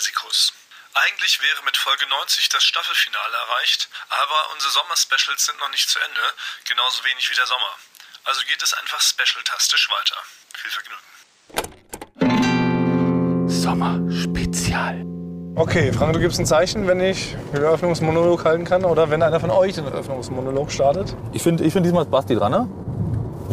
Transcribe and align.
Reisikus. 0.00 0.52
Eigentlich 0.94 1.42
wäre 1.42 1.62
mit 1.66 1.76
Folge 1.76 2.08
90 2.08 2.48
das 2.48 2.64
Staffelfinale 2.64 3.36
erreicht, 3.36 3.90
aber 4.08 4.54
unsere 4.54 4.72
Sommer-Specials 4.72 5.44
sind 5.44 5.60
noch 5.60 5.70
nicht 5.70 5.90
zu 5.90 5.98
Ende, 5.98 6.22
genauso 6.66 7.04
wenig 7.04 7.28
wie 7.28 7.34
der 7.34 7.44
Sommer. 7.44 7.76
Also 8.24 8.40
geht 8.48 8.62
es 8.62 8.72
einfach 8.72 8.98
special-tastisch 8.98 9.90
weiter. 9.92 10.16
Viel 10.56 10.70
Vergnügen. 10.72 11.04
Sommerspezial. 13.46 15.04
Okay, 15.56 15.92
Frank, 15.92 16.14
du 16.14 16.20
gibst 16.20 16.40
ein 16.40 16.46
Zeichen, 16.46 16.88
wenn 16.88 17.00
ich 17.02 17.36
den 17.52 17.62
Eröffnungsmonolog 17.62 18.46
halten 18.46 18.64
kann 18.64 18.86
oder 18.86 19.10
wenn 19.10 19.22
einer 19.22 19.38
von 19.38 19.50
euch 19.50 19.74
den 19.74 19.84
Eröffnungsmonolog 19.84 20.72
startet. 20.72 21.14
Ich 21.34 21.42
finde 21.42 21.62
ich 21.62 21.74
find 21.74 21.84
diesmal 21.84 22.04
ist 22.04 22.10
Basti 22.10 22.34
dran, 22.34 22.52
ne? 22.52 22.66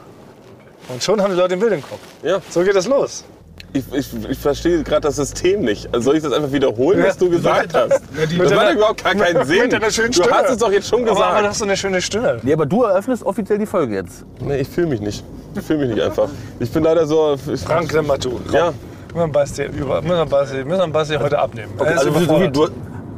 Und 0.89 1.03
schon 1.03 1.21
haben 1.23 1.33
die 1.33 1.37
Leute 1.39 1.55
ein 1.55 1.61
Bild 1.61 1.73
im 1.73 1.83
Kopf. 1.83 2.01
ja. 2.23 2.41
So 2.51 2.63
geht 2.63 2.75
das 2.75 2.87
los. 2.87 3.25
Ich, 3.73 3.85
ich, 3.93 4.09
ich 4.29 4.39
verstehe 4.39 4.83
gerade 4.83 5.03
das 5.03 5.15
System 5.17 5.61
nicht. 5.61 5.89
Also 5.95 6.07
soll 6.07 6.17
ich 6.17 6.23
das 6.25 6.33
einfach 6.33 6.51
wiederholen, 6.51 6.99
Ja. 6.99 7.07
was 7.07 7.17
du 7.19 7.31
gesagt 7.31 7.73
hast? 7.75 8.03
Das 8.17 8.53
macht 8.55 8.75
überhaupt 8.75 9.05
gar 9.05 9.15
keinen 9.15 9.47
Sinn. 9.47 9.63
Mit 9.63 9.73
deiner 9.73 9.91
schönen 9.93 10.09
du 10.11 10.15
Stimme. 10.23 10.31
hast 10.37 10.51
es 10.51 10.57
doch 10.57 10.73
jetzt 10.73 10.89
schon 10.89 11.03
Aber, 11.03 11.11
aber 11.13 11.19
du 11.21 11.27
gesagt. 11.31 11.49
hast 11.51 11.59
so 11.59 11.65
eine 11.67 11.77
schöne 11.77 12.03
Stimme. 12.03 12.39
Nee, 12.43 12.53
aber 12.53 12.67
du 12.67 12.83
eröffnest 12.83 13.23
offiziell 13.25 13.59
die 13.59 13.67
Folge 13.67 13.95
jetzt. 13.95 14.25
Nee, 14.41 14.57
ich 14.59 14.69
fühle 14.69 14.89
mich 14.89 15.01
nicht. 15.01 15.25
Ich 15.55 15.63
fühle 15.63 15.81
mich 15.87 15.91
nicht 15.95 16.03
einfach. 16.03 16.29
Ich 16.59 16.71
bin 16.73 16.83
leider 16.83 17.07
so. 17.07 17.37
Ich, 17.53 17.61
Frank, 17.61 17.89
du. 17.91 18.31
Komm. 18.31 18.41
Ja. 18.53 18.73
Müssen 19.13 19.27
wir 19.27 19.27
Basti, 19.29 19.63
über, 19.67 20.03
müssen 20.03 20.17
wir 20.17 20.27
Basti, 20.27 20.65
müssen 20.65 20.79
wir 20.81 20.87
Basti 20.89 21.15
heute 21.17 21.39
abnehmen. 21.39 21.73
Ist 21.77 21.83
also 21.83 22.11
du, 22.49 22.69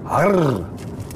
Harr. 0.07 0.61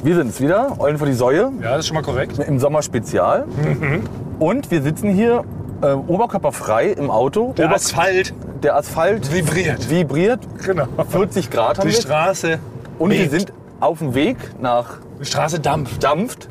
wir 0.03 0.15
sind 0.17 0.29
es 0.29 0.41
wieder, 0.41 0.77
Eulen 0.79 0.99
vor 0.99 1.07
die 1.07 1.15
Säue, 1.15 1.51
ja, 1.63 1.71
das 1.73 1.81
ist 1.81 1.87
schon 1.89 1.95
mal 1.95 2.03
korrekt. 2.03 2.39
im 2.39 2.59
Sommerspezial. 2.59 3.47
Mhm. 3.47 4.03
Und 4.39 4.71
wir 4.71 4.83
sitzen 4.83 5.11
hier 5.15 5.45
äh, 5.83 5.93
oberkörperfrei 5.93 6.89
im 6.89 7.11
Auto. 7.11 7.55
Der 7.57 7.67
Ober- 7.67 7.75
Asphalt 7.77 8.35
der 8.67 8.75
Asphalt 8.75 9.33
vibriert. 9.33 9.89
vibriert. 9.89 10.41
Genau. 10.65 10.89
40 11.09 11.51
Grad 11.51 11.79
haben 11.79 11.89
Die 11.89 11.95
wir. 11.95 12.01
Straße 12.03 12.59
Und 12.99 13.11
wir 13.13 13.19
bebt. 13.21 13.31
sind 13.31 13.53
auf 13.79 14.01
dem 14.01 14.15
Weg 14.15 14.37
nach 14.61 14.95
Die 15.21 15.25
Straße 15.25 15.61
dampft. 15.61 16.03
Dampft. 16.03 16.49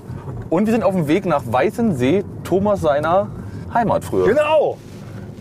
Und 0.50 0.66
wir 0.66 0.72
sind 0.74 0.84
auf 0.86 0.94
dem 0.96 1.10
Weg 1.10 1.26
nach 1.26 1.42
Weißensee, 1.46 2.24
Thomas 2.46 2.80
seiner 2.80 3.28
Heimat 3.74 4.06
früher. 4.06 4.28
Genau. 4.28 4.78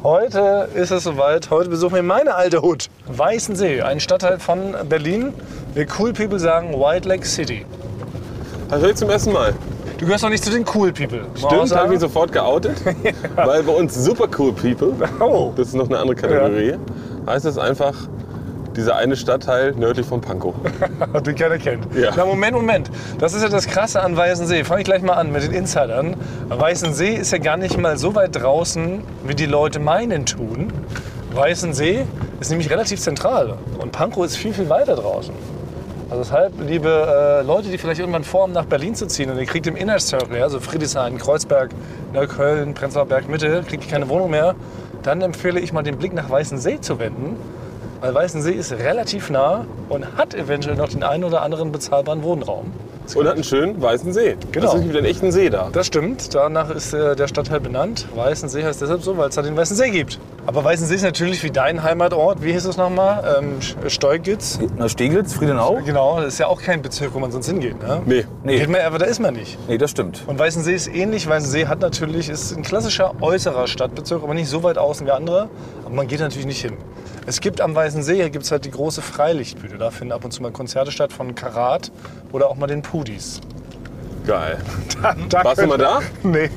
Heute 0.03 0.69
ist 0.75 0.91
es 0.91 1.05
soweit. 1.05 1.49
Heute 1.51 1.71
besuchen 1.71 1.95
wir 1.95 2.03
meine 2.03 2.35
alte 2.35 2.61
Hut. 2.61 2.91
Weißensee, 3.07 3.83
ein 3.83 4.01
Stadtteil 4.01 4.41
von 4.41 4.75
Berlin. 4.89 5.33
Wir 5.75 5.87
Cool 5.97 6.13
People 6.13 6.41
sagen 6.41 6.73
White 6.73 7.09
Lake 7.09 7.25
City. 7.25 7.65
Das 8.69 8.83
höre 8.83 8.91
ich 8.91 8.97
zum 8.97 9.11
ersten 9.11 9.33
Mal. 9.33 9.55
Du 10.05 10.09
gehörst 10.09 10.23
noch 10.23 10.29
nicht 10.29 10.45
zu 10.45 10.51
den 10.51 10.67
Cool 10.67 10.93
People. 10.93 11.25
Stimmt, 11.35 11.51
habe 11.51 11.67
sagen. 11.67 11.85
ich 11.87 11.91
mich 11.93 12.01
sofort 12.01 12.31
geoutet. 12.31 12.77
Weil 13.37 13.63
bei 13.63 13.73
uns 13.73 13.95
super 13.95 14.29
cool 14.39 14.53
people, 14.53 14.93
Oh. 15.19 15.51
das 15.57 15.69
ist 15.69 15.75
noch 15.75 15.89
eine 15.89 15.97
andere 15.97 16.15
Kategorie, 16.15 16.75
heißt 17.27 17.47
es 17.47 17.57
einfach 17.57 17.95
dieser 18.77 18.97
eine 18.97 19.17
Stadtteil 19.17 19.73
nördlich 19.73 20.05
von 20.05 20.21
Pankow. 20.21 20.55
den 21.25 21.35
keiner 21.35 21.57
kennt. 21.57 21.87
Ja. 21.95 22.11
Na, 22.15 22.27
Moment, 22.27 22.55
Moment. 22.55 22.91
Das 23.19 23.33
ist 23.33 23.43
ja 23.43 23.49
das 23.49 23.67
Krasse 23.67 24.03
an 24.03 24.15
Weißensee. 24.15 24.65
Fange 24.65 24.83
ich 24.83 24.85
gleich 24.85 25.01
mal 25.01 25.15
an 25.15 25.33
mit 25.33 25.43
den 25.43 25.53
Insidern. 25.53 26.17
Weißensee 26.51 27.15
ist 27.15 27.33
ja 27.33 27.39
gar 27.39 27.57
nicht 27.57 27.79
mal 27.79 27.97
so 27.97 28.15
weit 28.15 28.37
draußen, 28.37 29.01
wie 29.27 29.35
die 29.35 29.47
Leute 29.47 29.81
meinen 29.81 30.27
tun. 30.27 30.71
Weißensee 31.33 32.05
ist 32.41 32.51
nämlich 32.51 32.69
relativ 32.69 33.01
zentral 33.01 33.55
und 33.79 33.93
Pankow 33.93 34.27
ist 34.27 34.37
viel, 34.37 34.53
viel 34.53 34.69
weiter 34.69 34.97
draußen. 34.97 35.33
Also 36.11 36.23
deshalb, 36.23 36.53
liebe 36.61 36.89
äh, 36.89 37.47
Leute, 37.47 37.71
die 37.71 37.79
vielleicht 37.79 37.99
irgendwann 37.99 38.25
vorhaben, 38.25 38.53
nach 38.53 38.67
Berlin 38.67 38.95
zu 38.95 39.07
ziehen 39.07 39.31
und 39.31 39.39
ihr 39.39 39.47
kriegt 39.47 39.67
im 39.67 39.75
Inner 39.75 39.99
Circle, 39.99 40.43
also 40.43 40.61
Friedrichshain, 40.61 41.17
Kreuzberg, 41.17 41.71
Neukölln, 42.13 42.75
Prenzlauer 42.75 43.07
Berg, 43.07 43.29
Mitte, 43.29 43.65
kriegt 43.67 43.85
ihr 43.85 43.91
keine 43.91 44.09
Wohnung 44.11 44.31
mehr, 44.31 44.55
dann 45.03 45.23
empfehle 45.23 45.61
ich 45.61 45.73
mal 45.73 45.83
den 45.83 45.97
Blick 45.97 46.13
nach 46.13 46.29
Weißensee 46.29 46.81
zu 46.81 46.99
wenden. 46.99 47.37
Weil 48.01 48.15
Weißensee 48.15 48.53
ist 48.53 48.73
relativ 48.73 49.31
nah 49.31 49.65
und 49.89 50.17
hat 50.17 50.35
eventuell 50.35 50.77
noch 50.77 50.91
den 50.91 51.03
einen 51.03 51.25
oder 51.25 51.41
anderen 51.41 51.73
bezahlbaren 51.73 52.23
Wohnraum. 52.23 52.71
Und 53.15 53.27
hat 53.27 53.35
einen 53.35 53.45
schönen 53.45 53.81
weißen 53.83 54.13
See. 54.13 54.37
Genau. 54.53 54.67
Das 54.67 54.75
ist 54.81 54.89
wieder 54.89 54.99
einen 54.99 55.07
echten 55.07 55.31
See 55.31 55.51
da. 55.51 55.69
Das 55.73 55.87
stimmt, 55.87 56.35
danach 56.35 56.71
ist 56.71 56.93
äh, 56.95 57.15
der 57.15 57.29
Stadtteil 57.29 57.61
benannt. 57.61 58.07
Weißensee 58.15 58.65
heißt 58.65 58.81
deshalb 58.81 59.03
so, 59.03 59.17
weil 59.19 59.29
es 59.29 59.35
da 59.35 59.43
den 59.43 59.57
Weißen 59.57 59.77
See 59.77 59.91
gibt. 59.91 60.19
Aber 60.47 60.65
Weißensee 60.65 60.95
ist 60.97 61.03
natürlich 61.03 61.43
wie 61.43 61.51
dein 61.51 61.83
Heimatort, 61.83 62.43
wie 62.43 62.53
hieß 62.53 62.65
es 62.65 62.77
nochmal? 62.77 63.37
Ähm, 63.39 63.59
Sch- 63.61 63.89
Steugitz. 63.91 64.59
Na, 64.77 64.89
Steglitz, 64.89 65.35
Friedenau? 65.35 65.81
Genau, 65.85 66.17
das 66.21 66.29
ist 66.35 66.39
ja 66.39 66.47
auch 66.47 66.61
kein 66.61 66.83
Bezirk, 66.83 67.15
wo 67.15 67.19
man 67.19 67.31
sonst 67.31 67.47
hingeht. 67.47 67.81
Ne? 67.83 68.03
Nee. 68.07 68.25
Nee. 68.43 68.59
Geht 68.59 68.69
man, 68.71 68.81
aber 68.81 68.99
da 68.99 69.07
ist 69.07 69.21
man 69.21 69.35
nicht. 69.35 69.59
Nee, 69.69 69.79
das 69.79 69.91
stimmt. 69.91 70.23
Und 70.27 70.39
Weißensee 70.39 70.75
ist 70.75 70.89
ähnlich. 70.89 71.29
Weißensee 71.29 71.67
hat 71.67 71.81
natürlich, 71.81 72.29
ist 72.29 72.57
ein 72.57 72.63
klassischer 72.63 73.15
äußerer 73.21 73.67
Stadtbezirk, 73.67 74.23
aber 74.23 74.35
nicht 74.35 74.49
so 74.49 74.63
weit 74.63 74.79
außen 74.79 75.07
wie 75.07 75.11
andere. 75.11 75.49
Aber 75.85 75.95
man 75.95 76.07
geht 76.09 76.21
natürlich 76.21 76.47
nicht 76.47 76.61
hin. 76.63 76.77
Es 77.27 77.41
gibt 77.41 77.61
am 77.63 77.75
Weißen 77.75 78.03
See 78.03 78.29
gibt's 78.29 78.51
halt 78.51 78.65
die 78.67 78.71
große 78.71 79.01
Freilichtbühne. 79.01 79.79
Da 79.79 79.91
finden 79.91 80.13
ab 80.13 80.25
und 80.27 80.31
zu 80.33 80.43
mal 80.43 80.53
Konzerte 80.53 80.91
statt 80.91 81.11
von 81.13 81.35
Karat 81.35 81.91
oder 82.35 82.51
auch 82.51 82.57
mal 82.57 82.67
den 82.67 82.83
Pudis. 82.83 83.41
Geil. 84.27 84.59
Da 85.29 85.45
Warst 85.45 85.63
du 85.63 85.67
mal 85.67 85.79
da? 85.79 86.01
Nee. 86.23 86.51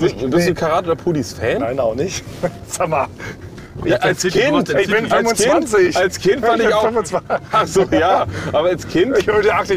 Bist 0.00 0.46
nee. 0.46 0.46
du 0.46 0.54
Karat 0.54 0.86
oder 0.86 0.96
Pudis 0.96 1.32
Fan? 1.34 1.60
Nein, 1.60 1.78
auch 1.80 1.94
nicht. 1.94 2.24
Sag 2.68 2.88
mal. 2.88 3.06
Ja, 3.84 3.96
als 3.98 4.22
Kind. 4.22 4.70
Ich 4.70 4.86
bin 4.90 5.12
als 5.12 5.42
25. 5.42 5.78
Kind, 5.78 5.96
als 5.96 6.18
Kind 6.18 6.44
fand 6.46 6.60
Ich 6.62 6.68
ich 6.68 6.74
auch. 6.74 6.82
25. 6.84 7.28
Ach 7.52 7.66
so, 7.66 7.82
ja. 7.90 8.26
Aber 8.52 8.68
als 8.68 8.88
Kind. 8.88 9.16
Ich 9.18 9.26
höre 9.26 9.54
Als, 9.54 9.70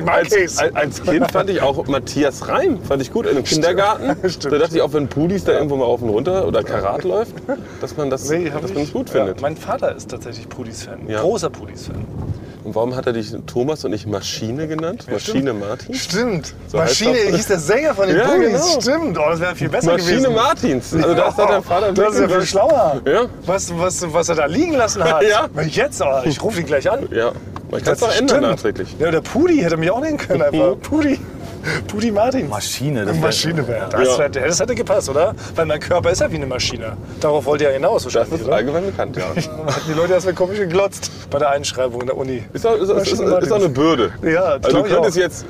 als, 0.58 0.58
als 0.74 1.04
Kind 1.04 1.30
fand 1.32 1.50
ich 1.50 1.62
auch 1.62 1.86
Matthias 1.88 2.48
Reim, 2.48 2.80
fand 2.82 3.02
ich 3.02 3.12
gut 3.12 3.26
in 3.26 3.36
dem 3.36 3.44
Kindergarten. 3.44 4.16
Stimmt. 4.30 4.54
Da 4.54 4.58
dachte 4.60 4.76
ich 4.78 4.82
auch, 4.82 4.94
wenn 4.94 5.10
Pudis 5.10 5.44
da 5.44 5.52
irgendwo 5.52 5.76
mal 5.76 5.86
auf 5.86 6.02
und 6.02 6.10
runter 6.10 6.48
oder 6.48 6.64
Karat 6.64 7.04
läuft, 7.04 7.36
dass 7.82 7.98
man 7.98 8.10
das, 8.10 8.30
Nee, 8.30 8.50
dass 8.50 8.64
ich- 8.64 8.74
man 8.74 8.84
das 8.86 8.94
gut 8.94 9.08
Ja, 9.10 9.14
findet. 9.26 9.42
mein 9.42 9.58
Vater 9.58 9.94
ist 9.96 10.10
tatsächlich 10.10 10.48
Pudis-Fan. 10.48 11.08
Ja. 11.10 11.20
Großer 11.22 11.50
Pudis-Fan. 11.50 12.06
Und 12.70 12.76
warum 12.76 12.96
hat 12.96 13.08
er 13.08 13.14
dich 13.14 13.34
Thomas 13.48 13.84
und 13.84 13.90
nicht 13.90 14.06
Maschine 14.06 14.68
genannt? 14.68 15.08
Maschine 15.12 15.54
Martin? 15.54 15.96
Stimmt. 15.96 16.54
So 16.68 16.78
Maschine 16.78 17.16
das. 17.26 17.36
hieß 17.38 17.48
der 17.48 17.58
Sänger 17.60 17.96
von 17.96 18.08
den 18.08 18.18
Ja, 18.18 18.28
Pudis. 18.28 18.52
genau. 18.52 18.80
Stimmt. 18.82 19.18
Oh, 19.18 19.24
das 19.32 19.40
wäre 19.40 19.56
viel 19.56 19.70
besser 19.70 19.94
Maschine 19.94 20.18
gewesen. 20.18 20.36
Martins. 20.36 20.94
Also 20.94 21.14
da 21.16 21.30
ist 21.30 21.40
dein 21.40 21.64
Vater 21.64 21.92
Das 21.94 22.14
ist 22.14 22.20
ja 22.22 22.30
viel 22.30 22.46
schlauer. 22.46 23.02
Ja. 23.08 23.22
Was, 23.48 23.76
was, 23.76 24.14
was 24.14 24.30
er 24.30 24.36
da 24.36 24.46
liegen 24.46 24.74
lassen 24.74 25.04
hat. 25.04 25.24
Ja. 25.24 25.50
Jetzt, 25.64 26.00
oh, 26.04 26.22
ich 26.26 26.44
rufe 26.44 26.60
ihn 26.60 26.68
gleich 26.68 26.88
an. 26.92 27.08
Ja. 27.12 27.32
Man 27.72 27.84
kann 27.84 27.94
es 27.94 28.00
doch 28.02 28.10
ändern 28.16 28.28
stimmt. 28.38 28.42
nachträglich. 28.52 28.96
Ja, 29.00 29.10
der 29.10 29.22
Pudi 29.22 29.58
hätte 29.58 29.78
mich 29.78 29.90
auch 29.90 30.02
nehmen 30.02 30.18
können 30.20 30.44
einfach. 30.44 30.76
Pudi. 30.80 31.20
Pudi 31.88 32.12
Martin. 32.12 32.48
Maschine. 32.50 33.06
Das 33.06 33.16
wär- 33.16 33.22
Maschine 33.22 33.68
wäre. 33.68 33.88
Das, 33.90 34.18
Ja. 34.18 34.24
hätte- 34.24 34.40
das 34.42 34.60
hätte 34.60 34.76
gepasst, 34.76 35.10
oder? 35.10 35.34
Weil 35.56 35.66
mein 35.66 35.80
Körper 35.80 36.12
ist 36.12 36.22
ja 36.22 36.32
wie 36.32 36.36
eine 36.36 36.46
Maschine. 36.46 36.94
Darauf 37.20 37.46
wollte 37.46 37.66
er 37.66 37.74
hinaus 37.74 38.04
Das 38.04 38.14
wahrscheinlich, 38.16 38.42
ist 38.42 38.48
oder? 38.48 38.56
allgemein 38.58 38.86
bekannt, 38.86 39.18
ja. 39.18 39.24
Hatten 39.66 39.82
die 39.88 39.94
Leute 39.94 40.14
erstmal 40.14 40.34
komisch 40.36 40.60
geglotzt 40.60 41.12
bei 41.30 41.40
der 41.40 41.50
Einschreibung 41.50 42.02
in 42.02 42.08
der 42.08 42.18
Uni. 42.18 42.44
Ist 42.54 42.66
doch, 42.66 42.76
ist, 42.76 42.90
ist, 42.90 43.12
ist, 43.14 43.52
eine 43.52 43.70
Bürde. 43.70 44.12
Ja, 44.24 44.58
Also 44.62 44.78
du 44.78 44.84
könntest 44.84 45.18
jetzt 45.18 45.46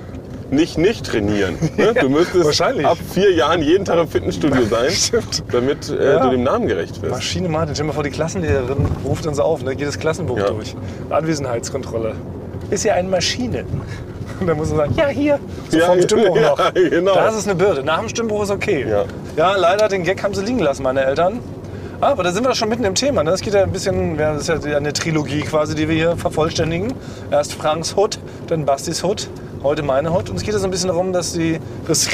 nicht 0.51 0.77
nicht 0.79 1.05
trainieren. 1.05 1.57
Ne? 1.77 1.93
Du 1.93 2.09
müsstest 2.09 2.59
ab 2.61 2.97
vier 3.13 3.31
Jahren 3.33 3.61
jeden 3.61 3.85
Tag 3.85 3.99
im 3.99 4.07
Fitnessstudio 4.07 4.63
sein, 4.69 4.89
damit 5.51 5.89
äh, 5.89 6.13
Ja. 6.13 6.19
du 6.23 6.31
dem 6.31 6.43
Namen 6.43 6.67
gerecht 6.67 6.99
wirst. 7.03 7.13
Maschine 7.13 7.49
Martin, 7.49 7.75
stell 7.75 7.83
dir 7.85 7.89
mal 7.89 7.93
vor, 7.93 8.03
die 8.03 8.09
Klassenlehrerin 8.09 8.87
ruft 9.05 9.27
uns 9.27 9.39
auf, 9.39 9.63
ne? 9.63 9.75
geht 9.75 9.87
das 9.87 9.99
Klassenbuch 9.99 10.39
Ja. 10.39 10.47
durch. 10.49 10.75
Anwesenheitskontrolle. 11.11 12.15
Ist 12.71 12.83
ja 12.83 12.93
eine 12.95 13.09
Maschine. 13.09 13.65
Und 14.41 14.47
dann 14.47 14.57
muss 14.57 14.69
man 14.69 14.77
sagen, 14.77 14.93
ja, 14.97 15.07
hier. 15.07 15.39
So 15.69 15.77
Ja, 15.77 15.85
vom 15.87 16.01
Stimmbruch 16.01 16.35
ja, 16.41 16.49
noch. 16.49 16.73
genau. 16.73 17.15
Das 17.15 17.35
ist 17.35 17.47
eine 17.47 17.55
Bürde. 17.55 17.83
Nach 17.83 17.99
dem 17.99 18.09
Stimmbruch 18.09 18.43
ist 18.43 18.51
okay. 18.51 18.85
Ja. 18.89 19.05
ja, 19.35 19.55
leider, 19.55 19.87
den 19.87 20.03
Gag 20.03 20.23
haben 20.23 20.33
sie 20.33 20.43
liegen 20.43 20.59
lassen, 20.59 20.83
meine 20.83 21.03
Eltern. 21.03 21.39
Ah, 22.01 22.11
Aber 22.11 22.23
da 22.23 22.31
sind 22.31 22.45
wir 22.45 22.55
schon 22.55 22.69
mitten 22.69 22.85
im 22.85 22.95
Thema. 22.95 23.23
Ne? 23.23 23.31
Das 23.31 23.41
geht 23.41 23.53
ja 23.53 23.63
ein 23.63 23.71
bisschen, 23.71 24.17
das 24.17 24.47
ist 24.47 24.65
ja 24.65 24.77
eine 24.77 24.93
Trilogie 24.93 25.41
quasi, 25.41 25.75
die 25.75 25.89
wir 25.89 25.95
hier 25.95 26.15
vervollständigen. 26.15 26.93
Erst 27.29 27.53
Franks 27.53 27.95
Hut, 27.95 28.19
dann 28.47 28.65
Bastis 28.65 29.03
Hut 29.03 29.29
heute 29.63 29.83
meine 29.83 30.13
Hut. 30.13 30.29
Und 30.29 30.37
es 30.37 30.43
geht 30.43 30.53
ja 30.53 30.59
so 30.59 30.67
ein 30.67 30.71
bisschen 30.71 30.87
darum, 30.87 31.11
dass 31.11 31.33
sie 31.33 31.59
das 31.87 32.07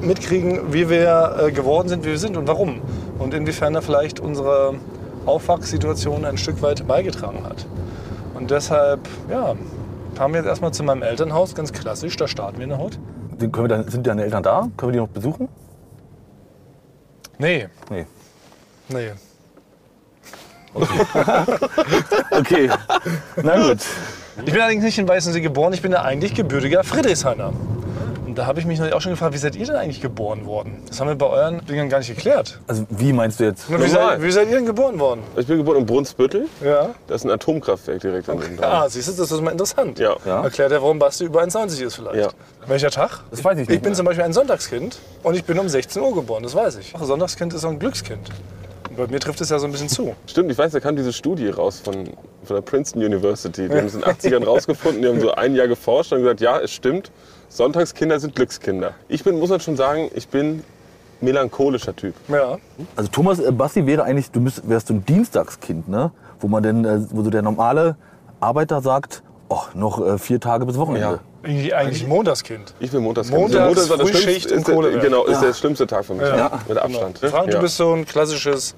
mitkriegen, 0.00 0.72
wie 0.72 0.88
wir 0.88 1.36
äh, 1.48 1.52
geworden 1.52 1.88
sind, 1.88 2.04
wie 2.04 2.10
wir 2.10 2.18
sind 2.18 2.38
und 2.38 2.48
warum. 2.48 2.80
Und 3.18 3.34
inwiefern 3.34 3.74
er 3.74 3.82
vielleicht 3.82 4.20
unsere 4.20 4.74
Aufwachssituation 5.26 6.24
ein 6.24 6.38
Stück 6.38 6.62
weit 6.62 6.86
beigetragen 6.86 7.44
hat. 7.44 7.66
Und 8.34 8.50
deshalb, 8.50 9.00
ja, 9.30 9.54
fahren 10.20 10.34
wir 10.34 10.40
jetzt 10.40 10.48
erstmal 10.48 10.74
zu 10.74 10.82
meinem 10.82 11.02
Elternhaus, 11.02 11.54
ganz 11.54 11.72
klassisch, 11.72 12.14
da 12.14 12.28
starten 12.28 12.58
wir 12.58 12.64
in 12.64 12.68
der 12.68 12.78
Haut. 12.78 12.98
Sind, 13.38 13.54
können 13.54 13.70
wir 13.70 13.74
dann, 13.74 13.88
sind 13.88 14.06
deine 14.06 14.22
Eltern 14.22 14.42
da? 14.42 14.68
Können 14.76 14.90
wir 14.90 14.92
die 14.92 14.98
noch 14.98 15.08
besuchen? 15.08 15.48
Nee, 17.38 17.68
Nee. 17.88 18.04
nee. 18.90 19.12
Okay. 22.32 22.68
Na 23.42 23.66
gut. 23.66 23.78
Ich 24.44 24.52
bin 24.52 24.60
allerdings 24.60 24.84
nicht 24.84 24.98
in 24.98 25.08
Weißensee 25.08 25.40
geboren, 25.40 25.72
ich 25.72 25.80
bin 25.80 25.92
ja 25.92 26.02
eigentlich 26.02 26.34
gebürtiger 26.34 26.84
Friedrichshainer. 26.84 27.54
Und 28.30 28.38
da 28.38 28.46
habe 28.46 28.60
ich 28.60 28.64
mich 28.64 28.78
natürlich 28.78 28.94
auch 28.94 29.00
schon 29.00 29.10
gefragt, 29.10 29.34
wie 29.34 29.38
seid 29.38 29.56
ihr 29.56 29.66
denn 29.66 29.74
eigentlich 29.74 30.00
geboren 30.00 30.46
worden? 30.46 30.84
Das 30.86 31.00
haben 31.00 31.08
wir 31.08 31.16
bei 31.16 31.26
euren 31.26 31.66
Dingern 31.66 31.88
gar 31.88 31.98
nicht 31.98 32.14
geklärt. 32.14 32.60
Also 32.68 32.84
wie 32.88 33.12
meinst 33.12 33.40
du 33.40 33.44
jetzt? 33.44 33.68
Wie 33.68 33.88
seid, 33.88 34.22
wie 34.22 34.30
seid 34.30 34.46
ihr 34.50 34.54
denn 34.54 34.66
geboren 34.66 35.00
worden? 35.00 35.22
Ich 35.36 35.48
bin 35.48 35.56
geboren 35.56 35.78
in 35.78 35.86
Brunsbüttel. 35.86 36.46
Ja. 36.64 36.90
Das 37.08 37.22
ist 37.22 37.24
ein 37.24 37.32
Atomkraftwerk 37.32 37.98
direkt 37.98 38.28
an 38.30 38.38
dem 38.38 38.62
Ah, 38.62 38.88
siehst 38.88 39.08
du, 39.08 39.12
das 39.20 39.32
ist 39.32 39.40
mal 39.40 39.50
interessant. 39.50 39.98
Ja. 39.98 40.14
Ja. 40.24 40.44
Erklärt 40.44 40.70
ja, 40.70 40.80
warum 40.80 41.00
Basti 41.00 41.24
über 41.24 41.42
1,90 41.42 41.82
ist 41.84 41.96
vielleicht. 41.96 42.14
Ja. 42.20 42.28
Welcher 42.68 42.90
Tag? 42.92 43.24
Das 43.32 43.42
weiß 43.42 43.54
ich 43.58 43.66
nicht 43.66 43.74
Ich 43.74 43.82
bin 43.82 43.90
mehr. 43.90 43.96
zum 43.96 44.06
Beispiel 44.06 44.22
ein 44.24 44.32
Sonntagskind 44.32 45.00
und 45.24 45.34
ich 45.34 45.42
bin 45.42 45.58
um 45.58 45.68
16 45.68 46.00
Uhr 46.00 46.14
geboren, 46.14 46.44
das 46.44 46.54
weiß 46.54 46.76
ich. 46.76 46.94
Sonntagskind 47.02 47.52
ist 47.52 47.64
auch 47.64 47.70
ein 47.70 47.80
Glückskind. 47.80 48.30
Bei 48.96 49.08
mir 49.08 49.18
trifft 49.18 49.40
es 49.40 49.50
ja 49.50 49.58
so 49.58 49.66
ein 49.66 49.72
bisschen 49.72 49.88
zu. 49.88 50.14
Stimmt, 50.26 50.52
ich 50.52 50.58
weiß, 50.58 50.70
da 50.70 50.78
kam 50.78 50.94
diese 50.94 51.12
Studie 51.12 51.48
raus 51.48 51.80
von, 51.82 52.10
von 52.44 52.56
der 52.56 52.60
Princeton 52.62 53.02
University. 53.04 53.68
Die 53.68 53.74
haben 53.74 53.86
es 53.86 53.94
in 53.94 54.02
den 54.02 54.08
80ern 54.08 54.44
rausgefunden, 54.44 55.02
die 55.02 55.08
haben 55.08 55.20
so 55.20 55.32
ein 55.32 55.56
Jahr 55.56 55.66
geforscht 55.66 56.12
und 56.12 56.20
gesagt, 56.20 56.40
ja, 56.40 56.60
es 56.60 56.70
stimmt, 56.70 57.10
Sonntagskinder 57.50 58.18
sind 58.20 58.34
Glückskinder. 58.36 58.94
Ich 59.08 59.24
bin, 59.24 59.38
muss 59.38 59.50
man 59.50 59.60
schon 59.60 59.76
sagen, 59.76 60.08
ich 60.14 60.28
bin 60.28 60.62
melancholischer 61.20 61.94
Typ. 61.94 62.14
Ja. 62.28 62.56
Also 62.96 63.10
Thomas 63.10 63.40
äh, 63.40 63.50
Basti 63.52 63.86
wäre 63.86 64.04
eigentlich, 64.04 64.30
du 64.30 64.40
müsst, 64.40 64.66
wärst 64.68 64.86
so 64.86 64.94
ein 64.94 65.04
Dienstagskind, 65.04 65.88
ne? 65.88 66.12
Wo 66.38 66.48
man 66.48 66.62
denn, 66.62 66.84
äh, 66.84 67.00
wo 67.10 67.22
so 67.22 67.28
der 67.30 67.42
normale 67.42 67.96
Arbeiter 68.38 68.80
sagt, 68.80 69.22
oh, 69.48 69.60
noch 69.74 70.00
äh, 70.04 70.16
vier 70.18 70.40
Tage 70.40 70.64
bis 70.64 70.78
Wochenende. 70.78 71.00
Ja. 71.16 71.20
Eigentlich, 71.42 71.74
eigentlich 71.74 72.06
Monatagskind. 72.06 72.74
Ich 72.80 72.90
bin 72.90 73.02
Montags 73.02 73.30
Montags, 73.30 73.88
war 73.90 73.96
das 73.96 74.10
Frühschicht 74.10 74.48
schlimmste, 74.48 74.72
im 74.72 74.80
ist 74.80 74.92
der. 74.94 75.00
Genau, 75.02 75.24
ist 75.24 75.40
der 75.40 75.54
schlimmste 75.54 75.86
Tag 75.86 76.04
für 76.04 76.14
mich. 76.14 76.26
Ja. 76.28 76.60
Mit 76.68 76.78
Abstand. 76.78 77.22
ne? 77.22 77.28
Frank, 77.30 77.48
Ja. 77.48 77.54
du 77.54 77.60
bist 77.62 77.76
so 77.76 77.92
ein 77.94 78.04
klassisches 78.06 78.74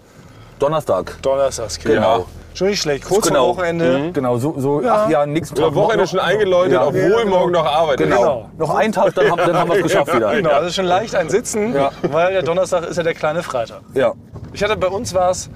Donnerstag. 0.62 1.16
Donnerstagskind. 1.22 1.94
Genau. 1.94 2.26
Schon 2.54 2.68
nicht 2.68 2.82
schlecht. 2.82 3.04
Kurz 3.06 3.26
Genau. 3.28 3.46
vor 3.46 3.56
Wochenende. 3.56 4.10
Genau, 4.12 4.36
so, 4.36 4.54
so 4.58 4.82
Ja. 4.82 5.04
ach 5.06 5.10
ja, 5.10 5.24
nächsten 5.26 5.54
Tag. 5.56 5.74
Wochenende 5.74 6.04
noch, 6.04 6.10
schon 6.10 6.20
eingeläutet, 6.20 6.72
Ja. 6.74 6.86
obwohl 6.86 7.00
Ja, 7.00 7.18
genau. 7.22 7.38
morgen 7.38 7.52
noch 7.52 7.64
Arbeit 7.64 8.00
ist. 8.00 8.06
Genau. 8.08 8.20
Genau. 8.20 8.50
Noch 8.58 8.74
einen 8.74 8.92
Tag, 8.92 9.14
dann, 9.14 9.30
haben- 9.30 9.38
dann 9.38 9.56
haben 9.56 9.70
wir 9.70 9.76
es 9.78 9.82
geschafft 9.84 10.14
wieder. 10.14 10.34
Genau, 10.34 10.50
also 10.50 10.70
schon 10.70 10.84
leicht 10.84 11.14
ein 11.14 11.30
Sitzen, 11.30 11.74
Ja. 11.74 11.90
weil 12.02 12.32
der 12.32 12.42
Donnerstag 12.42 12.84
ist 12.86 12.96
ja 12.98 13.02
der 13.02 13.14
kleine 13.14 13.42
Freitag. 13.42 13.80
Ja. 13.94 14.12
Ich 14.52 14.62
hatte 14.62 14.76
bei 14.76 14.88
uns 14.88 15.14
war 15.14 15.30
es, 15.30 15.48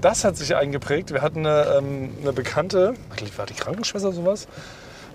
das 0.00 0.24
hat 0.24 0.36
sich 0.36 0.54
eingeprägt. 0.54 1.12
Wir 1.12 1.20
hatten 1.20 1.44
eine, 1.46 1.78
ähm, 1.78 2.10
eine 2.22 2.32
Bekannte, 2.32 2.94
war 3.36 3.46
die 3.46 3.54
Krankenschwester 3.54 4.12
sowas? 4.12 4.46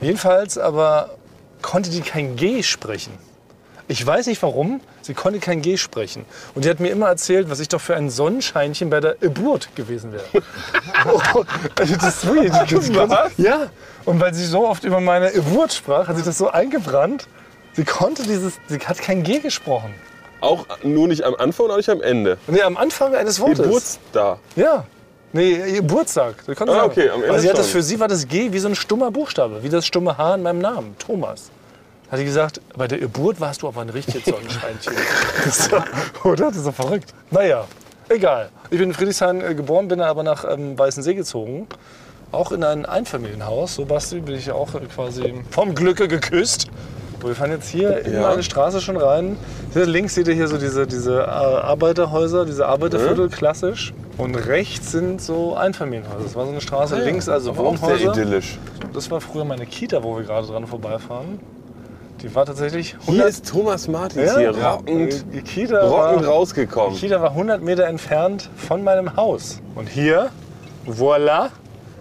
Jedenfalls, 0.02 0.58
aber 0.58 1.12
konnte 1.62 1.90
die 1.92 2.02
kein 2.02 2.36
G 2.36 2.62
sprechen. 2.62 3.14
Ich 3.92 4.08
weiß 4.08 4.28
nicht 4.28 4.42
warum, 4.42 4.80
sie 5.02 5.14
konnte 5.14 5.40
kein 5.40 5.62
G 5.62 5.76
sprechen. 5.76 6.24
Und 6.56 6.64
die 6.64 6.70
hat 6.70 6.80
mir 6.80 6.92
immer 6.92 7.10
erzählt, 7.10 7.50
was 7.50 7.60
ich 7.60 7.68
doch 7.68 7.82
für 7.82 7.94
ein 7.94 8.10
Sonnenscheinchen 8.10 8.90
bei 8.90 9.02
der 9.02 9.16
Geburt 9.16 9.76
gewesen 9.76 10.14
wäre. 10.14 10.24
oh, 11.14 11.44
das 11.76 11.90
ist 11.90 12.22
sweet. 12.22 12.54
Das 12.54 13.10
Was? 13.10 13.34
Ja, 13.36 13.68
und 14.06 14.22
weil 14.22 14.34
sie 14.34 14.46
so 14.46 14.66
oft 14.66 14.86
über 14.86 15.02
meine 15.02 15.30
Geburt 15.34 15.74
sprach, 15.74 16.08
hat 16.08 16.16
sich 16.16 16.24
das 16.24 16.38
so 16.38 16.50
eingebrannt. 16.50 17.28
Sie 17.74 17.84
konnte 17.84 18.24
dieses, 18.24 18.54
sie 18.68 18.80
hat 18.80 18.98
kein 19.00 19.24
G 19.24 19.40
gesprochen. 19.40 19.94
Auch 20.40 20.68
nur 20.84 21.10
nicht 21.10 21.26
am 21.26 21.36
Anfang 21.36 21.66
und 21.66 21.74
auch 21.74 21.78
nicht 21.78 21.90
am 21.90 22.02
Ende. 22.02 22.38
Nee, 22.48 22.62
am 22.62 22.78
Anfang 22.78 23.14
eines 23.14 23.42
Wortes. 23.42 23.58
Geburtstag. 23.58 24.38
Ja. 24.56 24.86
Nee, 25.34 25.74
Geburtstag. 25.74 26.36
Ah, 26.48 26.86
okay, 26.86 27.10
am 27.10 27.24
Ende 27.24 27.34
also 27.34 27.42
sie 27.42 27.50
hat 27.50 27.58
das 27.58 27.68
für 27.68 27.84
sie 27.84 28.00
war 28.00 28.08
das 28.08 28.26
G 28.30 28.54
wie 28.54 28.60
so 28.60 28.70
ein 28.70 28.76
stummer 28.76 29.12
Buchstabe, 29.12 29.64
wie 29.64 29.70
das 29.70 29.86
stumme 29.86 30.18
H 30.18 30.36
in 30.36 30.44
meinem 30.44 30.60
Namen, 30.60 30.96
Thomas. 30.98 31.52
Hat 32.12 32.20
sie 32.20 32.26
gesagt, 32.26 32.60
bei 32.78 32.88
der 32.90 32.98
Geburt 33.00 33.40
warst 33.40 33.62
du 33.62 33.70
aber 33.70 33.80
ein 33.82 33.90
richtiges 33.90 34.26
Sonnenscheinchen. 34.26 34.94
oder? 36.26 36.48
Das 36.48 36.58
ist 36.58 36.68
doch 36.68 36.74
verrückt. 36.76 37.14
Naja, 37.32 37.66
egal. 38.10 38.50
Ich 38.70 38.78
bin 38.80 38.90
in 38.90 38.94
Friedrichshain 38.94 39.42
äh, 39.42 39.56
geboren, 39.56 39.88
bin 39.88 40.02
aber 40.02 40.22
nach 40.24 40.44
ähm, 40.50 40.78
Weißensee 40.78 41.14
gezogen. 41.14 41.68
Auch 42.34 42.52
in 42.52 42.64
ein 42.66 42.86
Einfamilienhaus. 42.86 43.76
So, 43.76 43.86
Basti, 43.86 44.20
bin 44.20 44.36
ich 44.36 44.52
auch 44.52 44.76
äh, 44.76 44.80
quasi 44.94 45.34
vom 45.52 45.74
Glücke 45.74 46.10
geküsst. 46.10 46.68
So, 47.22 47.30
Wir 47.30 47.36
fahren 47.36 47.52
jetzt 47.52 47.70
hier 47.70 48.04
in 48.06 48.14
Ja. 48.16 48.30
eine 48.30 48.44
Straße 48.44 48.82
schon 48.82 48.98
rein. 48.98 49.38
Hier 49.72 49.86
links 49.86 50.16
seht 50.16 50.28
ihr 50.28 50.34
hier 50.34 50.50
so 50.50 50.58
diese, 50.58 50.86
diese 50.88 51.20
äh, 51.20 51.24
Arbeiterhäuser, 51.24 52.46
diese 52.46 52.66
Arbeiterviertel, 52.68 53.30
klassisch. 53.30 53.94
Und 54.18 54.36
rechts 54.36 54.92
sind 54.92 55.22
so 55.22 55.56
Einfamilienhäuser. 55.56 56.24
Das 56.24 56.36
war 56.36 56.44
so 56.46 56.52
eine 56.52 56.60
Straße. 56.62 56.96
links 57.00 57.30
also 57.30 57.52
auch 57.52 57.56
sehr 57.56 57.64
Wohnhäuser. 57.66 58.12
idyllisch. 58.12 58.60
Das 58.94 59.10
war 59.10 59.22
früher 59.22 59.46
meine 59.46 59.66
Kita, 59.66 60.04
wo 60.04 60.18
wir 60.18 60.26
gerade 60.26 60.46
dran 60.48 60.68
vorbeifahren. 60.68 61.40
Die 62.22 62.34
war 62.36 62.46
tatsächlich 62.46 62.96
Hier 63.02 63.26
ist 63.26 63.50
Thomas 63.50 63.88
Martins 63.88 64.36
hier 64.38 64.56
rockend, 64.56 65.26
Die 65.34 65.42
Kita, 65.42 65.82
rockend 65.88 66.26
war, 66.26 66.34
rausgekommen. 66.34 66.94
die 66.94 67.00
Kita 67.00 67.22
war 67.22 67.32
100 67.32 67.62
Meter 67.62 67.88
entfernt 67.88 68.50
von 68.56 68.84
meinem 68.84 69.16
Haus. 69.16 69.60
Und 69.76 69.90
hier, 69.90 70.30
voilà, 70.88 71.50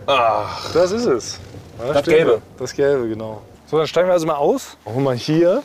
Ach, 0.07 0.73
das 0.73 0.93
ist 0.93 1.07
es. 1.07 1.41
Da 1.79 1.93
Das 1.93 2.05
Gelbe. 2.05 2.43
Das 2.59 2.73
Gelbe, 2.75 3.09
genau. 3.09 3.43
So, 3.67 3.79
dann 3.79 3.87
steigen 3.87 4.09
wir 4.09 4.13
also 4.13 4.27
mal 4.27 4.35
aus. 4.35 4.77
Und 4.85 4.95
guck 4.95 5.03
mal 5.03 5.17
hier. 5.17 5.63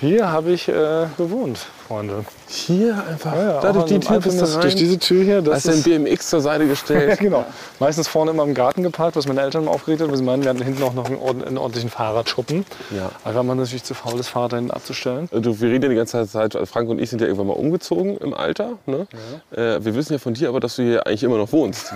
Hier 0.00 0.30
habe 0.30 0.50
ich 0.50 0.68
äh, 0.68 1.06
gewohnt, 1.16 1.66
Freunde. 1.88 2.24
Hier 2.52 3.02
einfach. 3.08 3.34
Ja, 3.34 3.60
da 3.60 3.68
auch 3.70 3.72
durch 3.72 3.84
die 3.86 4.00
Tür 4.00 4.20
bist 4.20 4.40
du 4.40 4.44
rein. 4.44 4.60
Durch 4.62 4.74
diese 4.74 4.98
Tür 4.98 5.22
hier. 5.24 5.42
Das 5.42 5.54
Hast 5.56 5.68
dein 5.68 5.74
ist, 5.74 5.84
BMX 5.84 6.30
zur 6.30 6.40
Seite 6.40 6.64
ja, 6.64 6.70
gestellt. 6.70 7.18
genau. 7.20 7.44
Meistens 7.78 8.08
vorne 8.08 8.32
immer 8.32 8.42
im 8.42 8.54
Garten 8.54 8.82
geparkt, 8.82 9.16
was 9.16 9.26
meine 9.28 9.40
Eltern 9.42 9.62
immer 9.62 9.72
aufgeregt 9.72 10.02
weil 10.06 10.16
sie 10.16 10.22
meinen, 10.22 10.42
wir 10.42 10.50
hatten 10.50 10.62
hinten 10.62 10.82
auch 10.82 10.94
noch 10.94 11.06
einen, 11.06 11.16
ord- 11.18 11.46
einen 11.46 11.58
ordentlichen 11.58 11.90
Fahrradschuppen. 11.90 12.64
Ja. 12.96 13.10
Aber 13.24 13.42
man 13.42 13.56
natürlich 13.58 13.84
zu 13.84 13.94
faul, 13.94 14.16
das 14.16 14.28
Fahrrad 14.28 14.52
da 14.52 14.56
hinten 14.56 14.70
abzustellen. 14.72 15.28
Du, 15.32 15.60
wir 15.60 15.68
reden 15.70 15.82
ja 15.84 15.88
die 15.90 15.94
ganze 15.96 16.26
Zeit, 16.26 16.54
also 16.56 16.66
Frank 16.66 16.88
und 16.88 17.00
ich 17.00 17.08
sind 17.10 17.20
ja 17.20 17.26
irgendwann 17.26 17.46
mal 17.48 17.52
umgezogen 17.54 18.16
im 18.18 18.34
Alter. 18.34 18.72
Ne? 18.86 19.06
Äh, 19.52 19.84
wir 19.84 19.94
wissen 19.94 20.12
ja 20.14 20.18
von 20.18 20.34
dir 20.34 20.48
aber, 20.48 20.60
dass 20.60 20.76
du 20.76 20.82
hier 20.82 21.06
eigentlich 21.06 21.22
immer 21.22 21.38
noch 21.38 21.52
wohnst. 21.52 21.92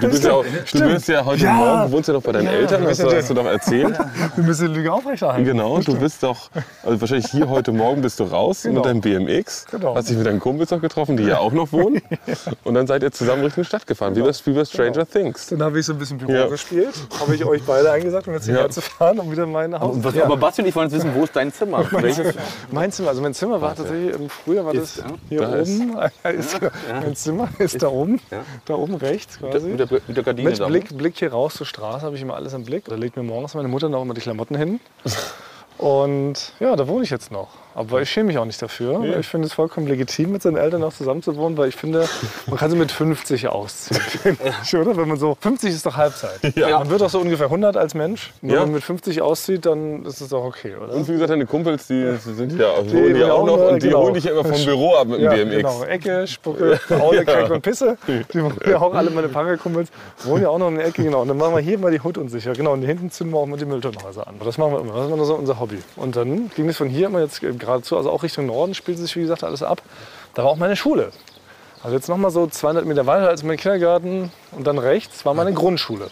Du, 0.00 0.08
bist 0.08 0.24
ja, 0.24 0.32
auch, 0.32 0.44
du 0.72 0.80
bist 0.88 1.08
ja 1.08 1.24
heute 1.24 1.44
Ja. 1.44 1.52
Morgen, 1.54 1.82
du 1.86 1.92
wohnst 1.92 2.08
ja 2.08 2.14
noch 2.14 2.22
bei 2.22 2.32
deinen 2.32 2.46
Ja, 2.46 2.52
Eltern, 2.52 2.82
wir 2.82 2.90
hast, 2.90 3.02
du- 3.02 3.08
ja- 3.08 3.16
hast 3.16 3.30
du 3.30 3.34
doch 3.34 3.46
erzählt. 3.46 3.98
Wir 4.36 4.44
müssen 4.44 4.68
die 4.68 4.74
Lüge 4.74 4.92
aufrechterhalten. 4.92 5.44
Genau, 5.44 5.78
du 5.80 5.96
bist 5.98 6.22
doch, 6.22 6.50
also 6.84 7.00
wahrscheinlich 7.00 7.26
hier 7.30 7.48
heute 7.48 7.72
Morgen 7.72 8.02
bist 8.02 8.20
du 8.20 8.24
raus 8.24 8.62
Genau. 8.62 8.76
mit 8.76 8.84
deinem 8.86 9.00
BMX. 9.00 9.66
Genau. 9.70 9.79
Hast 9.82 10.08
dich 10.10 10.16
mit 10.16 10.26
deinen 10.26 10.40
Kumpels 10.40 10.70
noch 10.70 10.80
getroffen, 10.80 11.16
die 11.16 11.24
hier 11.24 11.40
auch 11.40 11.52
noch 11.52 11.72
wohnen. 11.72 12.00
Und 12.64 12.74
dann 12.74 12.86
seid 12.86 13.02
ihr 13.02 13.10
zusammen 13.12 13.42
Richtung 13.44 13.64
Stadt 13.64 13.86
gefahren, 13.86 14.14
wie, 14.16 14.20
bei, 14.22 14.30
wie 14.44 14.52
bei 14.52 14.64
Stranger 14.64 15.06
Things. 15.08 15.46
Dann 15.48 15.62
habe 15.62 15.78
ich 15.80 15.86
so 15.86 15.92
ein 15.92 15.98
bisschen 15.98 16.18
Büro 16.18 16.32
Ja. 16.32 16.46
gespielt. 16.46 16.94
Habe 17.18 17.34
ich 17.34 17.44
euch 17.44 17.62
beide 17.64 17.90
eingesagt, 17.90 18.28
um 18.28 18.34
jetzt 18.34 18.44
hierher 18.46 18.62
Ja. 18.62 18.68
zu 18.70 18.80
fahren, 18.80 19.18
um 19.18 19.30
wieder 19.32 19.46
mein 19.46 19.78
Haus 19.78 19.94
Und 19.96 20.04
was, 20.04 20.14
ja. 20.14 20.24
Aber 20.24 20.36
Basti 20.36 20.62
und 20.62 20.68
ich 20.68 20.74
wollen 20.76 20.88
jetzt 20.88 20.96
wissen, 20.98 21.14
wo 21.14 21.24
ist 21.24 21.34
dein 21.34 21.52
Zimmer? 21.52 21.84
Mein 22.70 22.92
Zimmer, 22.92 23.08
also 23.08 23.20
mein 23.22 23.34
Zimmer 23.34 23.60
war 23.60 23.74
tatsächlich, 23.74 24.14
ähm, 24.14 24.28
früher 24.28 24.64
war 24.64 24.72
das 24.72 24.96
Ist, 24.96 24.98
ja. 24.98 25.04
hier 25.28 25.40
Da 25.40 25.48
oben. 25.60 25.98
Ist, 26.38 26.60
Mein 26.90 27.16
Zimmer 27.16 27.48
ist 27.58 27.82
da 27.82 27.88
oben, 27.88 28.20
Ja. 28.30 28.38
da 28.64 28.74
oben 28.74 28.94
rechts 28.94 29.38
quasi. 29.38 29.68
Mit 29.68 29.80
der, 29.80 29.88
mit 30.06 30.16
der 30.16 30.24
Gardine 30.24 30.50
Mit 30.50 30.60
da. 30.60 30.66
Blick, 30.68 30.96
Blick 30.96 31.18
hier 31.18 31.32
raus 31.32 31.54
zur 31.54 31.66
Straße 31.66 32.04
habe 32.06 32.16
ich 32.16 32.22
immer 32.22 32.34
alles 32.34 32.52
im 32.52 32.64
Blick. 32.64 32.84
Da 32.86 32.94
legt 32.94 33.16
mir 33.16 33.22
morgens 33.22 33.54
meine 33.54 33.68
Mutter 33.68 33.88
noch 33.88 34.02
immer 34.02 34.14
die 34.14 34.20
Klamotten 34.20 34.54
hin. 34.56 34.80
Und 35.78 36.52
ja, 36.60 36.76
da 36.76 36.86
wohne 36.88 37.04
ich 37.04 37.10
jetzt 37.10 37.30
noch. 37.32 37.48
Aber 37.74 38.02
ich 38.02 38.10
schäme 38.10 38.28
mich 38.28 38.38
auch 38.38 38.44
nicht 38.44 38.60
dafür. 38.60 39.00
weil 39.00 39.20
Ich 39.20 39.28
finde 39.28 39.46
es 39.46 39.52
vollkommen 39.52 39.86
legitim, 39.86 40.32
mit 40.32 40.42
seinen 40.42 40.56
Eltern 40.56 40.80
noch 40.80 40.92
zusammen 40.92 41.22
zu 41.22 41.36
wohnen, 41.36 41.56
weil 41.56 41.68
ich 41.68 41.76
finde, 41.76 42.08
man 42.46 42.58
kann 42.58 42.70
sie 42.70 42.76
mit 42.76 42.90
50 42.92 43.48
ausziehen. 43.48 44.00
ich, 44.62 44.76
oder? 44.76 44.96
Wenn 44.96 45.08
man 45.08 45.18
so, 45.18 45.36
50 45.40 45.70
ist 45.70 45.86
doch 45.86 45.96
Halbzeit. 45.96 46.40
Ja. 46.56 46.78
Man 46.80 46.90
wird 46.90 47.00
doch 47.00 47.10
so 47.10 47.20
ungefähr 47.20 47.46
100 47.46 47.76
als 47.76 47.94
Mensch. 47.94 48.32
Ja. 48.42 48.50
Wenn 48.50 48.58
man 48.58 48.72
mit 48.72 48.82
50 48.82 49.22
auszieht, 49.22 49.66
dann 49.66 50.04
ist 50.04 50.20
es 50.20 50.28
doch 50.28 50.44
okay, 50.44 50.74
oder? 50.76 50.94
Und 50.94 51.08
wie 51.08 51.12
gesagt, 51.12 51.30
deine 51.30 51.46
Kumpels, 51.46 51.86
die 51.86 52.16
sind 52.16 52.58
ja 52.58 52.76
wohnen 52.76 52.92
wohnen 52.92 53.14
hier 53.16 53.34
auch 53.34 53.40
auch 53.40 53.46
noch 53.46 53.56
noch, 53.56 53.70
und 53.72 53.82
die 53.82 53.88
genau. 53.88 54.02
holen 54.02 54.14
dich 54.14 54.24
ja 54.24 54.32
immer 54.32 54.44
vom 54.44 54.64
Büro 54.64 54.94
ab 54.94 55.08
mit 55.08 55.18
dem 55.20 55.24
Ja, 55.24 55.30
BMX. 55.32 55.56
genau. 55.56 55.84
Ecke, 55.84 56.26
Spucke, 56.26 56.80
Aule, 56.90 57.24
Kack 57.24 57.50
und 57.50 57.62
Pisse. 57.62 57.96
Die 58.06 58.42
wohnen 58.42 58.58
ja 58.68 58.80
auch 58.80 58.94
alle 58.94 59.10
meine 59.10 59.28
Pangerkumpels. 59.28 59.90
Wohnen 60.24 60.42
ja 60.42 60.48
auch 60.48 60.58
noch 60.58 60.68
in 60.68 60.76
der 60.76 60.86
Ecke, 60.86 61.02
genau. 61.02 61.22
Und 61.22 61.28
dann 61.28 61.36
machen 61.36 61.54
wir 61.54 61.60
hier 61.60 61.78
mal 61.78 61.90
die 61.90 62.00
Hut 62.00 62.18
unsicher. 62.18 62.52
Genau, 62.52 62.72
und 62.72 62.82
hinten 62.82 63.10
zünden 63.10 63.34
wir 63.34 63.38
auch 63.40 63.46
mal 63.46 63.58
die 63.58 63.64
Mülltonnenhäuser 63.64 64.26
an. 64.26 64.34
Das 64.44 64.58
machen 64.58 64.72
wir 64.72 64.80
immer. 64.80 64.94
Das 64.94 65.06
ist 65.06 65.12
immer 65.12 65.24
so 65.24 65.34
unser 65.34 65.60
Hobby. 65.60 65.78
Und 65.96 66.16
dann 66.16 66.50
ging 66.54 66.68
es 66.68 66.76
von 66.76 66.88
hier 66.88 67.06
immer 67.06 67.20
jetzt 67.20 67.40
geradezu, 67.60 67.96
also 67.96 68.10
auch 68.10 68.22
Richtung 68.22 68.46
Norden 68.46 68.74
spielt 68.74 68.98
sich, 68.98 69.14
wie 69.16 69.20
gesagt, 69.22 69.44
alles 69.44 69.62
ab. 69.62 69.82
Da 70.34 70.42
war 70.44 70.50
auch 70.50 70.56
meine 70.56 70.76
Schule. 70.76 71.10
Also 71.82 71.96
jetzt 71.96 72.08
noch 72.08 72.16
mal 72.18 72.30
so 72.30 72.46
200 72.46 72.84
Meter 72.84 73.06
weiter 73.06 73.28
als 73.28 73.42
mein 73.42 73.56
Kindergarten 73.56 74.30
und 74.52 74.66
dann 74.66 74.78
rechts 74.78 75.24
war 75.24 75.34
meine 75.34 75.52
Grundschule. 75.52 76.08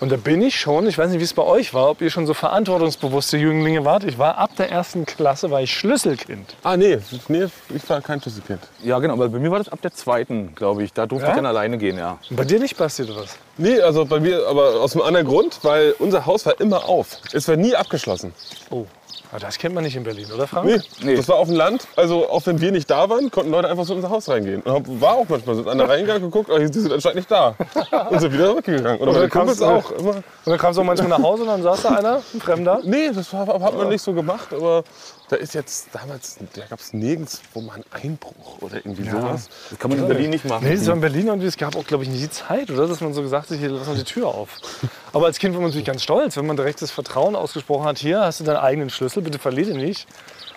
Und 0.00 0.12
da 0.12 0.16
bin 0.16 0.40
ich 0.42 0.60
schon, 0.60 0.86
ich 0.86 0.96
weiß 0.96 1.10
nicht, 1.10 1.18
wie 1.18 1.24
es 1.24 1.34
bei 1.34 1.42
euch 1.42 1.74
war, 1.74 1.90
ob 1.90 2.00
ihr 2.00 2.10
schon 2.10 2.24
so 2.24 2.32
verantwortungsbewusste 2.32 3.36
Jünglinge 3.36 3.84
wart. 3.84 4.04
Ich 4.04 4.16
war 4.16 4.38
ab 4.38 4.50
der 4.56 4.70
ersten 4.70 5.04
Klasse, 5.06 5.50
war 5.50 5.60
ich 5.60 5.72
Schlüsselkind. 5.76 6.54
Ah, 6.62 6.76
nee, 6.76 6.98
nee, 7.26 7.46
ich 7.74 7.90
war 7.90 8.00
kein 8.00 8.20
Schlüsselkind. 8.22 8.60
Ja, 8.84 9.00
genau. 9.00 9.14
Aber 9.14 9.28
bei 9.28 9.40
mir 9.40 9.50
war 9.50 9.58
das 9.58 9.68
ab 9.68 9.82
der 9.82 9.92
zweiten, 9.92 10.54
glaube 10.54 10.84
ich. 10.84 10.92
Da 10.92 11.06
durfte 11.06 11.26
Ja? 11.26 11.32
ich 11.32 11.36
dann 11.36 11.46
alleine 11.46 11.78
gehen, 11.78 11.98
ja. 11.98 12.16
Und 12.30 12.36
bei 12.36 12.44
dir 12.44 12.60
nicht 12.60 12.76
passiert 12.76 13.10
was? 13.16 13.36
Nee, 13.56 13.80
also 13.80 14.04
bei 14.04 14.20
mir, 14.20 14.46
aber 14.46 14.80
aus 14.80 14.94
einem 14.94 15.02
anderen 15.04 15.26
Grund, 15.26 15.58
weil 15.62 15.96
unser 15.98 16.26
Haus 16.26 16.46
war 16.46 16.60
immer 16.60 16.88
auf. 16.88 17.16
Es 17.32 17.48
war 17.48 17.56
nie 17.56 17.74
abgeschlossen. 17.74 18.32
Oh, 18.70 18.86
aber 19.30 19.40
das 19.40 19.58
kennt 19.58 19.74
man 19.74 19.84
nicht 19.84 19.96
in 19.96 20.04
Berlin, 20.04 20.26
oder 20.34 20.46
Frank? 20.46 20.66
Nee, 20.66 20.78
Nee. 21.02 21.16
das 21.16 21.28
war 21.28 21.36
auf 21.36 21.48
dem 21.48 21.56
Land. 21.56 21.86
Also 21.96 22.28
auch 22.28 22.44
wenn 22.46 22.60
wir 22.60 22.72
nicht 22.72 22.88
da 22.90 23.08
waren, 23.10 23.30
konnten 23.30 23.50
Leute 23.50 23.68
einfach 23.68 23.84
so 23.84 23.92
in 23.92 23.98
unser 23.98 24.10
Haus 24.10 24.28
reingehen. 24.28 24.62
Und 24.62 25.00
war 25.00 25.14
auch 25.14 25.26
manchmal 25.28 25.54
so. 25.56 25.62
Sind 25.62 25.70
andere 25.70 25.88
reingegangen, 25.88 26.22
geguckt, 26.22 26.50
oh, 26.50 26.58
die 26.58 26.66
sind 26.66 26.92
anscheinend 26.92 27.16
nicht 27.16 27.30
da. 27.30 27.54
Und 28.10 28.20
sind 28.20 28.32
wieder 28.32 28.46
zurückgegangen. 28.46 29.00
Oder 29.00 29.10
Oder 29.12 29.28
Kumpels 29.28 29.60
kamst- 29.60 29.62
auch. 29.62 29.90
Immer. 29.92 30.10
Und 30.16 30.24
dann 30.46 30.58
kamst 30.58 30.76
du 30.78 30.82
auch 30.82 30.86
manchmal 30.86 31.08
nach 31.10 31.22
Hause 31.22 31.42
und 31.42 31.48
dann 31.48 31.62
saß 31.62 31.82
da 31.82 31.88
einer, 31.90 32.22
ein 32.34 32.40
Fremder. 32.40 32.80
Nee, 32.84 33.10
das 33.14 33.32
war, 33.32 33.46
hat 33.46 33.76
man 33.76 33.88
nicht 33.88 34.02
so 34.02 34.12
gemacht. 34.12 34.48
Aber 34.52 34.82
da 35.28 35.36
ist 35.36 35.54
jetzt 35.54 35.88
damals, 35.92 36.38
da 36.54 36.64
gab 36.66 36.80
es 36.80 36.92
nirgends, 36.92 37.42
wo 37.52 37.60
man 37.60 37.84
Einbruch 37.90 38.62
oder 38.62 38.76
irgendwie 38.76 39.08
sowas. 39.08 39.48
Das 39.70 39.78
kann 39.78 39.90
man 39.90 39.98
in 40.00 40.08
Berlin 40.08 40.30
nicht 40.30 40.44
machen. 40.46 40.64
Nee, 40.64 40.76
das 40.76 40.86
war 40.86 40.94
in 40.94 41.00
Berlin 41.00 41.28
und 41.28 41.42
es 41.42 41.56
gab 41.56 41.76
auch, 41.76 41.84
glaube 41.84 42.04
ich, 42.04 42.10
nicht 42.10 42.22
die 42.22 42.30
Zeit, 42.30 42.70
oder? 42.70 42.86
Dass 42.88 43.00
man 43.00 43.12
so 43.12 43.20
gesagt 43.20 43.50
hat, 43.50 43.58
hier, 43.58 43.68
lass 43.68 43.86
mal 43.86 43.96
die 43.96 44.04
Tür 44.04 44.28
auf. 44.28 44.48
Aber 45.12 45.26
als 45.26 45.38
Kind 45.38 45.54
war 45.54 45.60
man 45.60 45.70
natürlich 45.70 45.86
ganz 45.86 46.02
stolz, 46.02 46.36
wenn 46.36 46.46
man 46.46 46.56
direkt 46.56 46.80
das 46.80 46.90
Vertrauen 46.90 47.36
ausgesprochen 47.36 47.84
hat, 47.84 47.98
hier 47.98 48.20
hast 48.20 48.40
du 48.40 48.44
deinen 48.44 48.56
eigenen 48.56 48.90
Schlüssel, 48.90 49.22
bitte 49.22 49.38
verlier 49.38 49.66
den 49.66 49.76
nicht. 49.76 50.06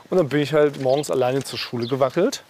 Und 0.10 0.18
dann 0.18 0.30
bin 0.30 0.42
ich 0.42 0.54
halt 0.54 0.82
morgens 0.82 1.12
alleine 1.12 1.44
zur 1.44 1.60
Schule 1.60 1.88
gewackelt 1.88 2.44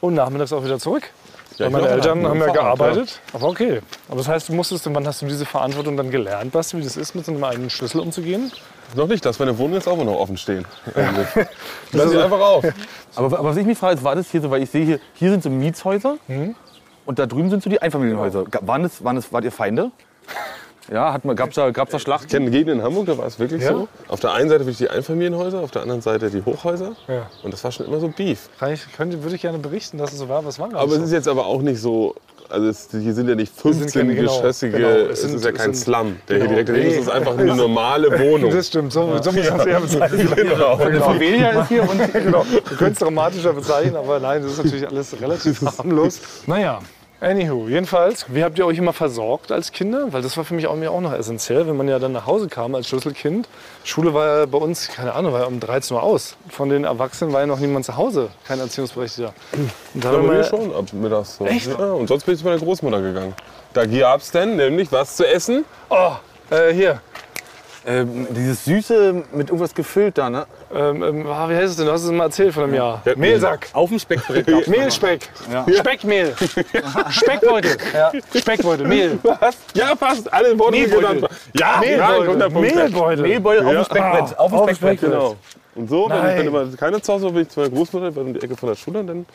und 0.00 0.14
nachmittags 0.14 0.52
auch 0.52 0.64
wieder 0.64 0.78
zurück. 0.78 1.10
Ja, 1.58 1.70
meine 1.70 1.88
Eltern 1.88 2.26
haben 2.26 2.40
ja 2.40 2.52
gearbeitet. 2.52 3.20
Aber 3.32 3.48
okay. 3.48 3.80
Aber 4.08 4.18
das 4.18 4.28
heißt, 4.28 4.48
du 4.48 4.52
musstest, 4.52 4.86
und 4.86 4.94
wann 4.94 5.06
hast 5.06 5.22
du 5.22 5.26
diese 5.26 5.46
Verantwortung 5.46 5.96
dann 5.96 6.10
gelernt, 6.10 6.52
Basti, 6.52 6.76
wie 6.76 6.82
das 6.82 6.96
ist, 6.96 7.14
mit 7.14 7.24
so 7.24 7.32
einem 7.32 7.42
eigenen 7.44 7.70
Schlüssel 7.70 8.00
umzugehen? 8.00 8.52
Noch 8.94 9.08
nicht, 9.08 9.24
dass 9.24 9.38
meine 9.38 9.56
Wohnung 9.58 9.74
jetzt 9.74 9.88
auch 9.88 9.96
noch 9.96 10.14
offen 10.18 10.36
stehen. 10.36 10.64
Lass 11.92 12.10
sie 12.10 12.18
einfach 12.22 12.40
auf. 12.40 12.64
Aber, 13.14 13.38
aber 13.38 13.44
was 13.44 13.56
ich 13.56 13.66
mich 13.66 13.76
frage, 13.78 13.96
ist, 13.96 14.04
war 14.04 14.14
das 14.14 14.30
hier 14.30 14.40
so, 14.40 14.50
weil 14.50 14.62
ich 14.62 14.70
sehe 14.70 14.84
hier, 14.84 15.00
hier 15.14 15.30
sind 15.30 15.42
so 15.42 15.50
Mietshäuser 15.50 16.16
und 17.04 17.18
da 17.18 17.26
drüben 17.26 17.50
sind 17.50 17.62
so 17.62 17.70
die 17.70 17.80
Einfamilienhäuser. 17.80 18.44
Ga- 18.44 18.60
Waren 18.62 18.82
das, 18.84 19.02
waren 19.04 19.16
das, 19.16 19.32
wart 19.32 19.44
ihr 19.44 19.52
Feinde? 19.52 19.90
Ja, 20.92 21.18
gab 21.18 21.48
es 21.48 21.56
da, 21.56 21.70
gab's 21.72 21.90
da 21.90 21.96
Ich 21.96 22.02
Schlachten? 22.04 22.28
kenne 22.28 22.48
Gegenden 22.50 22.78
in 22.78 22.84
Hamburg, 22.84 23.06
da 23.06 23.18
war 23.18 23.26
es 23.26 23.40
wirklich 23.40 23.60
Ja? 23.62 23.72
so. 23.72 23.88
Auf 24.06 24.20
der 24.20 24.32
einen 24.34 24.48
Seite 24.48 24.60
wirklich 24.60 24.78
die 24.78 24.88
Einfamilienhäuser, 24.88 25.58
auf 25.60 25.72
der 25.72 25.82
anderen 25.82 26.00
Seite 26.00 26.30
die 26.30 26.44
Hochhäuser. 26.44 26.92
Ja. 27.08 27.28
Und 27.42 27.52
das 27.52 27.64
war 27.64 27.72
schon 27.72 27.86
immer 27.86 27.98
so 27.98 28.06
Beef. 28.08 28.48
Kann 28.60 28.72
ich, 28.72 28.92
könnte, 28.92 29.20
würde 29.24 29.34
ich 29.34 29.42
gerne 29.42 29.58
berichten, 29.58 29.98
dass 29.98 30.12
es 30.12 30.18
so 30.20 30.28
war. 30.28 30.44
Was 30.44 30.60
war 30.60 30.72
Aber 30.74 30.92
es 30.92 30.98
ist 31.02 31.10
jetzt 31.12 31.26
aber 31.26 31.46
auch 31.46 31.60
nicht 31.60 31.80
so, 31.80 32.14
also 32.48 32.68
es, 32.68 32.88
hier 32.90 33.14
sind 33.14 33.28
ja 33.28 33.34
nicht 33.34 33.52
sind 33.60 33.92
keine- 33.92 34.14
genau, 34.14 34.32
15-geschossige, 34.40 34.70
genau. 34.72 34.88
Es 34.88 35.24
es, 35.24 35.34
ist 35.34 35.44
ja 35.44 35.50
es 35.50 35.56
kein 35.56 35.74
sind- 35.74 35.84
Slum, 35.84 36.16
der 36.28 36.38
genau. 36.38 36.48
hier 36.50 36.64
direkt 36.64 36.68
daneben 36.68 36.88
ist. 36.88 36.94
Es 36.96 37.02
ist 37.02 37.10
einfach 37.10 37.38
eine 37.38 37.54
normale 37.56 38.18
Wohnung. 38.18 38.50
Das 38.50 38.66
stimmt, 38.68 38.92
so, 38.92 39.02
so 39.22 39.32
muss 39.32 39.50
man 39.50 39.60
es 39.60 39.66
eher 39.66 39.80
bezeichnen. 39.80 40.28
Genau. 40.36 40.76
Eine 40.76 41.00
Familie 41.00 41.60
ist 41.60 41.68
hier 41.68 41.82
und 41.88 42.12
genau. 42.12 42.44
Du 42.68 42.76
könntest 42.76 43.02
dramatischer 43.02 43.52
bezeichnen, 43.52 43.96
aber 43.96 44.20
nein, 44.20 44.42
das 44.42 44.52
ist 44.52 44.64
natürlich 44.64 44.88
alles 44.88 45.20
relativ 45.20 45.60
harmlos. 45.78 46.20
Naja. 46.46 46.78
Anywho, 47.18 47.66
jedenfalls, 47.66 48.26
wie 48.28 48.44
habt 48.44 48.58
ihr 48.58 48.66
euch 48.66 48.76
immer 48.76 48.92
versorgt 48.92 49.50
als 49.50 49.72
Kinder? 49.72 50.12
Weil 50.12 50.20
das 50.20 50.36
war 50.36 50.44
für 50.44 50.52
mich 50.52 50.66
auch, 50.66 50.76
mir 50.76 50.90
auch 50.90 51.00
noch 51.00 51.14
essentiell, 51.14 51.66
wenn 51.66 51.74
man 51.74 51.88
ja 51.88 51.98
dann 51.98 52.12
nach 52.12 52.26
Hause 52.26 52.46
kam 52.46 52.74
als 52.74 52.88
Schlüsselkind. 52.88 53.48
Schule 53.84 54.12
war 54.12 54.40
ja 54.40 54.46
bei 54.46 54.58
uns, 54.58 54.88
keine 54.88 55.14
Ahnung, 55.14 55.32
war 55.32 55.40
ja 55.40 55.46
um 55.46 55.58
13 55.58 55.96
Uhr 55.96 56.02
aus. 56.02 56.36
Von 56.50 56.68
den 56.68 56.84
Erwachsenen 56.84 57.32
war 57.32 57.40
ja 57.40 57.46
noch 57.46 57.58
niemand 57.58 57.86
zu 57.86 57.96
Hause, 57.96 58.28
kein 58.46 58.60
Erziehungsberechtigter. 58.60 59.32
Und 59.94 60.04
da 60.04 60.10
haben 60.10 60.28
wir 60.28 60.34
mir 60.34 60.44
schon 60.44 60.74
ab 60.74 60.92
mittags 60.92 61.38
so. 61.38 61.46
Echt? 61.46 61.68
Ja, 61.68 61.92
und 61.92 62.06
sonst 62.06 62.24
bin 62.24 62.34
ich 62.34 62.40
zu 62.40 62.46
meiner 62.46 62.58
Großmutter 62.58 63.00
gegangen. 63.00 63.34
Da 63.72 63.86
gab 63.86 64.20
es 64.20 64.30
dann 64.30 64.56
nämlich 64.56 64.92
was 64.92 65.16
zu 65.16 65.26
essen. 65.26 65.64
Oh, 65.88 66.12
äh, 66.50 66.74
hier, 66.74 67.00
ähm, 67.86 68.26
dieses 68.30 68.64
Süße 68.64 69.24
mit 69.32 69.48
irgendwas 69.48 69.74
gefüllt 69.74 70.18
da, 70.18 70.28
ne? 70.28 70.46
ähm, 70.74 71.02
ähm, 71.02 71.26
ah, 71.26 71.48
wie 71.48 71.54
heißt 71.54 71.70
es 71.70 71.76
denn? 71.76 71.86
Du 71.86 71.92
hast 71.92 72.02
es 72.02 72.10
mal 72.10 72.24
erzählt 72.24 72.52
von 72.52 72.64
einem 72.64 72.74
Jahr. 72.74 73.00
Ja. 73.04 73.12
Mehlsack. 73.16 73.68
Auf 73.72 73.90
dem 73.90 73.98
Speckbrett. 73.98 74.46
gab's 74.46 74.66
Mehlspeck. 74.66 75.28
Ja. 75.52 75.64
Speckmehl. 75.78 76.34
Speckbeutel. 77.10 77.76
Ja. 77.94 78.12
Speckbeutel. 78.38 78.86
Mehl. 78.86 79.18
Was? 79.22 79.56
Ja, 79.74 79.94
passt. 79.94 80.32
Alle 80.32 80.58
Worte 80.58 80.72
die 80.72 80.80
Mehlbeutel. 80.82 81.14
genannt. 81.14 81.34
Ja, 81.54 81.74
ja, 81.74 81.80
Mehlbeutel. 81.80 82.28
100 82.28 82.52
Punkte. 82.52 82.74
Mehlbeutel. 82.76 83.22
Mehlbeutel 83.22 83.66
auf 83.66 83.72
dem 83.72 83.84
Speckbrett. 83.84 84.38
Auf 84.38 84.50
dem. 84.50 84.74
Speckbrett. 84.74 85.00
Genau. 85.00 85.36
Und 85.76 85.88
so, 85.90 86.04
wenn, 86.08 86.16
Nein. 86.16 86.38
wenn 86.38 86.46
immer 86.46 86.66
keiner 86.76 87.02
zu 87.02 87.12
Hause 87.12 87.26
war, 87.26 87.32
bin 87.32 87.42
ich 87.42 87.48
zu 87.50 87.60
meiner 87.60 87.72
Großmutter, 87.72 88.16
war 88.16 88.22
um 88.24 88.32
die 88.34 88.42
Ecke 88.42 88.56
von 88.56 88.68
der 88.70 88.76
Schule 88.76 89.00
und 89.00 89.06
dann 89.08 89.26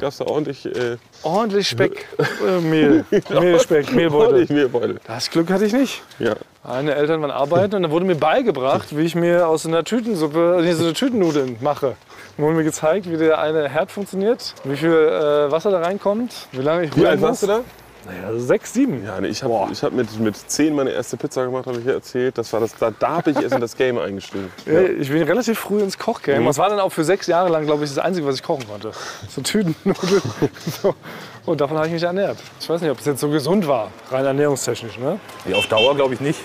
gab 0.00 0.08
es 0.10 0.16
da 0.18 0.24
ordentlich, 0.24 0.64
äh, 0.64 0.96
Ordentlich 1.22 1.68
Speck, 1.68 2.06
äh, 2.46 2.60
Mehl. 2.60 3.04
Mehlspeck, 3.28 3.92
Mehlbeutel. 3.92 4.26
ordentlich 4.28 4.50
Mehlbeutel. 4.50 4.98
Das 5.06 5.30
Glück 5.30 5.50
hatte 5.50 5.66
ich 5.66 5.72
nicht. 5.74 6.02
Ja. 6.18 6.34
Meine 6.64 6.94
Eltern 6.94 7.20
waren 7.22 7.30
arbeiten 7.30 7.74
und 7.76 7.82
da 7.82 7.90
wurde 7.90 8.06
mir 8.06 8.14
beigebracht, 8.16 8.96
wie 8.96 9.02
ich 9.02 9.14
mir 9.14 9.46
aus 9.46 9.66
einer 9.66 9.84
Tütensuppe, 9.84 10.60
nee, 10.62 10.72
so 10.72 10.84
eine 10.84 10.92
Tütennudeln 10.94 11.58
mache. 11.60 11.96
Dann 12.36 12.46
wurde 12.46 12.56
mir 12.56 12.64
gezeigt, 12.64 13.10
wie 13.10 13.16
der 13.18 13.38
eine 13.38 13.68
Herd 13.68 13.90
funktioniert, 13.92 14.54
wie 14.64 14.76
viel 14.76 14.90
äh, 14.90 15.50
Wasser 15.50 15.70
da 15.70 15.80
reinkommt, 15.80 16.48
wie 16.52 16.62
lange 16.62 16.84
ich 16.84 16.96
Wie 16.96 17.00
rühren 17.00 17.12
alt 17.12 17.22
warst 17.22 17.42
du 17.42 17.46
muss. 17.46 17.56
da? 17.56 17.62
Naja, 18.10 18.38
sechs, 18.38 18.72
sieben. 18.72 19.04
Ja, 19.04 19.20
nee, 19.20 19.28
ich 19.28 19.42
habe 19.44 19.54
hab 19.54 19.92
mit, 19.92 20.18
mit 20.18 20.36
10 20.36 20.74
meine 20.74 20.90
erste 20.90 21.16
Pizza 21.16 21.44
gemacht, 21.44 21.66
habe 21.66 21.78
ich 21.78 21.84
ja 21.84 21.92
erzählt. 21.92 22.36
Das 22.38 22.52
war 22.52 22.58
das, 22.58 22.74
da, 22.76 22.90
da 22.90 23.16
habe 23.18 23.30
ich 23.30 23.40
erst 23.40 23.54
in 23.54 23.60
das 23.60 23.76
Game 23.76 23.98
eingestiegen. 23.98 24.50
Ja. 24.66 24.82
Ich 24.82 25.10
bin 25.10 25.22
relativ 25.22 25.58
früh 25.58 25.80
ins 25.80 25.96
Kochgame. 25.96 26.44
Das 26.44 26.58
war 26.58 26.68
dann 26.68 26.80
auch 26.80 26.90
für 26.90 27.04
sechs 27.04 27.28
Jahre 27.28 27.50
lang, 27.50 27.66
glaube 27.66 27.84
ich, 27.84 27.90
das 27.90 27.98
Einzige, 28.04 28.26
was 28.26 28.34
ich 28.34 28.42
kochen 28.42 28.66
konnte. 28.68 28.90
So 29.28 29.42
Tütennudeln. 29.42 30.22
so. 30.82 30.94
Und 31.46 31.60
davon 31.60 31.76
habe 31.76 31.86
ich 31.86 31.92
mich 31.92 32.02
ernährt. 32.02 32.38
Ich 32.60 32.68
weiß 32.68 32.80
nicht, 32.80 32.90
ob 32.90 32.98
es 32.98 33.06
jetzt 33.06 33.20
so 33.20 33.30
gesund 33.30 33.68
war, 33.68 33.90
rein 34.10 34.24
ernährungstechnisch. 34.24 34.98
Ne? 34.98 35.20
Ja, 35.46 35.56
auf 35.56 35.68
Dauer 35.68 35.94
glaube 35.94 36.14
ich 36.14 36.20
nicht. 36.20 36.40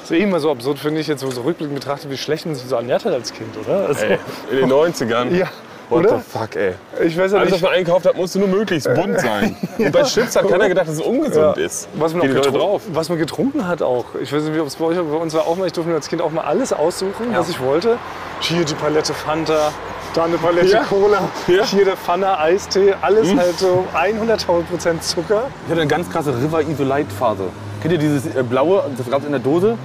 Das 0.00 0.10
ist 0.10 0.16
eh 0.16 0.22
immer 0.22 0.40
so 0.40 0.50
absurd, 0.50 0.78
finde 0.78 1.00
ich, 1.00 1.06
jetzt 1.06 1.20
so, 1.20 1.30
so 1.30 1.42
rückblickend 1.42 1.78
betrachtet, 1.78 2.10
wie 2.10 2.16
schlecht 2.16 2.46
man 2.46 2.54
sich 2.54 2.66
so 2.66 2.76
ernährt 2.76 3.04
hat 3.04 3.12
als 3.12 3.32
Kind, 3.32 3.56
oder? 3.56 3.88
Also, 3.88 4.04
Ey, 4.04 4.18
in 4.50 4.56
den 4.56 4.72
90ern. 4.72 5.30
Ja, 5.36 5.48
What 5.90 6.00
oder? 6.04 6.18
the 6.18 6.38
fuck, 6.38 6.54
ey. 6.56 6.74
Ich 7.04 7.16
weiß 7.16 7.32
ja 7.32 7.38
Alles, 7.38 7.52
was 7.52 7.60
man 7.62 7.72
einkauft 7.72 8.06
hat, 8.06 8.14
musste 8.16 8.38
nur 8.38 8.48
möglichst 8.48 8.92
bunt 8.94 9.18
sein. 9.20 9.56
Und 9.78 9.92
bei 9.92 10.02
Chips 10.02 10.36
hat 10.36 10.46
keiner 10.48 10.68
gedacht, 10.68 10.86
dass 10.88 10.96
es 10.96 11.00
ungesund 11.00 11.56
Ja. 11.56 11.64
ist. 11.64 11.88
Was 11.94 12.12
man, 12.14 12.30
drauf. 12.30 12.82
was 12.92 13.08
man 13.08 13.18
getrunken 13.18 13.66
hat 13.66 13.80
auch. 13.82 14.04
Ich 14.20 14.32
weiß 14.32 14.42
nicht, 14.44 14.60
ob 14.60 14.66
es 14.66 14.76
bei 14.76 14.84
euch. 14.86 14.96
Bei 14.98 15.16
uns 15.16 15.32
war 15.34 15.46
auch 15.46 15.56
mal, 15.56 15.66
ich 15.66 15.72
durfte 15.72 15.88
mir 15.90 15.96
als 15.96 16.08
Kind 16.08 16.20
auch 16.20 16.30
mal 16.30 16.42
alles 16.42 16.72
aussuchen, 16.72 17.26
was 17.34 17.48
ich 17.48 17.60
wollte. 17.60 17.96
Hier 18.40 18.64
die 18.64 18.74
Palette 18.74 19.14
Fanta, 19.14 19.72
da 20.14 20.24
eine 20.24 20.36
Palette 20.36 20.66
Ja. 20.66 20.82
Cola, 20.84 21.28
Ja. 21.46 21.64
hier 21.64 21.84
der 21.84 21.96
Pfanne 21.96 22.38
Eistee. 22.38 22.94
Alles 23.00 23.34
halt 23.36 23.58
so 23.58 23.84
100.000 23.94 24.62
Prozent 24.70 25.02
Zucker. 25.02 25.44
Ich 25.64 25.70
hatte 25.70 25.80
eine 25.80 25.88
ganz 25.88 26.10
krasse 26.10 26.34
River 26.36 26.60
Isolite 26.62 27.10
Phase. 27.18 27.44
Kennt 27.80 27.92
ihr 27.92 27.98
dieses 27.98 28.26
äh, 28.34 28.42
blaue, 28.42 28.82
das 28.96 29.08
gab 29.10 29.20
es 29.20 29.26
in 29.26 29.32
der 29.32 29.40
Dose? 29.40 29.78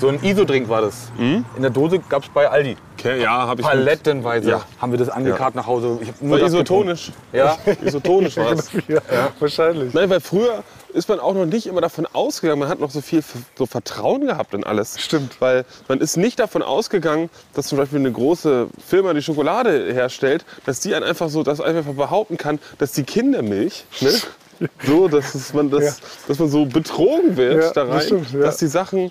So 0.00 0.08
ein 0.08 0.22
Iso-Drink 0.22 0.68
war 0.68 0.82
das. 0.82 1.10
In 1.18 1.44
der 1.60 1.70
Dose 1.70 1.98
gab 2.08 2.22
es 2.24 2.28
bei 2.28 2.48
Aldi. 2.48 2.76
Okay, 2.98 3.22
ja, 3.22 3.46
habe 3.46 3.60
ich. 3.60 3.66
Palettenweise 3.66 4.50
Ja. 4.50 4.62
haben 4.80 4.92
wir 4.92 4.98
das 4.98 5.08
angekarrt 5.08 5.54
nach 5.54 5.66
Hause. 5.66 5.98
Ich 6.00 6.20
nur 6.20 6.32
War 6.32 6.38
das 6.38 6.52
isotonisch. 6.52 7.12
Ja. 7.32 7.56
Isotonisch 7.84 8.36
war 8.36 8.52
es. 8.52 8.70
Ja, 8.88 9.00
wahrscheinlich. 9.38 9.92
Nein, 9.94 10.10
weil 10.10 10.20
früher 10.20 10.62
ist 10.92 11.08
man 11.08 11.18
auch 11.20 11.34
noch 11.34 11.46
nicht 11.46 11.66
immer 11.66 11.80
davon 11.80 12.06
ausgegangen, 12.12 12.60
man 12.60 12.68
hat 12.68 12.78
noch 12.80 12.90
so 12.90 13.00
viel 13.00 13.22
so 13.58 13.66
Vertrauen 13.66 14.26
gehabt 14.26 14.54
in 14.54 14.64
alles. 14.64 15.00
Stimmt. 15.00 15.40
Weil 15.40 15.64
man 15.88 16.00
ist 16.00 16.16
nicht 16.16 16.38
davon 16.38 16.62
ausgegangen, 16.62 17.30
dass 17.54 17.66
zum 17.68 17.78
Beispiel 17.78 17.98
eine 17.98 18.12
große 18.12 18.68
Firma, 18.86 19.12
die 19.12 19.22
Schokolade 19.22 19.92
herstellt, 19.92 20.44
dass 20.66 20.80
die 20.80 20.94
einen 20.94 21.04
einfach 21.04 21.28
so, 21.28 21.42
das 21.42 21.60
einfach 21.60 21.92
behaupten 21.94 22.36
kann, 22.36 22.58
dass 22.78 22.92
die 22.92 23.02
Kindermilch, 23.02 23.84
ne? 24.00 24.10
So, 24.86 25.08
dass, 25.08 25.34
es 25.34 25.52
man 25.54 25.70
das, 25.70 25.84
Ja. 25.84 25.92
dass 26.28 26.38
man 26.38 26.48
so 26.48 26.66
betrogen 26.66 27.36
wird 27.36 27.54
Ja, 27.62 27.72
da 27.72 27.84
das 27.84 27.94
rein, 27.94 28.02
stimmt, 28.02 28.32
ja. 28.32 28.40
dass 28.40 28.56
die 28.58 28.66
Sachen 28.66 29.10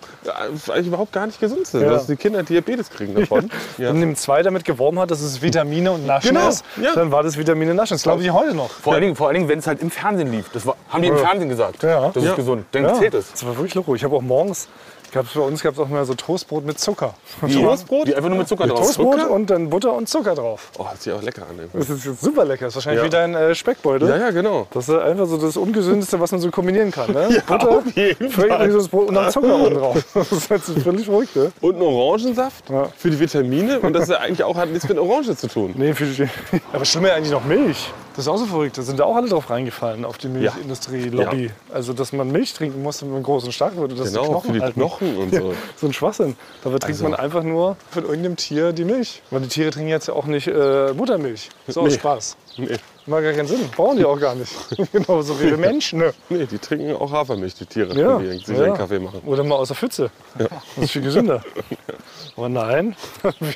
eigentlich 0.69 0.87
überhaupt 0.87 1.11
gar 1.11 1.25
nicht 1.25 1.39
gesund 1.39 1.65
sind. 1.67 1.81
Ja. 1.81 1.89
Dass 1.89 2.05
die 2.07 2.15
Kinder 2.15 2.43
Diabetes 2.43 2.89
kriegen 2.89 3.15
davon. 3.15 3.49
Ja. 3.77 3.89
Wenn 3.89 4.01
dem 4.01 4.15
zwei 4.15 4.43
damit 4.43 4.65
geworben 4.65 4.99
hat, 4.99 5.09
dass 5.11 5.21
es 5.21 5.41
Vitamine 5.41 5.91
und 5.91 6.05
Naschen 6.05 6.29
Genau, 6.35 6.47
ist, 6.49 6.63
ja. 6.81 6.93
dann 6.93 7.11
war 7.11 7.23
das 7.23 7.37
Vitamine 7.37 7.73
Naschen. 7.73 7.95
Das 7.95 8.03
glaube 8.03 8.21
ich 8.23 8.31
heute 8.31 8.53
noch. 8.53 8.69
Vor 8.69 8.93
allen 8.93 9.01
Dingen, 9.01 9.15
vor 9.15 9.27
allen 9.27 9.35
Dingen 9.35 9.49
wenn 9.49 9.59
es 9.59 9.67
halt 9.67 9.81
im 9.81 9.89
Fernsehen 9.91 10.31
lief. 10.31 10.49
Das 10.53 10.65
war, 10.65 10.75
haben 10.89 11.01
die 11.01 11.09
im 11.09 11.17
Fernsehen 11.17 11.49
gesagt. 11.49 11.81
Ja. 11.83 12.09
Das 12.13 12.23
ist 12.23 12.29
Ja. 12.29 12.35
gesund. 12.35 12.65
Dann 12.71 12.83
Ja, 12.83 12.93
zählt 12.93 13.13
es. 13.15 13.31
Das 13.31 13.45
war 13.45 13.55
wirklich 13.57 13.73
loco. 13.75 13.95
Ich 13.95 14.03
habe 14.03 14.15
auch 14.15 14.21
morgens, 14.21 14.67
gab's 15.13 15.33
bei 15.33 15.41
uns 15.41 15.61
gab 15.63 15.73
es 15.73 15.79
auch 15.79 15.87
mal 15.87 16.03
so 16.05 16.13
Toastbrot 16.13 16.65
mit 16.65 16.79
Zucker. 16.79 17.13
Toastbrot? 17.41 18.07
Die 18.07 18.15
einfach 18.15 18.29
nur 18.29 18.39
mit 18.39 18.47
Zucker 18.47 18.67
drauf. 18.67 18.79
Toastbrot 18.79 19.19
Zucker? 19.21 19.31
und 19.31 19.49
dann 19.49 19.69
Butter 19.69 19.93
und 19.93 20.09
Zucker 20.09 20.35
drauf. 20.35 20.71
Oh, 20.77 20.85
das 20.91 21.03
sieht 21.03 21.13
auch 21.13 21.21
lecker 21.21 21.43
an. 21.43 21.59
ey. 21.59 21.67
Das 21.71 21.89
ist 21.89 22.05
jetzt 22.05 22.21
super 22.21 22.43
lecker. 22.45 22.65
Das 22.65 22.73
ist 22.73 22.75
wahrscheinlich 22.77 23.01
Ja. 23.01 23.05
wie 23.05 23.09
dein 23.11 23.35
äh, 23.35 23.55
Speckbeutel. 23.55 24.09
Ja, 24.09 24.17
ja, 24.17 24.31
genau. 24.31 24.67
Das 24.71 24.89
ist 24.89 24.95
einfach 24.95 25.25
so 25.27 25.37
das 25.37 25.55
Ungesündeste, 25.55 26.19
was 26.19 26.31
man 26.31 26.41
so 26.41 26.49
kombinieren 26.51 26.91
kann. 26.91 27.11
Ne? 27.13 27.41
Butter, 27.47 27.69
auf 27.69 27.95
jeden 27.95 28.29
völlig 28.29 28.89
Brot 28.89 29.07
und 29.09 29.15
dann 29.15 29.31
Zucker 29.31 29.55
oben 29.55 29.75
drauf. 29.75 30.03
Das 30.13 30.31
ist 30.31 30.49
halt 30.49 30.65
so 30.65 30.73
völlig 30.79 31.05
verrückt, 31.05 31.35
ne? 31.35 31.51
Und 31.61 31.75
einen 31.75 31.83
Orangensaft 31.83 32.69
Ja. 32.69 32.89
für 32.97 33.09
die 33.09 33.19
Vitamine. 33.19 33.79
Und 33.79 33.93
das 33.93 34.03
ist 34.03 34.09
ja 34.09 34.17
eigentlich 34.17 34.43
auch, 34.43 34.55
hat 34.55 34.69
nichts 34.69 34.87
mit 34.87 34.97
Orange 34.97 35.35
zu 35.35 35.47
tun. 35.47 35.73
Nee, 35.77 35.93
für 35.93 36.05
die, 36.05 36.27
aber 36.73 36.85
schlimmer 36.85 37.13
eigentlich 37.13 37.31
noch 37.31 37.43
Milch. 37.45 37.91
Das 38.15 38.25
ist 38.25 38.27
auch 38.27 38.37
so 38.37 38.45
verrückt. 38.45 38.77
Da 38.77 38.83
sind 38.83 38.99
da 38.99 39.05
auch 39.05 39.15
alle 39.15 39.27
drauf 39.27 39.49
reingefallen, 39.49 40.05
auf 40.05 40.17
die 40.19 40.27
Milchindustrie-Lobby. 40.27 41.49
Also, 41.73 41.93
dass 41.93 42.13
man 42.13 42.31
Milch 42.31 42.53
trinken 42.53 42.81
muss, 42.83 43.01
wenn 43.01 43.11
man 43.11 43.23
groß 43.23 43.45
und 43.45 43.51
stark 43.53 43.75
wird. 43.75 43.91
und 43.91 43.99
dass 43.99 44.13
Genau, 44.13 44.39
die 44.41 44.47
für 44.47 44.53
die 44.53 44.61
halten. 44.61 44.79
Knochen 44.79 45.17
und 45.17 45.33
so. 45.33 45.53
So 45.77 45.87
ein 45.87 45.93
Schwachsinn. 45.93 46.35
Dabei 46.63 46.77
trinkt 46.77 46.99
Also- 46.99 47.03
man 47.05 47.15
einfach 47.15 47.43
nur 47.43 47.75
von 47.89 48.03
irgendeinem 48.03 48.35
Tier 48.35 48.71
die 48.71 48.85
Milch. 48.85 49.21
Weil 49.31 49.41
die 49.41 49.47
Tiere 49.47 49.71
trinken 49.71 49.89
jetzt 49.89 50.07
ja 50.07 50.13
auch 50.13 50.25
nicht 50.25 50.47
äh, 50.47 50.93
Muttermilch. 50.93 51.49
So 51.67 51.81
aus 51.81 51.89
Nee. 51.89 51.95
Spaß. 51.95 52.37
Nee. 52.57 52.77
Macht 53.05 53.23
gar 53.23 53.33
keinen 53.33 53.47
Sinn. 53.47 53.69
Brauchen 53.75 53.97
die 53.97 54.05
auch 54.05 54.19
gar 54.19 54.33
nicht. 54.33 54.51
Genauso 54.91 55.39
wie 55.39 55.45
wir 55.49 55.57
Menschen. 55.69 55.99
Ne? 55.99 56.13
Nee, 56.29 56.45
die 56.45 56.57
trinken 56.57 56.95
auch 56.95 57.11
Hafermilch, 57.11 57.53
die 57.55 57.65
Tiere, 57.65 57.93
Ja, 57.99 58.17
wenn 58.17 58.31
die 58.31 58.37
sich 58.45 58.57
ja. 58.57 58.63
einen 58.63 58.77
Kaffee 58.77 58.99
machen. 58.99 59.21
Oder 59.25 59.43
mal 59.43 59.55
aus 59.55 59.67
der 59.67 59.77
Pfütze. 59.77 60.09
Das 60.37 60.49
ist 60.77 60.91
viel 60.91 61.01
gesünder. 61.01 61.43
Aber 62.37 62.49
nein, 62.49 62.95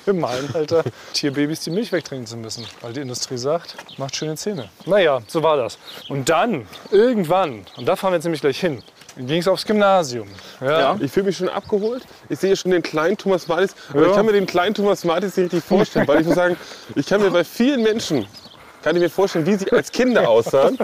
wir 0.06 0.13
meinen, 0.13 0.54
Alter, 0.54 0.84
Tierbabys 1.13 1.62
die 1.62 1.72
Milch 1.72 1.92
wegtrinken 1.92 2.27
zu 2.27 2.38
müssen. 2.38 2.66
Weil 2.82 2.94
die 2.94 3.00
Industrie 3.01 3.38
sagt, 3.38 3.75
macht 3.98 4.16
schöne 4.16 4.36
Zähne. 4.36 4.70
Naja, 4.86 5.22
so 5.27 5.42
war 5.42 5.58
das. 5.58 5.80
Und 6.10 6.30
dann, 6.30 6.68
irgendwann, 6.92 7.66
und 7.77 7.88
da 7.88 7.96
fahren 7.96 8.12
wir 8.12 8.18
jetzt 8.18 8.25
nämlich 8.25 8.42
gleich 8.42 8.60
hin, 8.60 8.84
ging 9.18 9.39
es 9.39 9.48
aufs 9.48 9.66
Gymnasium. 9.66 10.27
Ja. 10.62 10.96
Ich 11.00 11.12
fühle 11.12 11.27
mich 11.27 11.38
schon 11.38 11.50
abgeholt. 11.50 12.04
Ich 12.30 12.38
sehe 12.38 12.56
schon 12.56 12.72
den 12.72 12.84
kleinen 12.84 13.18
Thomas 13.18 13.48
Martis. 13.48 13.74
Aber 13.89 14.08
ich 14.08 14.13
kann 14.13 14.25
mir 14.25 14.34
den 14.34 14.46
kleinen 14.46 14.75
Thomas 14.75 15.04
Martis 15.04 15.36
nicht 15.38 15.46
richtig 15.46 15.63
vorstellen. 15.63 16.08
Weil 16.08 16.22
ich 16.22 16.27
muss 16.27 16.36
sagen, 16.36 16.56
ich 16.96 17.08
kann 17.08 17.22
mir 17.22 17.32
bei 17.32 17.44
vielen 17.44 17.82
Menschen 17.82 18.27
kann 18.84 18.96
ich 18.96 19.02
mir 19.02 19.10
vorstellen, 19.10 19.46
wie 19.46 19.56
sie 19.56 19.72
als 19.72 19.92
Kinder 19.92 20.28
aussahen. 20.30 20.78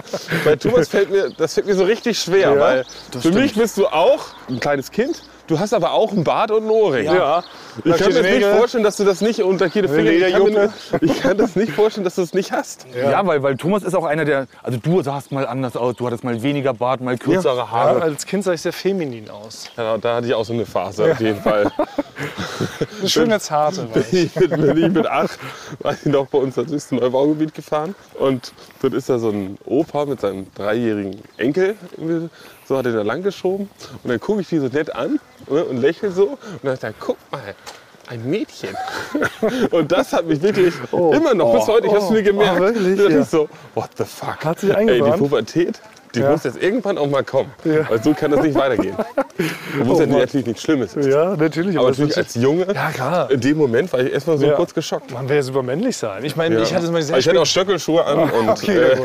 Bei 0.44 0.56
Thomas 0.56 0.88
fällt 0.88 1.10
mir, 1.10 1.30
das 1.30 1.54
fällt 1.54 1.66
mir 1.66 1.74
so 1.74 1.84
richtig 1.84 2.18
schwer, 2.18 2.54
Ja, 2.54 2.60
weil 2.60 2.84
für 3.20 3.32
mich 3.32 3.54
bist 3.54 3.78
du 3.78 3.86
auch 3.86 4.26
ein 4.48 4.60
kleines 4.60 4.90
Kind. 4.90 5.22
Du 5.46 5.58
hast 5.58 5.74
aber 5.74 5.92
auch 5.92 6.12
einen 6.12 6.24
Bart 6.24 6.50
und 6.50 6.62
einen 6.62 6.70
Ohrring. 6.70 7.04
Ja. 7.04 7.42
Ich 7.84 7.96
kann 7.96 8.12
mir 8.12 8.22
nicht 8.22 8.46
vorstellen, 8.46 8.84
dass 8.84 8.96
du 8.96 9.04
das 9.04 9.20
nicht 9.20 9.42
unter 9.42 9.66
jede 9.66 9.88
Finger. 9.88 10.10
Ich 10.10 10.32
kann, 10.32 10.44
mir, 10.44 10.72
ich 11.00 11.20
kann 11.20 11.36
das 11.36 11.54
nicht 11.56 11.72
vorstellen, 11.72 12.04
dass 12.04 12.14
du 12.14 12.22
es 12.22 12.32
nicht 12.32 12.50
hast. 12.52 12.86
Ja, 12.94 13.26
weil, 13.26 13.42
weil 13.42 13.56
Thomas 13.56 13.82
ist 13.82 13.94
auch 13.94 14.04
einer, 14.04 14.24
der. 14.24 14.46
Also 14.62 14.78
du 14.78 15.02
sahst 15.02 15.32
mal 15.32 15.46
anders 15.46 15.76
aus, 15.76 15.96
du 15.96 16.06
hattest 16.06 16.24
mal 16.24 16.42
weniger 16.42 16.72
Bart, 16.72 17.00
mal 17.00 17.18
kürzere 17.18 17.56
Ja, 17.56 17.70
Haare. 17.70 18.02
als 18.02 18.24
Kind 18.24 18.44
sah 18.44 18.52
ich 18.52 18.62
sehr 18.62 18.72
feminin 18.72 19.28
aus. 19.28 19.66
Ja, 19.76 19.98
da 19.98 20.16
hatte 20.16 20.28
ich 20.28 20.34
auch 20.34 20.44
so 20.44 20.52
eine 20.54 20.64
Phase 20.64 21.12
auf 21.12 21.20
jeden 21.20 21.40
Fall. 21.40 21.70
Eine 23.00 23.08
schöne 23.08 23.40
Zarte. 23.40 23.88
war 23.92 24.02
ich. 24.12 24.12
Ich 24.12 24.34
bin, 24.34 24.50
bin 24.50 24.76
ich 24.76 24.92
mit 24.92 25.06
acht, 25.06 25.38
war 25.80 25.92
ich 25.92 26.06
noch 26.06 26.26
bei 26.28 26.38
uns 26.38 26.54
durchs 26.54 26.90
Neubaugebiet 26.92 27.52
gefahren. 27.54 27.94
Und 28.18 28.52
dort 28.80 28.94
ist 28.94 29.08
da 29.08 29.18
so 29.18 29.30
ein 29.30 29.58
Opa 29.64 30.06
mit 30.06 30.20
seinem 30.20 30.46
dreijährigen 30.54 31.20
Enkel. 31.36 31.76
So 32.66 32.78
hat 32.78 32.86
er 32.86 32.92
da 32.92 33.02
lang 33.02 33.22
geschoben. 33.22 33.68
Und 34.02 34.10
dann 34.10 34.20
gucke 34.20 34.40
ich 34.40 34.48
die 34.48 34.58
so 34.58 34.68
nett 34.68 34.94
an 34.94 35.20
ne, 35.48 35.64
und 35.64 35.78
lächle 35.78 36.10
so. 36.10 36.30
Und 36.30 36.38
dann 36.62 36.74
dachte 36.74 36.94
ich, 36.98 37.04
guck 37.04 37.16
mal, 37.30 37.54
ein 38.08 38.28
Mädchen. 38.28 38.74
Und 39.70 39.90
das 39.90 40.12
hat 40.12 40.26
mich 40.26 40.42
wirklich 40.42 40.74
immer 40.92 41.34
noch 41.34 41.54
bis 41.54 41.66
heute, 41.66 41.86
ich 41.86 41.92
habe 41.92 42.04
es 42.04 42.10
mir 42.10 42.22
gemerkt. 42.22 42.60
oh, 42.60 42.64
wirklich? 42.64 42.98
Ja. 42.98 43.20
ich 43.20 43.28
so, 43.28 43.48
what 43.74 43.90
the 43.96 44.04
fuck. 44.04 44.44
Hat 44.44 44.60
sich 44.60 44.70
Ey, 44.70 44.86
die 44.86 44.92
eingebrannt? 44.92 45.18
Pubertät, 45.18 45.80
die 46.14 46.20
Ja. 46.20 46.30
muss 46.30 46.44
jetzt 46.44 46.62
irgendwann 46.62 46.98
auch 46.98 47.08
mal 47.08 47.24
kommen. 47.24 47.50
Ja. 47.64 47.88
Weil 47.88 48.02
so 48.02 48.12
kann 48.14 48.30
das 48.30 48.42
nicht 48.42 48.54
weitergehen. 48.54 48.94
Wo 49.82 49.94
es 49.94 49.98
ja 50.00 50.06
natürlich 50.06 50.46
nichts 50.46 50.62
Schlimmes 50.62 50.94
ist. 50.94 51.06
Ja, 51.06 51.34
natürlich. 51.36 51.76
Aber 51.78 51.88
es 51.90 51.98
natürlich 51.98 52.16
als 52.16 52.34
Junge, 52.36 52.66
Ja, 52.72 52.90
klar. 52.90 53.30
in 53.30 53.40
dem 53.40 53.56
Moment 53.56 53.92
war 53.92 54.00
ich 54.00 54.12
erstmal 54.12 54.38
so 54.38 54.46
Ja. 54.46 54.54
kurz 54.54 54.72
geschockt. 54.72 55.10
Man 55.12 55.28
will 55.28 55.36
ja 55.36 55.42
super 55.42 55.62
männlich 55.62 55.96
sein. 55.96 56.24
Ich 56.24 56.36
meine, 56.36 56.56
Ja. 56.56 56.62
ich 56.62 56.72
hatte 56.74 56.84
es 56.86 56.90
mal 56.90 57.02
sehr 57.02 57.14
Aber 57.14 57.20
ich 57.20 57.28
hatte 57.28 57.40
auch 57.40 57.46
Stöckelschuhe 57.46 58.04
an 58.04 58.18
und, 58.30 58.48
Okay, 58.48 58.76
äh. 58.78 58.96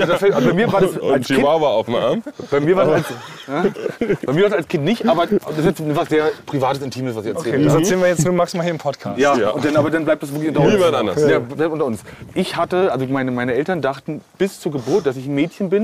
Also 0.00 0.14
fällt- 0.16 0.34
also 0.34 0.48
bei 0.48 0.54
mir 0.54 0.72
war 0.72 0.80
das 0.80 0.90
und 0.96 1.12
als 1.12 1.26
Kind, 1.26 1.38
Chihuahua 1.38 1.68
auf 1.68 1.86
dem 1.86 1.94
Arm. 1.94 2.22
bei 2.50 2.60
mir 2.60 2.76
war 2.76 2.86
das 2.86 2.94
als, 2.94 3.06
bei 4.26 4.32
mir 4.32 4.42
war 4.42 4.48
das 4.50 4.58
als 4.58 4.68
Kind 4.68 4.84
nicht, 4.84 5.08
aber 5.08 5.26
das 5.26 5.58
ist 5.58 5.64
jetzt 5.64 5.82
was 5.96 6.08
sehr 6.08 6.30
privates, 6.46 6.82
intimes, 6.82 7.14
was 7.14 7.24
ich 7.24 7.34
erzähle. 7.34 7.64
Das 7.64 7.74
erzählen 7.74 8.00
wir 8.00 8.08
jetzt 8.08 8.24
nur 8.24 8.34
maximal 8.34 8.64
hier 8.64 8.72
im 8.74 8.78
Podcast. 8.78 9.18
Ja, 9.18 9.36
Ja. 9.36 9.50
Und 9.50 9.64
dann, 9.64 9.76
aber 9.76 9.90
dann 9.90 10.04
bleibt 10.04 10.22
das 10.22 10.32
wirklich 10.32 10.48
unter 10.48 10.60
uns. 10.62 10.72
Niemand 10.74 10.94
anders. 10.94 11.20
Ja, 11.30 11.38
bleibt 11.38 11.72
unter 11.72 11.84
uns. 11.84 12.00
Ich 12.34 12.56
hatte, 12.56 12.90
also 12.92 13.06
meine, 13.06 13.30
meine 13.30 13.54
Eltern 13.54 13.80
dachten 13.82 14.20
bis 14.38 14.60
zur 14.60 14.72
Geburt, 14.72 15.06
dass 15.06 15.16
ich 15.16 15.26
ein 15.26 15.34
Mädchen 15.34 15.68
bin, 15.70 15.75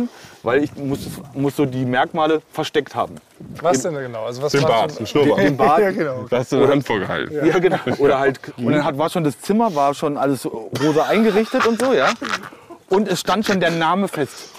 weil 0.42 0.64
ich 0.64 0.74
muss, 0.76 1.00
muss 1.34 1.56
so 1.56 1.64
die 1.66 1.84
Merkmale 1.84 2.42
versteckt 2.52 2.94
haben. 2.94 3.16
Was 3.60 3.82
denn 3.82 3.94
genau? 3.94 4.24
Also 4.24 4.42
was 4.42 4.52
Den 4.52 4.62
war 4.62 4.68
Bart, 4.70 4.90
schon- 4.90 4.98
den 4.98 5.06
Schnurrbart. 5.06 5.38
Den 5.40 5.56
Bart. 5.56 5.80
Ja, 5.80 5.90
genau. 5.90 6.26
Da 6.28 6.38
hast 6.38 6.52
du 6.52 6.56
eine 6.56 6.68
Hand 6.68 6.86
vorgehalten. 6.86 7.46
Ja, 7.46 7.58
genau. 7.58 7.78
Oder 7.98 8.18
halt, 8.18 8.40
und 8.56 8.72
dann 8.72 8.84
hat, 8.84 8.98
war 8.98 9.08
schon 9.10 9.24
das 9.24 9.40
Zimmer, 9.40 9.74
war 9.74 9.94
schon 9.94 10.16
alles 10.16 10.44
rosa 10.46 11.04
eingerichtet 11.04 11.66
und 11.66 11.80
so, 11.80 11.92
ja. 11.92 12.10
Und 12.88 13.08
es 13.08 13.20
stand 13.20 13.46
schon 13.46 13.60
der 13.60 13.70
Name 13.70 14.08
fest. 14.08 14.50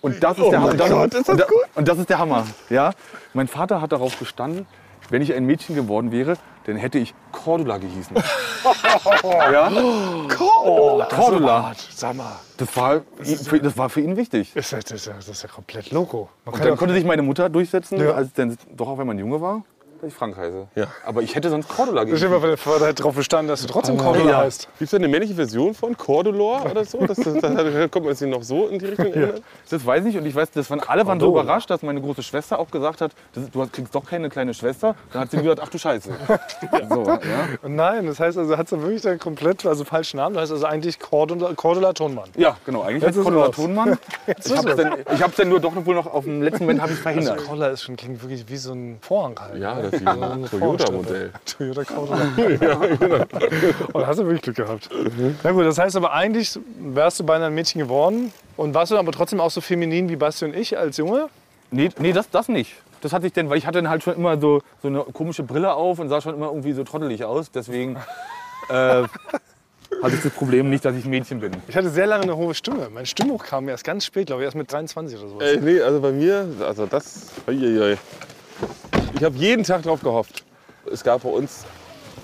Und 0.00 0.22
das 0.22 0.38
ist 0.38 0.50
der 0.50 0.60
Hammer. 0.60 0.72
Oh 0.74 0.76
mein 0.78 0.90
Gott, 0.90 1.14
ist 1.14 1.20
das 1.20 1.28
und, 1.28 1.40
da- 1.40 1.46
gut? 1.46 1.58
und 1.74 1.88
das 1.88 1.98
ist 1.98 2.08
der 2.08 2.18
Hammer. 2.18 2.46
Ja? 2.70 2.92
Mein 3.34 3.48
Vater 3.48 3.80
hat 3.80 3.90
darauf 3.92 4.16
bestanden, 4.16 4.66
wenn 5.10 5.22
ich 5.22 5.34
ein 5.34 5.44
Mädchen 5.44 5.74
geworden 5.74 6.12
wäre, 6.12 6.34
dann 6.68 6.76
hätte 6.76 6.98
ich 6.98 7.14
Cordula 7.32 7.78
gehießen. 7.78 8.14
ja? 9.24 9.70
Cordula. 10.36 11.06
Cordula. 11.06 11.72
Sag 11.94 12.14
mal, 12.16 12.36
Das 12.58 12.76
war, 12.76 13.00
für, 13.22 13.60
das 13.60 13.76
war 13.76 13.88
für 13.88 14.00
ihn 14.02 14.16
wichtig. 14.16 14.52
das, 14.54 14.72
ist 14.72 15.06
ja- 15.06 15.14
das 15.14 15.28
ist 15.28 15.42
ja 15.42 15.48
komplett 15.48 15.90
loco. 15.90 16.28
Man 16.44 16.54
Und 16.54 16.64
dann 16.64 16.76
konnte 16.76 16.94
sich 16.94 17.04
meine 17.04 17.22
Mutter 17.22 17.48
durchsetzen, 17.48 17.98
Ja. 18.00 18.12
als 18.12 18.32
dann 18.34 18.56
doch 18.76 18.88
auch 18.88 18.98
wenn 18.98 19.06
man 19.06 19.18
Junge 19.18 19.40
war, 19.40 19.62
dass 20.00 20.08
ich 20.08 20.14
Frank 20.14 20.36
heiße. 20.36 20.66
Ja. 20.74 20.86
Aber 21.04 21.22
ich 21.22 21.34
hätte 21.34 21.50
sonst 21.50 21.68
Cordula 21.68 22.02
Ich 22.02 22.08
gehießen. 22.10 22.30
habe 22.30 22.56
darauf 22.94 23.14
bestanden, 23.14 23.48
dass 23.48 23.62
du 23.62 23.68
trotzdem 23.68 23.96
Cordula 23.96 24.30
Ja. 24.30 24.38
heißt. 24.38 24.68
Gibt 24.78 24.88
es 24.90 24.94
eine 24.94 25.08
männliche 25.08 25.34
Version 25.34 25.74
von 25.74 25.96
Cordulor 25.96 26.64
oder 26.70 26.84
so? 26.84 26.98
Das, 27.06 27.16
das, 27.18 27.34
da 27.40 27.88
kommt 27.88 28.06
man 28.06 28.14
sich 28.14 28.28
noch 28.28 28.42
so 28.42 28.66
in 28.68 28.78
die 28.78 28.86
Richtung 28.86 29.06
erinnern? 29.12 29.40
Das 29.70 29.84
weiß 29.84 30.00
ich 30.00 30.06
nicht. 30.14 30.18
Und 30.18 30.26
ich 30.26 30.34
weiß, 30.34 30.50
das 30.52 30.70
waren, 30.70 30.80
alle 30.80 31.06
waren 31.06 31.20
so 31.20 31.28
überrascht, 31.28 31.70
dass 31.70 31.82
meine 31.82 32.00
große 32.00 32.22
Schwester 32.22 32.58
auch 32.58 32.70
gesagt 32.70 33.00
hat, 33.00 33.12
das, 33.32 33.50
du 33.50 33.60
hast- 33.62 33.72
kriegst 33.72 33.94
doch 33.94 34.04
keine 34.04 34.28
kleine 34.28 34.54
Schwester. 34.54 34.94
Dann 35.12 35.22
hat 35.22 35.30
sie 35.30 35.38
gesagt, 35.38 35.60
ach 35.62 35.68
du 35.68 35.78
Scheiße. 35.78 36.10
So, 36.88 37.04
ja. 37.06 37.18
Und 37.62 37.76
Nein, 37.76 38.06
das 38.06 38.18
heißt 38.20 38.38
also, 38.38 38.56
hat 38.56 38.68
sie 38.68 38.80
wirklich 38.80 39.02
dann 39.02 39.18
komplett, 39.18 39.64
also 39.66 39.84
falschen 39.84 40.16
Namen. 40.18 40.34
Das 40.34 40.42
heißt 40.44 40.52
also 40.52 40.66
eigentlich 40.66 40.98
Cordula, 40.98 41.52
Cordula 41.54 41.92
Tonmann. 41.92 42.28
ja, 42.36 42.56
genau. 42.64 42.82
Eigentlich 42.82 43.04
heißt 43.04 43.16
ist 43.18 43.22
Cordula. 43.24 43.48
Tonmann. 43.48 43.98
Jetzt 44.26 44.46
Ich 44.46 44.52
ist 44.52 44.58
hab's 44.58 44.70
es. 44.70 44.76
dann, 44.76 44.94
ich 45.14 45.34
dann 45.36 45.48
nur 45.48 45.60
doch 45.60 45.72
wohl 45.84 45.94
noch 45.94 46.06
auf 46.06 46.24
dem 46.24 46.42
letzten 46.42 46.64
Moment 46.64 46.80
habe 46.80 46.92
ich 46.92 46.98
verhindert. 46.98 47.32
Also 47.34 47.44
Cordula 47.46 47.68
ist 47.68 47.82
schon, 47.82 47.96
klingt 47.96 48.22
wirklich 48.22 48.48
wie 48.48 48.56
so 48.56 48.72
ein 48.72 48.98
Vorhang 49.00 49.38
halt. 49.38 49.60
Ja, 49.60 49.78
das 49.90 50.00
ist 50.00 50.06
wie 50.06 50.08
ein 50.08 50.44
Toyota-Modell. 50.50 51.32
Toyota 51.44 51.84
Cordula. 51.84 53.26
Und 53.92 54.06
hast 54.06 54.18
du 54.18 54.24
wirklich 54.24 54.42
Glück 54.42 54.56
gehabt. 54.56 54.88
Na 55.42 55.52
gut, 55.52 55.64
das 55.64 55.78
heißt 55.78 55.96
aber 55.96 56.12
eigentlich 56.12 56.58
wärst 56.78 57.20
du 57.20 57.24
beinahe 57.24 57.48
ein 57.48 57.54
Mädchen 57.54 57.80
geworden. 57.80 58.32
Und 58.56 58.74
warst 58.74 58.92
du 58.92 58.98
aber 58.98 59.12
trotzdem 59.12 59.40
auch 59.40 59.50
so 59.50 59.60
feminin 59.60 60.08
wie 60.08 60.16
Basti 60.16 60.44
und 60.44 60.54
ich 60.54 60.76
als 60.76 60.96
Junge? 60.96 61.28
Nee, 61.70 61.90
nee 61.98 62.12
das, 62.12 62.28
das 62.30 62.48
nicht. 62.48 62.74
Das 63.00 63.12
hatte 63.12 63.26
ich 63.26 63.32
denn, 63.32 63.48
weil 63.48 63.58
ich 63.58 63.66
hatte 63.66 63.78
dann 63.80 63.88
halt 63.88 64.02
schon 64.02 64.16
immer 64.16 64.40
so, 64.40 64.62
so 64.82 64.88
eine 64.88 65.00
komische 65.04 65.42
Brille 65.42 65.72
auf 65.72 65.98
und 65.98 66.08
sah 66.08 66.20
schon 66.20 66.34
immer 66.34 66.46
irgendwie 66.46 66.72
so 66.72 66.82
trottelig 66.84 67.24
aus. 67.24 67.50
Deswegen 67.50 67.96
äh, 68.68 68.72
hatte 70.02 70.14
ich 70.14 70.22
das 70.22 70.32
Problem 70.32 70.70
nicht, 70.70 70.84
dass 70.84 70.96
ich 70.96 71.04
ein 71.04 71.10
Mädchen 71.10 71.40
bin. 71.40 71.52
Ich 71.68 71.76
hatte 71.76 71.90
sehr 71.90 72.06
lange 72.06 72.24
eine 72.24 72.36
hohe 72.36 72.54
Stimme. 72.54 72.88
Mein 72.92 73.06
Stimmhoch 73.06 73.44
kam 73.44 73.68
erst 73.68 73.84
ganz 73.84 74.04
spät, 74.04 74.26
glaube 74.26 74.42
ich, 74.42 74.46
erst 74.46 74.56
mit 74.56 74.72
23 74.72 75.18
oder 75.18 75.28
so. 75.28 75.40
Ey, 75.40 75.58
nee, 75.60 75.80
also 75.80 76.00
bei 76.00 76.12
mir, 76.12 76.48
also 76.60 76.86
das, 76.86 77.28
uiuiui. 77.46 77.96
Ich 79.18 79.24
habe 79.24 79.36
jeden 79.36 79.64
Tag 79.64 79.82
drauf 79.82 80.00
gehofft. 80.00 80.44
Es 80.90 81.02
gab 81.02 81.22
bei 81.22 81.28
uns, 81.28 81.64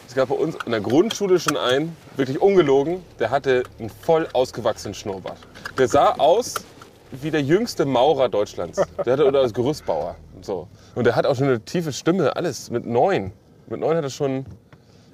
es 0.06 0.14
gab 0.14 0.28
bei 0.28 0.34
uns 0.36 0.56
in 0.64 0.70
der 0.70 0.80
Grundschule 0.80 1.38
schon 1.40 1.56
einen, 1.56 1.96
wirklich 2.16 2.40
ungelogen, 2.40 3.02
der 3.18 3.30
hatte 3.30 3.64
einen 3.78 3.90
voll 3.90 4.28
ausgewachsenen 4.32 4.94
Schnurrbart. 4.94 5.38
Der 5.76 5.88
sah 5.88 6.12
aus 6.12 6.54
wie 7.10 7.30
der 7.30 7.42
jüngste 7.42 7.84
Maurer 7.84 8.28
Deutschlands. 8.28 8.80
Der 9.04 9.12
hatte 9.12 9.26
oder 9.26 9.40
als 9.40 9.52
Gerüstbauer 9.52 10.16
und 10.34 10.44
so. 10.44 10.68
Und 10.94 11.04
der 11.04 11.16
hat 11.16 11.26
auch 11.26 11.34
schon 11.36 11.46
eine 11.46 11.60
tiefe 11.60 11.92
Stimme, 11.92 12.36
alles 12.36 12.70
mit 12.70 12.86
neun. 12.86 13.32
Mit 13.66 13.80
neun 13.80 13.96
hat 13.96 14.04
er 14.04 14.10
schon, 14.10 14.46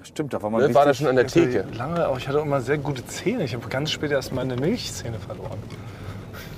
Stimmt, 0.03 0.33
da 0.33 0.41
war 0.41 0.49
man 0.49 0.61
ne, 0.61 0.73
war 0.73 0.85
richtig- 0.85 0.97
schon 0.99 1.07
an 1.07 1.15
der 1.15 1.27
Theke. 1.27 1.65
Lange, 1.73 2.07
auch 2.07 2.17
ich 2.17 2.27
hatte 2.27 2.39
auch 2.39 2.45
immer 2.45 2.61
sehr 2.61 2.77
gute 2.77 3.05
Zähne. 3.05 3.43
Ich 3.43 3.53
habe 3.53 3.67
ganz 3.69 3.91
spät 3.91 4.11
erst 4.11 4.33
meine 4.33 4.55
Milchzähne 4.55 5.19
verloren. 5.19 5.59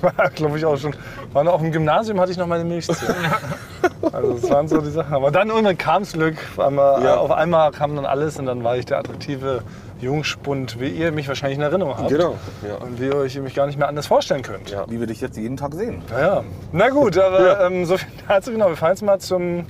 War, 0.00 0.30
glaube 0.30 0.58
ich, 0.58 0.64
auch 0.64 0.76
schon. 0.76 0.94
War 1.32 1.44
noch 1.44 1.54
auf 1.54 1.60
dem 1.62 1.72
Gymnasium 1.72 2.20
hatte 2.20 2.30
ich 2.32 2.36
noch 2.36 2.46
meine 2.46 2.64
Milchzähne. 2.64 3.14
Also 4.12 4.34
das 4.34 4.50
waren 4.50 4.68
so 4.68 4.80
die 4.80 4.90
Sachen. 4.90 5.14
Aber 5.14 5.30
dann 5.30 5.48
irgendwann 5.48 5.78
kam 5.78 6.02
es 6.02 6.12
Glück. 6.12 6.36
Auf 6.56 6.64
einmal, 6.66 7.02
Ja. 7.02 7.16
auf 7.16 7.30
einmal 7.30 7.70
kam 7.72 7.96
dann 7.96 8.06
alles 8.06 8.38
und 8.38 8.46
dann 8.46 8.64
war 8.64 8.76
ich 8.76 8.86
der 8.86 8.98
attraktive 8.98 9.62
Jungspund, 10.00 10.80
wie 10.80 10.88
ihr 10.88 11.12
mich 11.12 11.28
wahrscheinlich 11.28 11.58
in 11.58 11.64
Erinnerung 11.64 11.96
habt. 11.96 12.08
Genau. 12.08 12.34
Ja. 12.66 12.76
Und 12.84 13.00
wie 13.00 13.06
ihr 13.06 13.16
euch 13.16 13.38
mich 13.40 13.54
gar 13.54 13.66
nicht 13.66 13.78
mehr 13.78 13.88
anders 13.88 14.06
vorstellen 14.06 14.42
könnt. 14.42 14.70
Ja. 14.70 14.84
Wie 14.88 15.00
wir 15.00 15.06
dich 15.06 15.20
jetzt 15.20 15.36
jeden 15.36 15.56
Tag 15.56 15.74
sehen. 15.74 16.02
Ja, 16.10 16.20
ja. 16.20 16.44
Na 16.72 16.88
gut, 16.90 17.16
aber 17.18 17.64
ähm, 17.66 17.84
so 17.86 17.96
viel 17.96 18.08
dazu. 18.28 18.50
Genau, 18.50 18.68
wir 18.68 18.76
fahren 18.76 18.90
jetzt 18.92 19.02
mal 19.02 19.18
zum, 19.18 19.66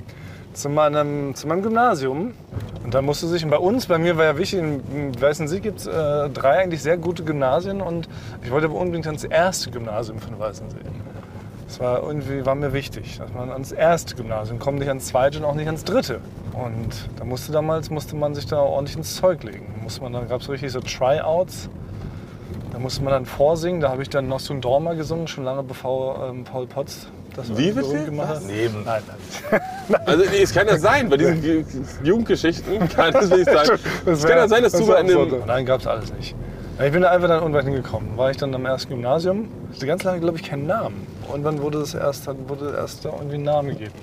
zu, 0.53 0.69
meinem, 0.69 1.35
zu 1.35 1.47
meinem 1.47 1.61
Gymnasium. 1.63 2.33
Und 2.83 2.93
da 2.93 3.01
musste 3.01 3.27
sich, 3.27 3.43
und 3.43 3.49
bei 3.49 3.57
uns, 3.57 3.87
bei 3.87 3.97
mir 3.97 4.15
war 4.17 4.25
ja 4.25 4.37
wichtig, 4.37 4.59
in 4.59 5.19
Weißensee 5.19 5.59
gibt 5.59 5.79
es 5.79 5.87
äh, 5.87 6.29
drei 6.29 6.57
eigentlich 6.59 6.83
sehr 6.83 6.97
gute 6.97 7.23
Gymnasien. 7.23 7.81
Und 7.81 8.07
ich 8.43 8.51
wollte 8.51 8.67
aber 8.67 8.75
unbedingt 8.75 9.07
ans 9.07 9.23
erste 9.23 9.71
Gymnasium 9.71 10.19
von 10.19 10.37
Weißensee. 10.37 10.77
Das 11.67 11.79
war 11.79 12.03
irgendwie 12.03 12.45
war 12.45 12.53
mir 12.55 12.73
wichtig, 12.73 13.17
dass 13.17 13.33
man 13.33 13.51
ans 13.51 13.71
erste 13.71 14.15
Gymnasium 14.15 14.59
kommt, 14.59 14.79
nicht 14.79 14.87
ans 14.87 15.07
zweite 15.07 15.39
und 15.39 15.45
auch 15.45 15.55
nicht 15.55 15.65
ans 15.67 15.83
dritte. 15.83 16.19
Und 16.53 17.09
da 17.17 17.25
musste 17.25 17.51
damals 17.51 17.89
musste 17.89 18.15
man 18.15 18.35
sich 18.35 18.45
da 18.45 18.59
ordentlich 18.59 18.95
ins 18.97 19.15
Zeug 19.15 19.43
legen. 19.43 19.65
Da 19.75 19.83
musste 19.83 20.01
man, 20.01 20.13
dann 20.13 20.27
gab 20.27 20.41
es 20.41 20.49
richtig 20.49 20.71
so 20.71 20.79
Tryouts. 20.79 21.69
Da 22.71 22.79
musste 22.79 23.03
man 23.03 23.13
dann 23.13 23.25
vorsingen. 23.25 23.81
Da 23.81 23.89
habe 23.89 24.03
ich 24.03 24.09
dann 24.09 24.27
noch 24.27 24.39
so 24.39 24.53
ein 24.53 24.61
Dorma 24.61 24.93
gesungen, 24.93 25.27
schon 25.27 25.43
lange 25.43 25.63
bevor 25.63 26.27
ähm, 26.29 26.43
Paul 26.43 26.67
Potts 26.67 27.07
das 27.35 27.57
Wie 27.57 27.71
bitte? 27.71 28.05
gemacht 28.05 28.27
hat. 28.29 28.43
Neben. 28.45 28.83
Nein, 28.85 29.01
nein. 29.07 29.61
Also 30.05 30.23
nee, 30.31 30.41
es 30.41 30.53
kann 30.53 30.67
ja 30.67 30.77
sein, 30.77 31.09
bei 31.09 31.17
diesen 31.17 31.41
Ju- 31.43 31.65
Jugendgeschichten 32.03 32.87
kann 32.89 33.11
das 33.13 33.29
nicht 33.29 33.45
sein. 33.45 33.67
Es 34.05 34.23
kann 34.23 34.37
ja 34.37 34.47
sein, 34.47 34.63
dass 34.63 34.73
du 34.73 34.87
bei 34.87 34.95
einem... 34.97 35.43
Nein, 35.45 35.65
gab 35.65 35.81
es 35.81 35.87
alles 35.87 36.13
nicht. 36.13 36.35
Ich 36.83 36.91
bin 36.91 37.01
da 37.03 37.11
einfach 37.11 37.29
dann 37.29 37.41
unweit 37.41 37.63
hingekommen. 37.63 38.17
War 38.17 38.31
ich 38.31 38.37
dann 38.37 38.53
am 38.53 38.65
ersten 38.65 38.89
Gymnasium. 38.89 39.47
Hatte 39.73 39.87
ganz 39.87 40.03
lange, 40.03 40.19
glaube 40.19 40.37
ich, 40.37 40.43
keinen 40.43 40.67
Namen. 40.67 41.07
Und 41.31 41.43
dann 41.43 41.61
wurde 41.61 41.77
es 41.79 41.93
erst, 41.93 42.27
dann 42.27 42.49
wurde 42.49 42.73
erst 42.75 43.05
da 43.05 43.11
irgendwie 43.11 43.35
einen 43.35 43.43
Namen 43.45 43.69
gegeben. 43.69 43.93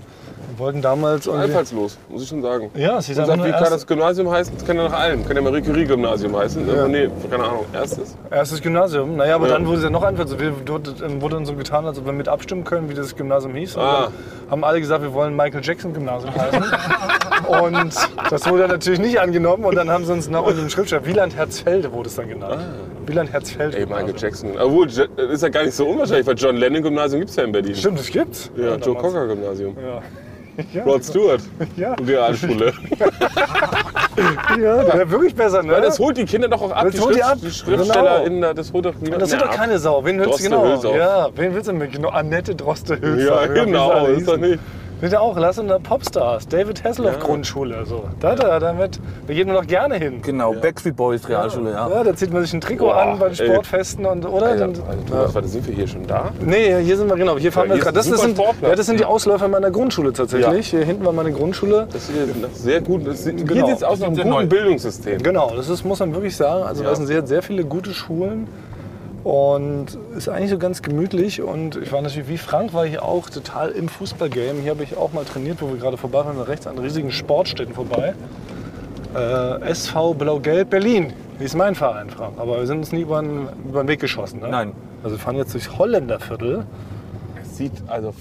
Wir 0.48 0.58
wollten 0.58 0.80
damals. 0.82 1.28
Einfallslos, 1.28 1.98
muss 2.08 2.22
ich 2.22 2.28
schon 2.28 2.40
sagen. 2.42 2.70
Ja, 2.74 3.00
sagt, 3.00 3.36
nur 3.36 3.46
wie 3.46 3.50
kann 3.52 3.64
das 3.64 3.86
Gymnasium 3.86 4.30
heißen? 4.30 4.54
Das 4.54 4.66
kann 4.66 4.76
ja 4.76 4.84
nach 4.88 4.98
allem. 4.98 5.26
Kann 5.26 5.36
ja 5.36 5.42
Marie 5.42 5.60
Curie 5.62 5.84
Gymnasium 5.84 6.34
heißen. 6.36 6.66
Ja. 6.66 6.74
Ja. 6.74 6.88
Nee, 6.88 7.10
keine 7.30 7.44
Ahnung. 7.44 7.66
Erstes. 7.74 8.16
erstes 8.30 8.60
Gymnasium. 8.62 9.16
Naja, 9.16 9.34
aber 9.34 9.48
Ja. 9.48 9.54
dann 9.54 9.66
wurde 9.66 9.78
es 9.78 9.84
ja 9.84 9.90
noch 9.90 10.02
einfach 10.02 10.26
so. 10.26 10.40
Wir, 10.40 10.52
wurde 10.66 11.36
uns 11.36 11.48
so 11.48 11.54
getan, 11.54 11.86
als 11.86 11.98
ob 11.98 12.06
wir 12.06 12.12
mit 12.12 12.28
abstimmen 12.28 12.64
können, 12.64 12.88
wie 12.88 12.94
das 12.94 13.14
Gymnasium 13.14 13.54
hieß. 13.54 13.76
Ah. 13.76 14.08
haben 14.50 14.64
alle 14.64 14.80
gesagt, 14.80 15.02
wir 15.02 15.12
wollen 15.12 15.36
Michael 15.36 15.62
Jackson 15.62 15.92
Gymnasium 15.92 16.34
heißen. 16.34 16.64
und 17.60 17.94
das 18.30 18.48
wurde 18.48 18.68
natürlich 18.68 19.00
nicht 19.00 19.20
angenommen. 19.20 19.64
Und 19.64 19.74
dann 19.74 19.90
haben 19.90 20.04
sie 20.04 20.12
uns 20.12 20.28
nach 20.28 20.42
unserem 20.42 20.70
Schriftsteller 20.70 21.04
Wieland 21.06 21.36
Herzfelde 21.36 21.92
wurde 21.92 22.08
es 22.08 22.16
dann 22.16 22.28
genannt. 22.28 22.62
Wieland 23.06 23.32
Herzfelde. 23.32 23.76
Ah. 23.76 23.80
Ey, 23.80 23.86
Michael. 23.86 24.14
Jackson. 24.16 24.58
Obwohl, 24.58 24.86
das 24.86 25.08
ist 25.30 25.42
ja 25.42 25.48
gar 25.48 25.64
nicht 25.64 25.74
so 25.74 25.86
unwahrscheinlich, 25.86 26.26
weil 26.26 26.36
John 26.36 26.56
Lennon 26.56 26.82
Gymnasium 26.82 27.20
gibt 27.20 27.30
es 27.30 27.36
ja 27.36 27.44
in 27.44 27.52
Berlin. 27.52 27.74
Stimmt, 27.74 27.98
das 27.98 28.10
gibt's. 28.10 28.50
Ja, 28.56 28.76
Joe 28.76 28.78
damals. 28.78 29.02
Cocker 29.02 29.26
Gymnasium. 29.26 29.76
Ja. 29.76 30.02
Ja, 30.72 30.84
Rod 30.84 31.02
Stewart. 31.02 31.40
ja, 31.76 31.94
Realschule. 31.94 32.74
ja, 34.60 34.84
der 34.84 35.10
wirklich 35.10 35.34
besser, 35.34 35.62
ne? 35.62 35.72
Weil 35.72 35.80
das 35.80 35.98
holt 35.98 36.16
die 36.16 36.24
Kinder 36.24 36.48
doch 36.48 36.60
auch 36.60 36.72
ab. 36.72 36.84
Das 36.84 36.94
die, 36.94 37.00
holt 37.00 37.16
die 37.16 37.22
ab. 37.22 37.38
die 37.40 37.50
Schriftsteller 37.50 38.24
in 38.24 38.40
der, 38.40 38.54
das 38.54 38.72
holt 38.72 38.84
doch 38.84 38.94
niemand 39.00 39.22
das 39.22 39.30
sind 39.30 39.40
mehr 39.40 39.48
doch 39.48 39.56
keine 39.56 39.78
Sau. 39.78 40.04
Wen 40.04 40.18
willst 40.18 40.26
du 40.26 40.30
Droste 40.30 40.50
genau? 40.50 40.64
Hülsau. 40.68 40.94
Ja, 40.94 41.28
wen 41.34 41.54
willst 41.54 41.68
du 41.68 41.72
mit? 41.72 41.92
Genau, 41.92 42.10
Annette 42.10 42.54
Droste-Hülsau. 42.54 43.34
Ja, 43.34 43.46
genau. 43.46 44.06
Ist 44.06 44.28
doch 44.28 44.36
nicht. 44.36 44.58
Sind 45.02 45.12
ja 45.14 45.18
auch, 45.18 45.36
lass 45.36 45.58
uns 45.58 45.68
da 45.68 45.80
Popstars. 45.80 46.46
David 46.46 46.84
Hasselhoff 46.84 47.14
Ja. 47.14 47.18
Grundschule. 47.18 47.84
So. 47.84 48.04
Da, 48.20 48.36
da, 48.36 48.60
damit, 48.60 49.00
da 49.26 49.34
geht 49.34 49.48
man 49.48 49.56
doch 49.56 49.66
gerne 49.66 49.96
hin. 49.96 50.22
Genau, 50.22 50.52
Backstreet 50.54 50.94
Boys 50.94 51.28
Realschule, 51.28 51.72
ja. 51.72 51.88
Ja, 51.90 52.04
da 52.04 52.14
zieht 52.14 52.32
man 52.32 52.42
sich 52.42 52.52
ein 52.54 52.60
Trikot 52.60 52.84
Boah, 52.86 53.02
an 53.02 53.18
bei 53.18 53.28
den 53.30 53.38
ey. 53.40 53.46
Sportfesten 53.48 54.06
und 54.06 54.24
oder? 54.24 54.46
Alter, 54.46 54.64
Alter, 54.66 54.78
Thomas, 55.10 55.34
warte, 55.34 55.48
sind 55.48 55.66
wir 55.66 55.74
hier 55.74 55.88
schon 55.88 56.06
da? 56.06 56.30
Nee, 56.40 56.80
hier 56.84 56.96
sind 56.96 57.08
wir 57.10 57.16
genau. 57.16 57.36
Hier 57.36 57.50
fahren 57.50 57.68
Ja, 57.70 57.74
wir 57.74 57.82
gerade. 57.82 57.98
ist 57.98 58.12
Das, 58.12 58.20
ein 58.22 58.34
das, 58.36 58.46
sind, 58.46 58.62
ja, 58.62 58.74
das 58.76 58.86
sind 58.86 59.00
die 59.00 59.04
Ausläufer 59.04 59.48
meiner 59.48 59.72
Grundschule 59.72 60.12
tatsächlich. 60.12 60.68
Hier 60.70 60.84
hinten 60.84 61.04
war 61.04 61.12
meine 61.12 61.32
Grundschule. 61.32 61.88
Das 61.92 62.06
sieht 62.06 62.14
sehr 62.54 62.80
gut. 62.80 63.04
Das 63.04 63.24
sieht, 63.24 63.38
Genau. 63.38 63.54
Hier 63.54 63.66
sieht 63.66 63.76
es 63.78 63.82
aus 63.82 63.98
nach 63.98 64.06
einem 64.06 64.14
sehr 64.14 64.24
guten 64.24 64.36
neu. 64.36 64.46
Bildungssystem. 64.46 65.20
Genau, 65.20 65.52
das 65.56 65.68
ist, 65.68 65.84
muss 65.84 65.98
man 65.98 66.14
wirklich 66.14 66.36
sagen. 66.36 66.62
Also 66.62 66.84
Ja. 66.84 66.90
da 66.90 66.94
sind 66.94 67.06
sehr, 67.08 67.26
sehr 67.26 67.42
viele 67.42 67.64
gute 67.64 67.92
Schulen. 67.92 68.46
Und 69.24 69.98
ist 70.16 70.28
eigentlich 70.28 70.50
so 70.50 70.58
ganz 70.58 70.82
gemütlich. 70.82 71.42
Und 71.42 71.76
ich 71.76 71.92
war 71.92 72.02
natürlich, 72.02 72.28
wie 72.28 72.38
Frank, 72.38 72.74
war 72.74 72.86
ich 72.86 72.98
auch 72.98 73.30
total 73.30 73.70
im 73.70 73.88
Fußballgame. 73.88 74.60
Hier 74.60 74.72
habe 74.72 74.82
ich 74.82 74.96
auch 74.96 75.12
mal 75.12 75.24
trainiert, 75.24 75.62
wo 75.62 75.68
wir 75.68 75.76
gerade 75.76 75.96
vorbei 75.96 76.24
waren, 76.24 76.40
rechts 76.40 76.66
an 76.66 76.78
riesigen 76.78 77.12
Sportstätten 77.12 77.74
vorbei. 77.74 78.14
Äh, 79.14 79.70
SV 79.70 80.14
Blau-Gelb 80.14 80.70
Berlin 80.70 81.12
hieß 81.38 81.54
mein 81.54 81.74
Verein, 81.74 82.10
Frank. 82.10 82.38
Aber 82.38 82.58
wir 82.58 82.66
sind 82.66 82.78
uns 82.78 82.92
nie 82.92 83.02
über 83.02 83.20
den, 83.20 83.48
über 83.68 83.84
den 83.84 83.88
Weg 83.88 84.00
geschossen. 84.00 84.40
Ne? 84.40 84.48
Nein. 84.48 84.72
Also 85.04 85.16
wir 85.16 85.20
fahren 85.20 85.36
jetzt 85.36 85.54
durchs 85.54 85.78
Holländerviertel. 85.78 86.64
Das 87.68 87.80
sieht, 87.80 87.88
also, 87.90 88.12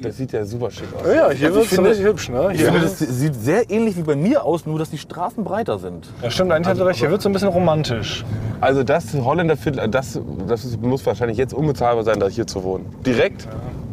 das 0.00 0.16
sieht 0.16 0.32
ja 0.32 0.44
super 0.44 0.70
schick 0.70 0.88
aus. 0.96 1.06
Ja, 1.06 1.30
hier 1.30 1.48
Also 1.48 1.60
wird 1.60 1.72
es 1.72 1.78
richtig 1.78 2.04
hübsch. 2.04 2.28
Ne? 2.28 2.50
Ich 2.54 2.62
finde, 2.62 2.80
das 2.80 2.98
sieht 2.98 3.34
sehr 3.34 3.70
ähnlich 3.70 3.96
wie 3.96 4.02
bei 4.02 4.16
mir 4.16 4.44
aus, 4.44 4.66
nur 4.66 4.78
dass 4.78 4.90
die 4.90 4.98
Straßen 4.98 5.44
breiter 5.44 5.78
sind. 5.78 6.08
ja, 6.22 6.30
stimmt, 6.30 6.52
eigentlich 6.52 6.68
hat 6.68 6.78
er 6.78 6.86
recht. 6.86 7.00
Hier 7.00 7.10
wird 7.10 7.18
es 7.18 7.24
so 7.24 7.28
ein 7.28 7.32
bisschen 7.32 7.48
romantisch. 7.48 8.24
Also 8.60 8.82
das 8.82 9.12
Holländerviertel, 9.14 9.88
das, 9.88 10.18
das 10.48 10.64
ist, 10.64 10.80
muss 10.80 11.04
wahrscheinlich 11.04 11.36
jetzt 11.38 11.52
unbezahlbar 11.52 12.04
sein, 12.04 12.20
da 12.20 12.28
hier 12.28 12.46
zu 12.46 12.64
wohnen. 12.64 12.86
Direkt, 13.04 13.46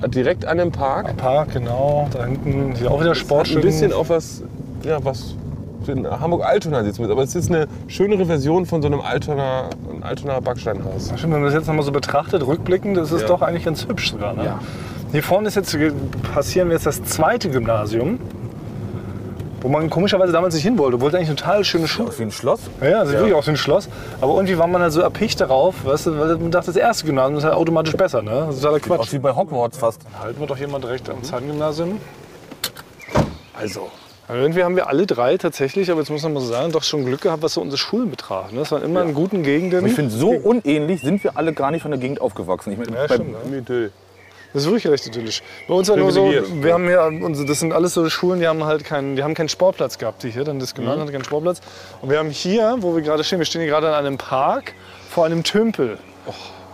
direkt 0.08 0.46
an 0.46 0.58
dem 0.58 0.72
Park. 0.72 1.16
Park, 1.18 1.54
genau. 1.54 2.08
Da 2.12 2.26
hinten 2.26 2.74
hier 2.76 2.92
auch 2.92 3.02
wieder 3.02 3.14
Hat 3.16 3.50
ein 3.56 3.62
bisschen 3.62 3.92
auf 3.94 4.10
was, 4.10 4.42
ja, 4.84 5.04
was 5.04 5.36
Hamburg-Altona 5.88 6.84
sieht 6.84 7.00
mit. 7.00 7.12
Aber 7.12 7.24
es 7.24 7.36
ist 7.36 7.50
eine 7.50 7.68
schönere 7.88 8.26
Version 8.26 8.66
von 8.66 8.82
so 8.82 8.88
einem 8.88 9.02
Altonaer, 9.02 9.70
ein 9.94 10.04
Altonaer 10.04 10.42
Backsteinhaus. 10.42 11.08
Stimmt, 11.08 11.24
wenn 11.24 11.42
man 11.42 11.44
das 11.44 11.54
jetzt 11.54 11.68
nochmal 11.68 11.84
so 11.84 11.92
betrachtet, 11.92 12.46
rückblickend, 12.46 12.96
das 12.98 13.12
ist 13.12 13.22
Ja. 13.24 13.28
doch 13.28 13.42
eigentlich 13.42 13.66
ganz 13.66 13.88
hübsch 13.88 14.12
sogar. 14.12 14.34
Ne? 14.34 14.46
Ja. 14.46 14.60
Hier 15.14 15.22
vorne 15.22 15.48
ist 15.48 15.54
jetzt, 15.56 15.78
passieren 16.34 16.70
wir 16.70 16.74
jetzt 16.74 16.88
das 16.88 17.04
zweite 17.04 17.48
Gymnasium, 17.52 18.20
wo 19.62 19.68
man 19.70 19.88
komischerweise 19.92 20.34
damals 20.34 20.56
nicht 20.56 20.64
hin 20.64 20.76
wollte. 20.80 21.00
Wollte 21.02 21.18
eigentlich 21.18 21.30
eine 21.30 21.36
total 21.38 21.64
schöne 21.64 21.88
Schule. 21.88 22.10
Aus 22.10 22.18
wie 22.18 22.24
ein 22.24 22.32
Schloss. 22.32 22.62
Ja, 22.82 23.02
also 23.02 23.14
wirklich 23.14 23.36
aus 23.36 23.46
dem 23.46 23.56
Schloss. 23.56 23.90
Aber 24.22 24.34
irgendwie 24.34 24.58
war 24.58 24.66
man 24.66 24.82
halt 24.82 24.92
so 24.92 25.02
erpicht 25.02 25.40
darauf, 25.40 25.86
weißt 25.86 26.08
du, 26.08 26.18
weil 26.20 26.36
man 26.38 26.50
dachte, 26.50 26.66
das 26.66 26.78
erste 26.78 27.06
Gymnasium 27.06 27.38
ist 27.38 27.44
halt 27.44 27.54
automatisch 27.54 27.96
besser. 27.96 28.24
Ne? 28.24 28.46
Das 28.48 28.56
ist 28.56 28.62
totaler 28.62 28.80
Quatsch. 28.80 29.00
Aus 29.02 29.14
wie 29.14 29.20
bei 29.20 29.36
Hogwarts 29.36 29.78
fast. 29.78 30.02
Halten 30.20 30.40
wir 30.40 30.48
doch 30.48 30.58
jemand 30.58 30.84
direkt 30.84 31.08
am 31.12 31.22
Zahngymnasium. 31.22 32.00
Also. 33.54 33.92
Aber 34.28 34.40
irgendwie 34.40 34.64
haben 34.64 34.76
wir 34.76 34.88
alle 34.88 35.06
drei 35.06 35.38
tatsächlich, 35.38 35.92
aber 35.92 36.00
jetzt 36.00 36.10
muss 36.10 36.24
man 36.24 36.34
mal 36.34 36.40
so 36.40 36.48
sagen, 36.48 36.72
doch 36.72 36.82
schon 36.82 37.06
Glück 37.06 37.22
gehabt, 37.22 37.44
was 37.44 37.54
so 37.54 37.62
unsere 37.62 37.78
Schulen 37.78 38.10
betraf. 38.10 38.52
Ne? 38.52 38.60
Das 38.62 38.72
waren 38.72 38.82
immer 38.82 39.04
in 39.04 39.14
guten 39.14 39.44
Gegenden. 39.44 39.86
Ich 39.86 39.94
finde, 39.94 40.12
so 40.12 40.30
unähnlich 40.32 41.02
sind 41.02 41.24
wir 41.24 41.38
alle 41.38 41.54
gar 41.54 41.70
nicht 41.70 41.84
von 41.84 41.92
der 41.92 42.00
Gegend 42.00 42.20
aufgewachsen. 42.20 42.72
Ich 42.72 42.80
meine, 42.80 42.96
Ja, 42.96 43.06
bei- 43.06 43.14
stimmt, 43.14 43.70
ne? 43.70 43.92
Das 44.54 44.62
ist 44.64 44.68
wirklich 44.70 44.88
recht 44.92 45.08
idyllisch. 45.08 45.42
Bei 45.68 45.74
uns 45.74 45.90
war 45.90 45.98
nur 45.98 46.12
so, 46.12 46.32
wir 46.32 46.74
haben 46.74 46.90
ja, 46.90 47.06
unsere- 47.08 47.48
das 47.48 47.60
sind 47.60 47.74
alles 47.74 47.94
so 47.96 48.08
Schulen, 48.10 48.40
die 48.40 48.48
haben 48.48 48.64
halt 48.64 48.84
keinen, 48.86 49.16
die 49.16 49.24
haben 49.24 49.34
keinen 49.34 49.50
Sportplatz 49.50 49.98
gehabt, 49.98 50.22
die 50.24 50.30
hier, 50.30 50.44
dann 50.44 50.60
das 50.60 50.76
Gymnasium 50.76 51.02
hatte 51.02 51.12
keinen 51.12 51.24
Sportplatz. 51.24 51.60
Und 52.02 52.10
wir 52.12 52.20
haben 52.20 52.30
hier, 52.30 52.78
wo 52.80 52.96
wir 52.96 53.02
gerade 53.02 53.24
stehen, 53.24 53.40
wir 53.40 53.46
stehen 53.46 53.62
hier 53.62 53.72
gerade 53.72 53.90
an 53.96 54.06
einem 54.06 54.18
Park 54.18 54.74
vor 55.10 55.26
einem 55.26 55.44
Tümpel. 55.44 55.98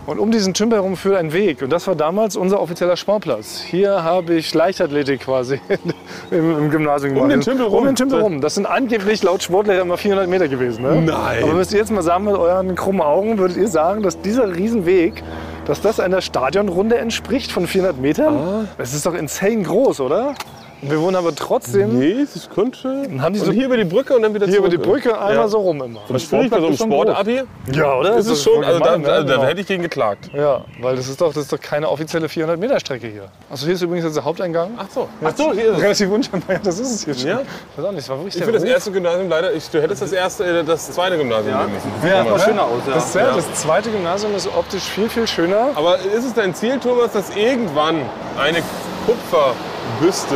Und 0.05 0.17
um 0.17 0.31
diesen 0.31 0.53
Tümpel 0.55 0.77
herum 0.79 0.97
führt 0.97 1.17
ein 1.17 1.33
Weg. 1.33 1.61
Und 1.61 1.69
das 1.71 1.85
war 1.85 1.93
damals 1.93 2.35
unser 2.35 2.59
offizieller 2.61 2.97
Sportplatz. 2.97 3.59
Hier 3.61 4.01
habe 4.03 4.33
ich 4.35 4.53
Leichtathletik 4.55 5.21
quasi 5.21 5.61
im, 6.31 6.57
im 6.57 6.71
Gymnasium 6.71 7.13
gemacht. 7.13 7.31
den 7.31 7.41
Tümpel 7.41 7.65
Um 7.67 7.73
rum? 7.73 7.85
den 7.85 7.95
Tümpel 7.95 8.19
rum. 8.21 8.41
Das 8.41 8.55
sind 8.55 8.65
angeblich 8.65 9.21
laut 9.21 9.43
Sportlehrer 9.43 9.81
immer 9.81 9.97
400 9.97 10.27
Meter 10.27 10.47
gewesen. 10.47 10.81
Ne? 10.83 11.01
Nein. 11.05 11.43
Aber 11.43 11.53
müsst 11.53 11.73
ihr 11.73 11.79
jetzt 11.79 11.91
mal 11.91 12.01
sagen, 12.01 12.23
mit 12.23 12.33
euren 12.35 12.73
krummen 12.75 13.01
Augen, 13.01 13.37
würdet 13.37 13.57
ihr 13.57 13.67
sagen, 13.67 14.01
dass 14.01 14.19
dieser 14.21 14.55
Riesenweg, 14.55 15.21
dass 15.69 15.81
das 15.81 15.99
einer 15.99 16.21
Stadionrunde 16.21 16.97
entspricht 16.97 17.51
von 17.51 17.67
400 17.67 17.99
Metern? 17.99 18.35
Ah. 18.35 18.65
Das 18.79 18.93
ist 18.95 19.05
doch 19.05 19.13
insane 19.13 19.61
groß, 19.61 19.99
oder? 19.99 20.33
Wir 20.81 21.01
wohnen 21.01 21.15
aber 21.17 21.35
trotzdem 21.35 21.99
Nee, 21.99 22.25
das 22.33 22.49
könnte. 22.49 23.05
haben 23.19 23.33
die 23.33 23.39
so- 23.39 23.47
und 23.47 23.53
hier 23.53 23.65
über 23.65 23.75
die 23.75 23.83
Brücke 23.83 24.15
und 24.15 24.21
dann 24.21 24.33
wieder 24.33 24.45
hier 24.45 24.59
über 24.59 24.69
zurück. 24.69 24.81
die 24.83 24.89
Brücke 24.89 25.17
einmal 25.19 25.35
Ja. 25.35 25.47
so 25.49 25.57
rum 25.59 25.81
immer. 25.81 25.99
Das 26.07 26.23
ist 26.23 26.29
schwierig 26.29 26.49
bei 26.49 26.57
so 26.59 26.65
einem 26.67 26.73
ist. 26.75 26.81
Sportabi. 26.81 27.41
Ja, 27.73 27.95
oder? 27.95 28.15
Das 28.15 28.27
ist 28.27 28.41
schon, 28.43 28.63
also 28.63 28.79
da, 28.79 28.85
gemein, 28.93 29.01
ne? 29.01 29.11
also 29.11 29.27
da 29.27 29.33
Genau. 29.35 29.45
hätte 29.47 29.61
ich 29.61 29.67
gegen 29.67 29.83
geklagt. 29.83 30.29
Ja, 30.33 30.61
weil 30.81 30.95
das 30.95 31.07
ist 31.09 31.19
doch, 31.19 31.33
das 31.33 31.43
ist 31.43 31.51
doch 31.53 31.59
keine 31.59 31.89
offizielle 31.89 32.29
400 32.29 32.57
Meter 32.59 32.79
Strecke 32.79 33.07
hier. 33.07 33.25
Also 33.49 33.65
hier 33.65 33.75
ist 33.75 33.81
übrigens 33.81 34.05
jetzt 34.05 34.15
der 34.15 34.23
Haupteingang. 34.23 34.71
Ach 34.77 34.85
so. 34.89 35.09
Ach 35.23 35.31
so, 35.35 35.51
hier 35.51 35.71
ist 35.71 35.77
es. 35.77 35.83
Relativ 35.83 36.11
unscheinbar, 36.11 36.55
ja, 36.55 36.61
das 36.63 36.79
ist 36.79 36.91
es 36.91 37.03
hier 37.05 37.13
schon. 37.15 37.27
Ja? 37.27 37.41
Ich 37.41 37.77
weiß 37.77 37.85
auch 37.85 37.91
nicht, 37.91 37.99
das 38.03 38.09
war 38.09 38.17
wirklich 38.17 38.35
Ich 38.37 38.43
finde 38.43 38.59
das 38.59 38.63
erste 38.63 38.91
Gymnasium 38.91 39.29
leider, 39.29 39.53
ich, 39.53 39.69
du 39.69 39.81
hättest 39.81 40.01
das 40.01 40.11
erste, 40.13 40.45
äh, 40.45 40.63
das 40.63 40.91
zweite 40.91 41.17
Gymnasium 41.17 41.57
nehmen 41.57 41.73
müssen. 41.73 41.91
Ja, 42.07 42.21
Sieht 42.21 42.31
mal 42.31 42.39
schöner 42.39 42.63
aus, 42.63 42.81
ja. 42.87 42.93
Das, 42.93 43.13
ja. 43.13 43.35
das 43.35 43.53
zweite 43.55 43.89
Gymnasium 43.91 44.33
ist 44.35 44.47
optisch 44.47 44.83
viel, 44.83 45.09
viel 45.09 45.27
schöner. 45.27 45.71
Aber 45.75 45.97
ist 45.97 46.23
es 46.25 46.33
dein 46.33 46.55
Ziel, 46.55 46.79
Thomas, 46.79 47.11
dass 47.11 47.35
irgendwann 47.35 47.97
eine 48.37 48.59
Kupferbüste 49.05 50.35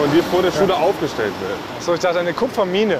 von 0.00 0.10
dir 0.12 0.22
vor 0.24 0.40
der 0.40 0.50
Schule 0.50 0.74
aufgestellt 0.74 1.32
wird? 1.42 1.58
So, 1.82 1.92
ich 1.92 2.00
dachte, 2.00 2.20
eine 2.20 2.32
Kupfermine 2.32 2.98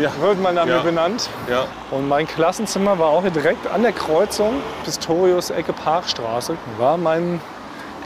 Ja. 0.00 0.10
wird 0.20 0.40
mal 0.40 0.54
nach 0.54 0.64
Ja. 0.66 0.80
benannt. 0.80 1.28
Ja. 1.48 1.66
Und 1.90 2.08
mein 2.08 2.26
Klassenzimmer 2.26 2.98
war 2.98 3.08
auch 3.08 3.20
hier 3.20 3.30
direkt 3.30 3.66
an 3.70 3.82
der 3.82 3.92
Kreuzung, 3.92 4.54
Pistorius, 4.82 5.50
Ecke 5.50 5.74
Parkstraße, 5.74 6.56
war 6.78 6.96
mein 6.96 7.40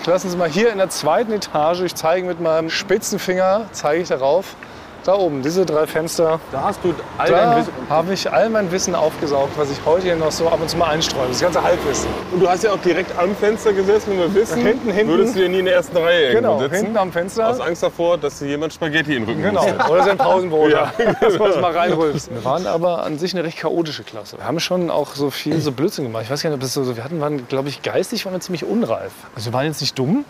Klassenzimmer 0.03 0.47
hier 0.47 0.73
in 0.73 0.79
der 0.79 0.89
zweiten 0.91 1.31
Etage. 1.33 1.83
Ich 1.83 1.95
zeige 1.95 2.27
mit 2.27 2.41
meinem 2.41 2.69
spitzen 2.69 3.21
Finger, 3.21 3.67
zeige 3.71 4.03
ich 4.03 4.09
darauf, 4.09 4.57
da 5.05 5.15
oben, 5.15 5.43
diese 5.43 5.67
drei 5.67 5.87
Fenster. 5.87 6.39
Da 6.53 6.63
hast 6.63 6.81
du 6.85 6.95
all 7.19 7.29
Da 7.31 7.47
dein 7.55 7.59
Wissen. 7.61 7.73
habe 7.89 8.13
ich 8.15 8.33
all 8.33 8.49
mein 8.51 8.71
Wissen 8.71 8.95
aufgesaugt, 8.95 9.51
was 9.57 9.71
ich 9.71 9.79
heute 9.85 10.05
hier 10.05 10.17
noch 10.17 10.31
so 10.33 10.49
ab 10.49 10.59
und 10.61 10.69
zu 10.71 10.77
mal 10.77 10.87
einstreue. 10.91 11.29
Das 11.29 11.41
ganze 11.41 11.63
Halbwissen. 11.63 12.09
Und 12.33 12.41
du 12.41 12.49
hast 12.49 12.63
ja 12.65 12.73
auch 12.73 12.79
direkt 12.79 13.17
am 13.19 13.35
Fenster 13.37 13.73
gesessen, 13.73 14.11
wenn 14.11 14.19
wir 14.19 14.35
wissen, 14.35 14.63
Hinten, 14.65 14.91
hinten. 14.91 15.13
würdest 15.13 15.35
du 15.37 15.43
ja 15.43 15.49
nie 15.49 15.59
in 15.59 15.65
der 15.65 15.75
ersten 15.75 15.97
Reihe 15.97 16.33
Genau, 16.33 16.59
sitzen. 16.59 16.75
hinten 16.77 16.97
am 16.97 17.13
Fenster. 17.13 17.49
Aus 17.49 17.61
Angst 17.61 17.83
davor, 17.83 18.17
dass 18.19 18.39
dir 18.39 18.47
jemand 18.49 18.73
Spaghetti 18.75 19.17
in 19.17 19.27
den 19.27 19.29
Rücken 19.31 19.43
Genau, 19.43 19.63
pustet. 19.63 19.91
oder 19.91 20.03
sein 20.05 20.19
Pausenbrot. 20.19 20.71
Ja. 20.73 20.93
Dass 21.21 21.39
man 21.39 21.51
es 21.51 21.61
mal 21.61 21.73
reinrülpst. 21.77 22.31
Wir 22.33 22.45
waren 22.45 22.67
aber 22.67 23.03
an 23.05 23.19
sich 23.19 23.35
eine 23.35 23.45
recht 23.45 23.59
chaotische 23.59 24.03
Klasse. 24.05 24.39
Wir 24.39 24.47
haben 24.47 24.61
schon 24.61 24.91
auch 24.91 25.15
so 25.15 25.31
viel 25.31 25.61
so 25.61 25.73
Blödsinn 25.73 26.05
gemacht. 26.05 26.23
Ich 26.25 26.31
weiß 26.31 26.43
gar 26.43 26.51
nicht, 26.51 26.57
ob 26.59 26.63
es 26.65 26.75
so, 26.75 26.97
wir 26.97 27.05
hatten, 27.05 27.21
waren, 27.21 27.47
glaube 27.49 27.69
ich, 27.69 27.83
geistig 27.83 28.25
waren 28.25 28.33
wir 28.35 28.41
ziemlich 28.41 28.65
unreif. 28.65 29.13
Also 29.35 29.51
wir 29.51 29.55
waren 29.55 29.67
jetzt 29.67 29.81
nicht 29.81 29.99
dumm, 29.99 30.25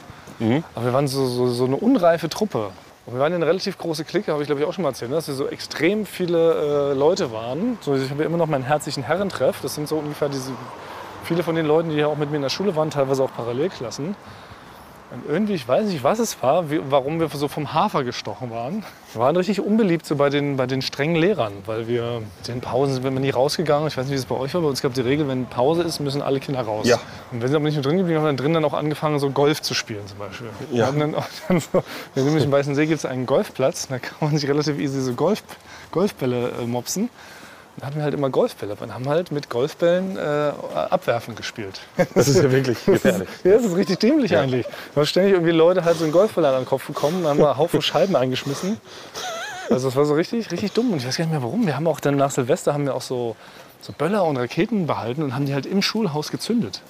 aber 0.75 0.85
wir 0.87 0.93
waren 0.93 1.07
so, 1.09 1.27
so, 1.27 1.49
so 1.49 1.65
eine 1.67 1.77
unreife 1.77 2.29
Truppe. 2.29 2.71
Und 3.05 3.15
wir 3.15 3.21
waren 3.21 3.33
eine 3.33 3.47
relativ 3.47 3.79
große 3.79 4.05
Clique, 4.05 4.31
habe 4.31 4.43
ich 4.43 4.47
glaube 4.47 4.61
ich 4.61 4.67
auch 4.67 4.73
schon 4.73 4.83
mal 4.83 4.91
erzählt, 4.91 5.11
ne? 5.11 5.17
dass 5.17 5.27
wir 5.27 5.35
so 5.35 5.49
extrem 5.49 6.07
viele 6.07 6.93
äh, 6.93 6.95
Leute 6.95 7.33
waren. 7.33 7.79
So, 7.81 7.97
ich 7.97 8.11
habe 8.11 8.23
ja 8.23 8.29
immer 8.29 8.39
noch 8.39 8.47
meinen 8.47 8.63
herzlichen 8.63 9.03
Herrentreff. 9.03 9.61
Das 9.61 9.75
sind 9.75 9.89
so 9.89 9.97
ungefähr 9.97 10.29
diese, 10.29 10.53
viele 11.25 11.43
von 11.43 11.57
den 11.57 11.67
Leuten, 11.67 11.91
die 11.91 11.97
ja 11.97 12.07
auch 12.07 12.17
mit 12.17 12.31
mir 12.31 12.37
in 12.37 12.43
der 12.43 12.49
Schule 12.49 12.77
waren, 12.77 12.91
teilweise 12.91 13.25
auch 13.25 13.33
Parallelklassen. 13.35 14.15
Und 15.13 15.25
irgendwie, 15.29 15.53
ich 15.53 15.69
weiß 15.69 15.89
nicht, 15.89 16.03
was 16.03 16.19
es 16.19 16.43
war, 16.43 16.71
wie, 16.71 16.81
warum 16.89 17.21
wir 17.21 17.29
so 17.29 17.47
vom 17.47 17.75
Hafer 17.75 18.03
gestochen 18.03 18.51
waren. 18.51 18.83
Wir 19.13 19.21
waren 19.21 19.37
richtig 19.37 19.61
unbeliebt 19.61 20.07
so 20.07 20.17
bei 20.17 20.31
den, 20.31 20.57
bei 20.57 20.67
den 20.67 20.81
strengen 20.81 21.17
Lehrern, 21.17 21.53
weil 21.67 21.87
wir 21.87 22.23
in 22.47 22.55
den 22.55 22.61
Pausen 22.63 22.95
sind 22.95 23.05
wir 23.05 23.11
nie 23.11 23.29
rausgegangen. 23.29 23.89
Ich 23.89 23.97
weiß 23.99 24.07
nicht, 24.07 24.15
wie 24.15 24.19
es 24.19 24.25
bei 24.25 24.37
euch 24.37 24.55
war, 24.55 24.63
bei 24.63 24.69
uns 24.69 24.81
gab 24.81 24.95
die 24.95 25.03
Regel, 25.03 25.29
wenn 25.29 25.45
Pause 25.47 25.83
ist, 25.83 26.01
müssen 26.01 26.23
alle 26.23 26.41
Kinder 26.41 26.63
raus. 26.63 26.87
Ja. 26.89 26.99
Und 27.31 27.43
wenn 27.43 27.49
sie 27.51 27.55
aber 27.57 27.65
nicht 27.67 27.75
mehr 27.75 27.83
drin 27.83 27.99
geblieben 27.99 28.21
haben, 28.21 28.27
dann 28.27 28.37
drin 28.39 28.55
dann 28.55 28.65
auch 28.65 28.73
angefangen, 28.73 29.19
so 29.19 29.29
Golf 29.29 29.61
zu 29.61 29.75
spielen 29.75 30.07
zum 30.07 30.19
Beispiel. 30.19 30.49
Wir 30.71 30.79
Ja. 30.81 30.87
haben 30.87 30.99
dann 30.99 31.15
auch 31.15 31.27
dann 31.47 31.61
so, 31.61 31.83
wir 32.15 32.23
nämlich 32.25 32.45
im 32.45 32.53
Weißen 32.53 32.75
See 32.75 32.87
gibt 32.87 33.01
es 33.01 33.05
einen 33.05 33.27
Golfplatz, 33.27 33.89
da 33.89 33.99
kann 33.99 34.17
man 34.21 34.39
sich 34.39 34.49
relativ 34.49 34.79
easy 34.79 35.01
so 35.03 35.13
Golf, 35.13 35.43
Golfbälle 35.91 36.53
äh, 36.63 36.67
mopsen. 36.67 37.11
Dann 37.79 37.87
hatten 37.87 37.97
wir 37.97 38.05
halt 38.05 38.15
immer 38.15 38.29
Golfbälle 38.31 38.77
und 38.79 38.93
haben 38.95 39.09
halt 39.09 39.33
mit 39.33 39.49
Golfbällen 39.49 40.17
äh, 40.17 40.53
abwerfen 40.91 41.35
gespielt. 41.35 41.81
Das 42.15 42.29
ist 42.29 42.37
ja 42.43 42.51
wirklich 42.53 42.85
gefährlich. 42.85 43.29
Ja, 43.45 43.53
das 43.53 43.65
ist 43.65 43.77
richtig 43.77 43.99
dämlich 43.99 44.37
eigentlich. 44.37 44.67
Da 44.67 45.01
haben 45.01 45.07
ständig 45.07 45.33
irgendwie 45.33 45.53
Leute 45.53 45.85
halt 45.85 45.97
so 45.97 46.05
einen 46.05 46.13
Golfball 46.13 46.45
an 46.45 46.55
den 46.63 46.67
Kopf 46.67 46.87
bekommen, 46.87 47.27
haben 47.27 47.43
einen 47.43 47.57
Haufen 47.57 47.81
Scheiben 47.83 48.15
eingeschmissen. 48.15 48.79
Also 49.71 49.89
das 49.89 49.97
war 49.97 50.05
so 50.05 50.15
richtig, 50.15 50.51
richtig 50.53 50.73
dumm. 50.73 50.91
Und 50.93 50.99
ich 50.99 51.07
weiß 51.07 51.17
gar 51.17 51.25
nicht 51.25 51.33
mehr 51.33 51.43
warum. 51.43 51.67
Wir 51.67 51.75
haben 51.77 51.87
auch 51.87 51.99
dann 52.01 52.17
nach 52.17 52.31
Silvester 52.31 52.75
haben 52.75 52.85
wir 52.85 52.95
auch 52.95 53.01
so, 53.03 53.37
so 53.81 53.93
Böller 53.93 54.25
und 54.25 54.37
Raketen 54.37 54.87
behalten 54.87 55.23
und 55.23 55.35
haben 55.35 55.47
die 55.47 55.55
halt 55.55 55.65
im 55.65 55.81
Schulhaus 55.81 56.31
gezündet. 56.31 56.83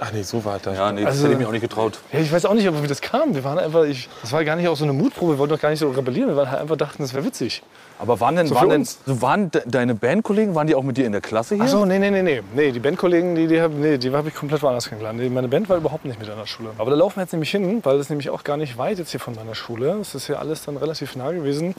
Ach 0.00 0.10
nee, 0.12 0.22
so 0.22 0.44
war 0.44 0.58
das. 0.58 0.76
Ja, 0.76 0.90
nee, 0.90 1.02
das 1.02 1.10
Also- 1.10 1.24
hätte 1.24 1.34
ich 1.34 1.38
mir 1.40 1.46
auch 1.48 1.52
nicht 1.52 1.60
getraut. 1.60 1.98
Ja, 2.12 2.20
ich 2.20 2.32
weiß 2.32 2.46
auch 2.46 2.54
nicht, 2.54 2.66
wie 2.82 2.86
das 2.88 3.00
kam. 3.02 3.34
Wir 3.34 3.44
waren 3.44 3.58
einfach, 3.58 3.84
ich, 3.84 4.08
das 4.22 4.32
war 4.32 4.42
gar 4.44 4.56
nicht 4.56 4.66
auch 4.68 4.76
so 4.76 4.84
eine 4.84 4.94
Mutprobe. 4.94 5.34
Wir 5.34 5.38
wollten 5.38 5.52
doch 5.54 5.60
gar 5.60 5.68
nicht 5.70 5.78
so 5.80 5.90
rebellieren. 5.90 6.28
Wir 6.30 6.36
waren 6.36 6.50
halt 6.50 6.60
einfach 6.62 6.76
dachten, 6.76 7.02
das 7.02 7.12
wäre 7.12 7.24
witzig. 7.24 7.62
Aber 8.02 8.18
waren 8.18 8.34
denn, 8.34 8.48
So 8.48 8.56
waren, 8.56 8.68
denn 8.68 8.86
waren 9.06 9.50
de 9.52 9.62
deine 9.64 9.94
Bandkollegen, 9.94 10.56
waren 10.56 10.66
die 10.66 10.74
auch 10.74 10.82
mit 10.82 10.96
dir 10.96 11.06
in 11.06 11.12
der 11.12 11.20
Klasse 11.20 11.54
hier? 11.54 11.64
Ach 11.64 11.68
so, 11.68 11.84
nee, 11.84 12.00
nee, 12.00 12.10
nee, 12.10 12.22
nee. 12.22 12.42
Nee, 12.52 12.72
die 12.72 12.80
Bandkollegen, 12.80 13.36
die, 13.36 13.46
die 13.46 13.60
habe 13.60 13.74
nee, 13.74 13.96
die 13.96 14.10
hab 14.10 14.26
ich 14.26 14.34
komplett 14.34 14.60
woanders 14.60 14.88
kennengelernt. 14.88 15.20
Nee, 15.20 15.28
Meine 15.28 15.46
Band 15.46 15.68
war 15.68 15.76
überhaupt 15.76 16.04
nicht 16.04 16.18
mit 16.18 16.28
an 16.28 16.36
der 16.36 16.46
Schule. 16.46 16.70
Aber 16.78 16.90
da 16.90 16.96
laufen 16.96 17.16
wir 17.18 17.22
jetzt 17.22 17.32
nämlich 17.32 17.52
hin, 17.52 17.78
weil 17.84 17.98
das 17.98 18.10
nämlich 18.10 18.28
auch 18.30 18.42
gar 18.42 18.56
nicht 18.56 18.76
weit 18.76 18.98
jetzt 18.98 19.12
hier 19.12 19.20
von 19.20 19.36
meiner 19.36 19.54
Schule. 19.54 19.98
Es 20.00 20.16
ist 20.16 20.26
ja 20.26 20.36
alles 20.36 20.64
dann 20.64 20.76
relativ 20.76 21.14
nah 21.14 21.30
gewesen, 21.30 21.76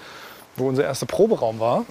wo 0.56 0.68
unser 0.68 0.84
erster 0.84 1.06
Proberaum 1.06 1.60
war. 1.60 1.86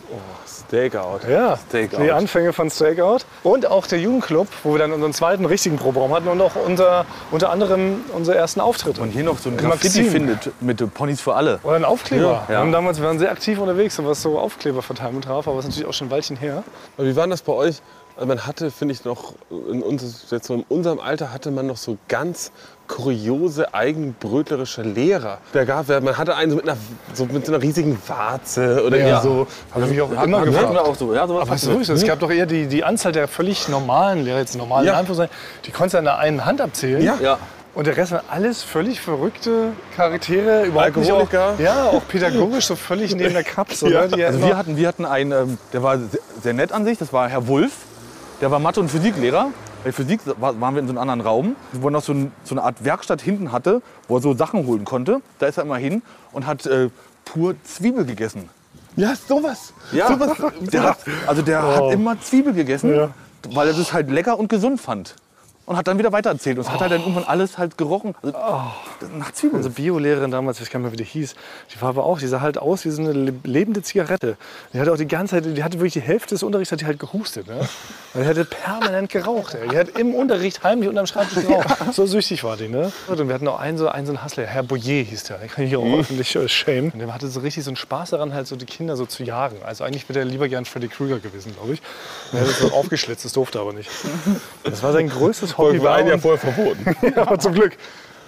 Stakeout. 0.68 1.20
Ja, 1.28 1.58
Stakeout. 1.68 2.02
die 2.02 2.12
Anfänge 2.12 2.52
von 2.52 2.70
Stakeout. 2.70 3.20
Und 3.42 3.66
auch 3.66 3.86
der 3.86 3.98
Jugendclub, 3.98 4.48
wo 4.62 4.72
wir 4.72 4.78
dann 4.78 4.92
unseren 4.92 5.12
zweiten 5.12 5.44
richtigen 5.44 5.76
Proberaum 5.76 6.14
hatten 6.14 6.28
und 6.28 6.40
auch 6.40 6.54
unter, 6.56 7.04
unter 7.30 7.50
anderem 7.50 8.02
unsere 8.14 8.36
ersten 8.36 8.60
Auftritte. 8.60 9.00
Und 9.00 9.10
hier 9.10 9.24
noch 9.24 9.38
so 9.38 9.50
ein 9.50 9.56
Graffiti 9.56 10.04
findet 10.04 10.50
mit 10.60 10.94
Ponys 10.94 11.20
für 11.20 11.34
alle. 11.34 11.58
Oder 11.62 11.76
ein 11.76 11.84
Aufkleber. 11.84 12.44
Ja. 12.44 12.48
Wir, 12.48 12.58
haben 12.58 12.72
damals, 12.72 13.00
wir 13.00 13.06
waren 13.06 13.18
sehr 13.18 13.30
aktiv 13.30 13.58
unterwegs, 13.58 13.96
so 13.96 14.06
was 14.06 14.22
so 14.22 14.38
Aufkleberverteilung 14.38 15.20
traf, 15.22 15.48
aber 15.48 15.56
das 15.56 15.64
ist 15.64 15.70
natürlich 15.70 15.88
auch 15.88 15.94
schon 15.94 16.08
ein 16.08 16.12
Weilchen 16.12 16.36
her. 16.36 16.62
Aber 16.96 17.06
wie 17.06 17.16
war 17.16 17.26
das 17.26 17.42
bei 17.42 17.52
euch? 17.52 17.82
Also 18.14 18.26
man 18.26 18.46
hatte, 18.46 18.70
finde 18.70 18.92
ich, 18.92 19.04
noch 19.04 19.34
in, 19.50 19.82
uns, 19.82 20.26
jetzt 20.30 20.46
so 20.46 20.54
in 20.54 20.64
unserem 20.68 21.00
Alter 21.00 21.32
hatte 21.32 21.50
man 21.50 21.66
noch 21.66 21.78
so 21.78 21.96
ganz 22.08 22.52
kuriose, 22.88 23.72
eigenbrötlerische 23.74 24.82
Lehrer. 24.82 25.38
Da 25.52 25.64
gab, 25.64 25.88
man 25.88 26.16
hatte 26.18 26.36
einen 26.36 26.50
so 26.50 26.56
mit, 26.56 26.68
einer, 26.68 26.76
so 27.14 27.24
mit 27.26 27.46
so 27.46 27.52
einer 27.52 27.62
riesigen 27.62 27.98
Warze 28.06 28.84
oder 28.86 28.98
Ja. 28.98 29.20
so. 29.20 29.46
Habe 29.72 29.84
ich 29.84 29.90
mich 29.92 30.00
auch 30.02 30.10
immer 30.24 30.44
gefragt. 30.44 30.72
wir 30.72 30.82
auch 30.84 30.94
so. 30.94 31.14
Ja, 31.14 31.26
sowas 31.26 31.42
Aber 31.42 31.50
wir. 31.50 31.80
ist 31.80 31.88
es. 31.88 32.02
Es 32.02 32.06
gab 32.06 32.20
doch 32.20 32.30
eher 32.30 32.46
die, 32.46 32.66
die 32.66 32.84
Anzahl 32.84 33.12
der 33.12 33.28
völlig 33.28 33.68
normalen 33.68 34.24
Lehrer, 34.24 34.38
jetzt 34.38 34.56
normalen 34.56 34.86
Ja. 34.86 34.92
in 34.94 34.98
Anführungszeichen, 35.00 35.34
die 35.64 35.70
konntest 35.70 35.94
du 35.94 35.98
an 35.98 36.04
der 36.04 36.18
einen 36.18 36.44
Hand 36.44 36.60
abzählen. 36.60 37.02
Ja. 37.02 37.16
Ja. 37.22 37.38
Und 37.74 37.86
der 37.86 37.96
Rest 37.96 38.12
waren 38.12 38.24
alles 38.30 38.62
völlig 38.62 39.00
verrückte 39.00 39.68
Charaktere, 39.96 40.64
überhaupt 40.66 40.94
nicht 40.98 41.10
auch, 41.10 41.20
Alkoholiker. 41.20 41.54
ja, 41.62 41.84
auch 41.86 42.02
pädagogisch 42.06 42.66
so 42.66 42.76
völlig 42.76 43.14
neben 43.14 43.32
der 43.32 43.44
Kapsel. 43.44 43.88
ne, 43.88 44.08
die 44.14 44.22
Also 44.22 44.42
wir 44.42 44.58
hatten, 44.58 44.76
wir 44.76 44.86
hatten 44.86 45.06
einen, 45.06 45.32
ähm, 45.32 45.58
der 45.72 45.82
war 45.82 45.96
sehr, 45.98 46.20
sehr 46.42 46.52
nett 46.52 46.70
an 46.72 46.84
sich, 46.84 46.98
das 46.98 47.14
war 47.14 47.30
Herr 47.30 47.46
Wulff. 47.48 47.72
Der 48.42 48.50
war 48.50 48.58
Mathe- 48.58 48.80
und 48.80 48.90
Physiklehrer. 48.90 49.46
Bei 49.84 49.90
Physik 49.92 50.20
war, 50.38 50.60
waren 50.60 50.74
wir 50.74 50.80
in 50.80 50.86
so 50.86 50.92
einem 50.92 50.98
anderen 50.98 51.20
Raum, 51.20 51.56
wo 51.72 51.88
er 51.88 51.90
noch 51.90 52.02
so, 52.02 52.12
ein, 52.12 52.32
so 52.44 52.54
eine 52.54 52.62
Art 52.62 52.84
Werkstatt 52.84 53.20
hinten 53.20 53.50
hatte, 53.52 53.82
wo 54.08 54.16
er 54.16 54.22
so 54.22 54.34
Sachen 54.34 54.66
holen 54.66 54.84
konnte. 54.84 55.20
Da 55.38 55.46
ist 55.46 55.58
er 55.58 55.64
immer 55.64 55.76
hin 55.76 56.02
und 56.32 56.46
hat 56.46 56.66
äh, 56.66 56.88
pur 57.24 57.54
Zwiebel 57.64 58.04
gegessen. 58.04 58.48
Ja, 58.96 59.14
sowas. 59.16 59.72
Ja, 59.92 60.14
der 60.60 60.82
hat, 60.82 60.98
also 61.26 61.42
der 61.42 61.64
Oh. 61.64 61.86
hat 61.88 61.94
immer 61.94 62.20
Zwiebel 62.20 62.52
gegessen, 62.52 62.94
Ja. 62.94 63.08
weil 63.50 63.68
er 63.68 63.74
das 63.74 63.92
halt 63.92 64.10
lecker 64.10 64.38
und 64.38 64.48
gesund 64.48 64.80
fand. 64.80 65.16
Und 65.64 65.76
hat 65.76 65.86
dann 65.86 65.96
wieder 65.98 66.10
weitererzählt. 66.12 66.58
Und 66.58 66.64
es 66.64 66.70
hat 66.70 66.80
halt 66.80 66.90
dann 66.92 67.00
irgendwann 67.00 67.24
alles 67.24 67.56
halt 67.56 67.78
gerochen. 67.78 68.14
Also, 68.22 68.36
nach 69.16 69.32
Zwiebeln. 69.32 69.58
Unsere 69.58 69.72
Biolehrerin 69.74 70.30
damals, 70.30 70.56
ich 70.58 70.62
weiß 70.66 70.70
gar 70.70 70.80
nicht 70.80 70.84
mehr, 70.86 70.92
wie 70.92 70.96
die 70.96 71.04
hieß, 71.04 71.34
die 71.74 71.80
war 71.80 71.90
aber 71.90 72.04
auch, 72.04 72.18
die 72.18 72.26
sah 72.26 72.40
halt 72.40 72.58
aus 72.58 72.84
wie 72.84 72.90
so 72.90 73.00
eine 73.02 73.12
le- 73.12 73.34
lebende 73.44 73.80
Zigarette. 73.82 74.36
Die 74.72 74.80
hatte 74.80 74.92
auch 74.92 74.96
die 74.96 75.06
ganze 75.06 75.36
Zeit, 75.36 75.56
die 75.56 75.62
hatte 75.62 75.78
wirklich 75.78 75.92
die 75.92 76.00
Hälfte 76.00 76.34
des 76.34 76.42
Unterrichts 76.42 76.72
hat 76.72 76.80
die 76.80 76.86
halt 76.86 76.98
gehustet. 76.98 77.46
Ne? 77.46 77.60
Weil 78.12 78.22
Die 78.24 78.28
hatte 78.28 78.44
permanent 78.44 79.08
geraucht. 79.10 79.54
Ey. 79.54 79.68
Die 79.68 79.76
hat 79.78 79.90
im 79.90 80.14
Unterricht 80.14 80.62
heimlich 80.64 80.88
unterm 80.88 81.06
Schreibtisch 81.06 81.46
geraucht. 81.46 81.68
So 81.92 82.06
süchtig 82.06 82.42
war 82.44 82.56
die. 82.56 82.68
Ne? 82.68 82.90
Und 83.08 83.28
wir 83.28 83.34
hatten 83.34 83.46
auch 83.48 83.60
einen 83.60 83.78
so, 83.78 83.88
einen, 83.88 84.06
so 84.06 84.12
einen 84.12 84.22
Hasslehrer, 84.24 84.48
Herr 84.48 84.62
Boyer 84.64 84.80
hieß 85.04 85.24
der. 85.24 85.38
Den 85.38 85.48
kann 85.48 85.64
ich 85.64 85.76
auch 85.76 85.84
öffentlich 85.84 86.34
äh, 86.34 86.48
schämen. 86.48 86.90
Und 86.92 86.98
der 86.98 87.14
hatte 87.14 87.28
so 87.28 87.38
richtig 87.40 87.62
so 87.64 87.70
einen 87.70 87.76
Spaß 87.76 88.10
daran, 88.10 88.34
halt 88.34 88.46
so 88.48 88.56
die 88.56 88.66
Kinder 88.66 88.96
so 88.96 89.06
zu 89.06 89.22
jagen. 89.22 89.56
Also 89.64 89.84
eigentlich 89.84 90.08
wäre 90.08 90.18
der 90.18 90.24
lieber 90.24 90.48
gern 90.48 90.64
Freddy 90.64 90.88
Krueger 90.88 91.20
gewesen, 91.20 91.54
glaube 91.54 91.74
ich. 91.74 91.82
Und 92.32 92.38
er 92.40 92.46
hat 92.48 92.54
so 92.54 92.72
aufgeschlitzt, 92.74 93.24
das 93.24 93.32
durfte 93.32 93.60
aber 93.60 93.72
nicht. 93.72 93.88
Das 94.64 94.82
war 94.82 94.92
sein 94.92 95.08
größtes 95.08 95.51
Hobby. 95.58 95.82
War 95.82 95.96
ein 95.96 96.06
Jahr 96.06 96.18
vorher 96.18 96.38
verboten. 96.38 96.96
ja, 97.16 97.22
aber 97.22 97.38
zum 97.38 97.54
Glück. 97.54 97.76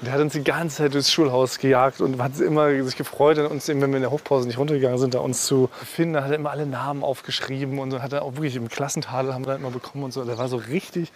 Der 0.03 0.13
hat 0.13 0.21
uns 0.21 0.35
die 0.35 0.45
ganze 0.45 0.79
Zeit 0.79 0.93
durchs 0.93 1.11
Schulhaus 1.11 1.59
gejagt 1.59 2.01
und 2.01 2.21
hat 2.21 2.39
immer 2.39 2.83
sich 2.83 2.97
gefreut, 2.97 3.39
an 3.39 3.47
uns, 3.47 3.69
wenn 3.69 3.79
wir 3.81 3.87
in 3.87 4.03
der 4.03 4.11
Hofpause 4.11 4.47
nicht 4.47 4.59
runtergegangen 4.59 4.99
sind, 4.99 5.15
da 5.15 5.21
uns 5.21 5.47
zu 5.47 5.71
finden. 5.73 6.15
Da 6.15 6.25
hat 6.25 6.31
er 6.31 6.37
immer 6.37 6.51
alle 6.51 6.67
Namen 6.67 7.03
aufgeschrieben 7.03 7.79
und 7.79 7.91
so 7.91 8.03
hat 8.03 8.13
er 8.13 8.23
auch 8.23 8.35
wirklich 8.35 8.57
im 8.57 8.69
Klassentadel 8.69 9.33
haben 9.33 9.47
wir 9.47 9.53
dann 9.53 9.61
immer 9.61 9.71
bekommen 9.71 10.05
und 10.05 10.13
so. 10.13 10.25
Der 10.25 10.37
war 10.37 10.49
so 10.49 10.57
richtig, 10.57 11.11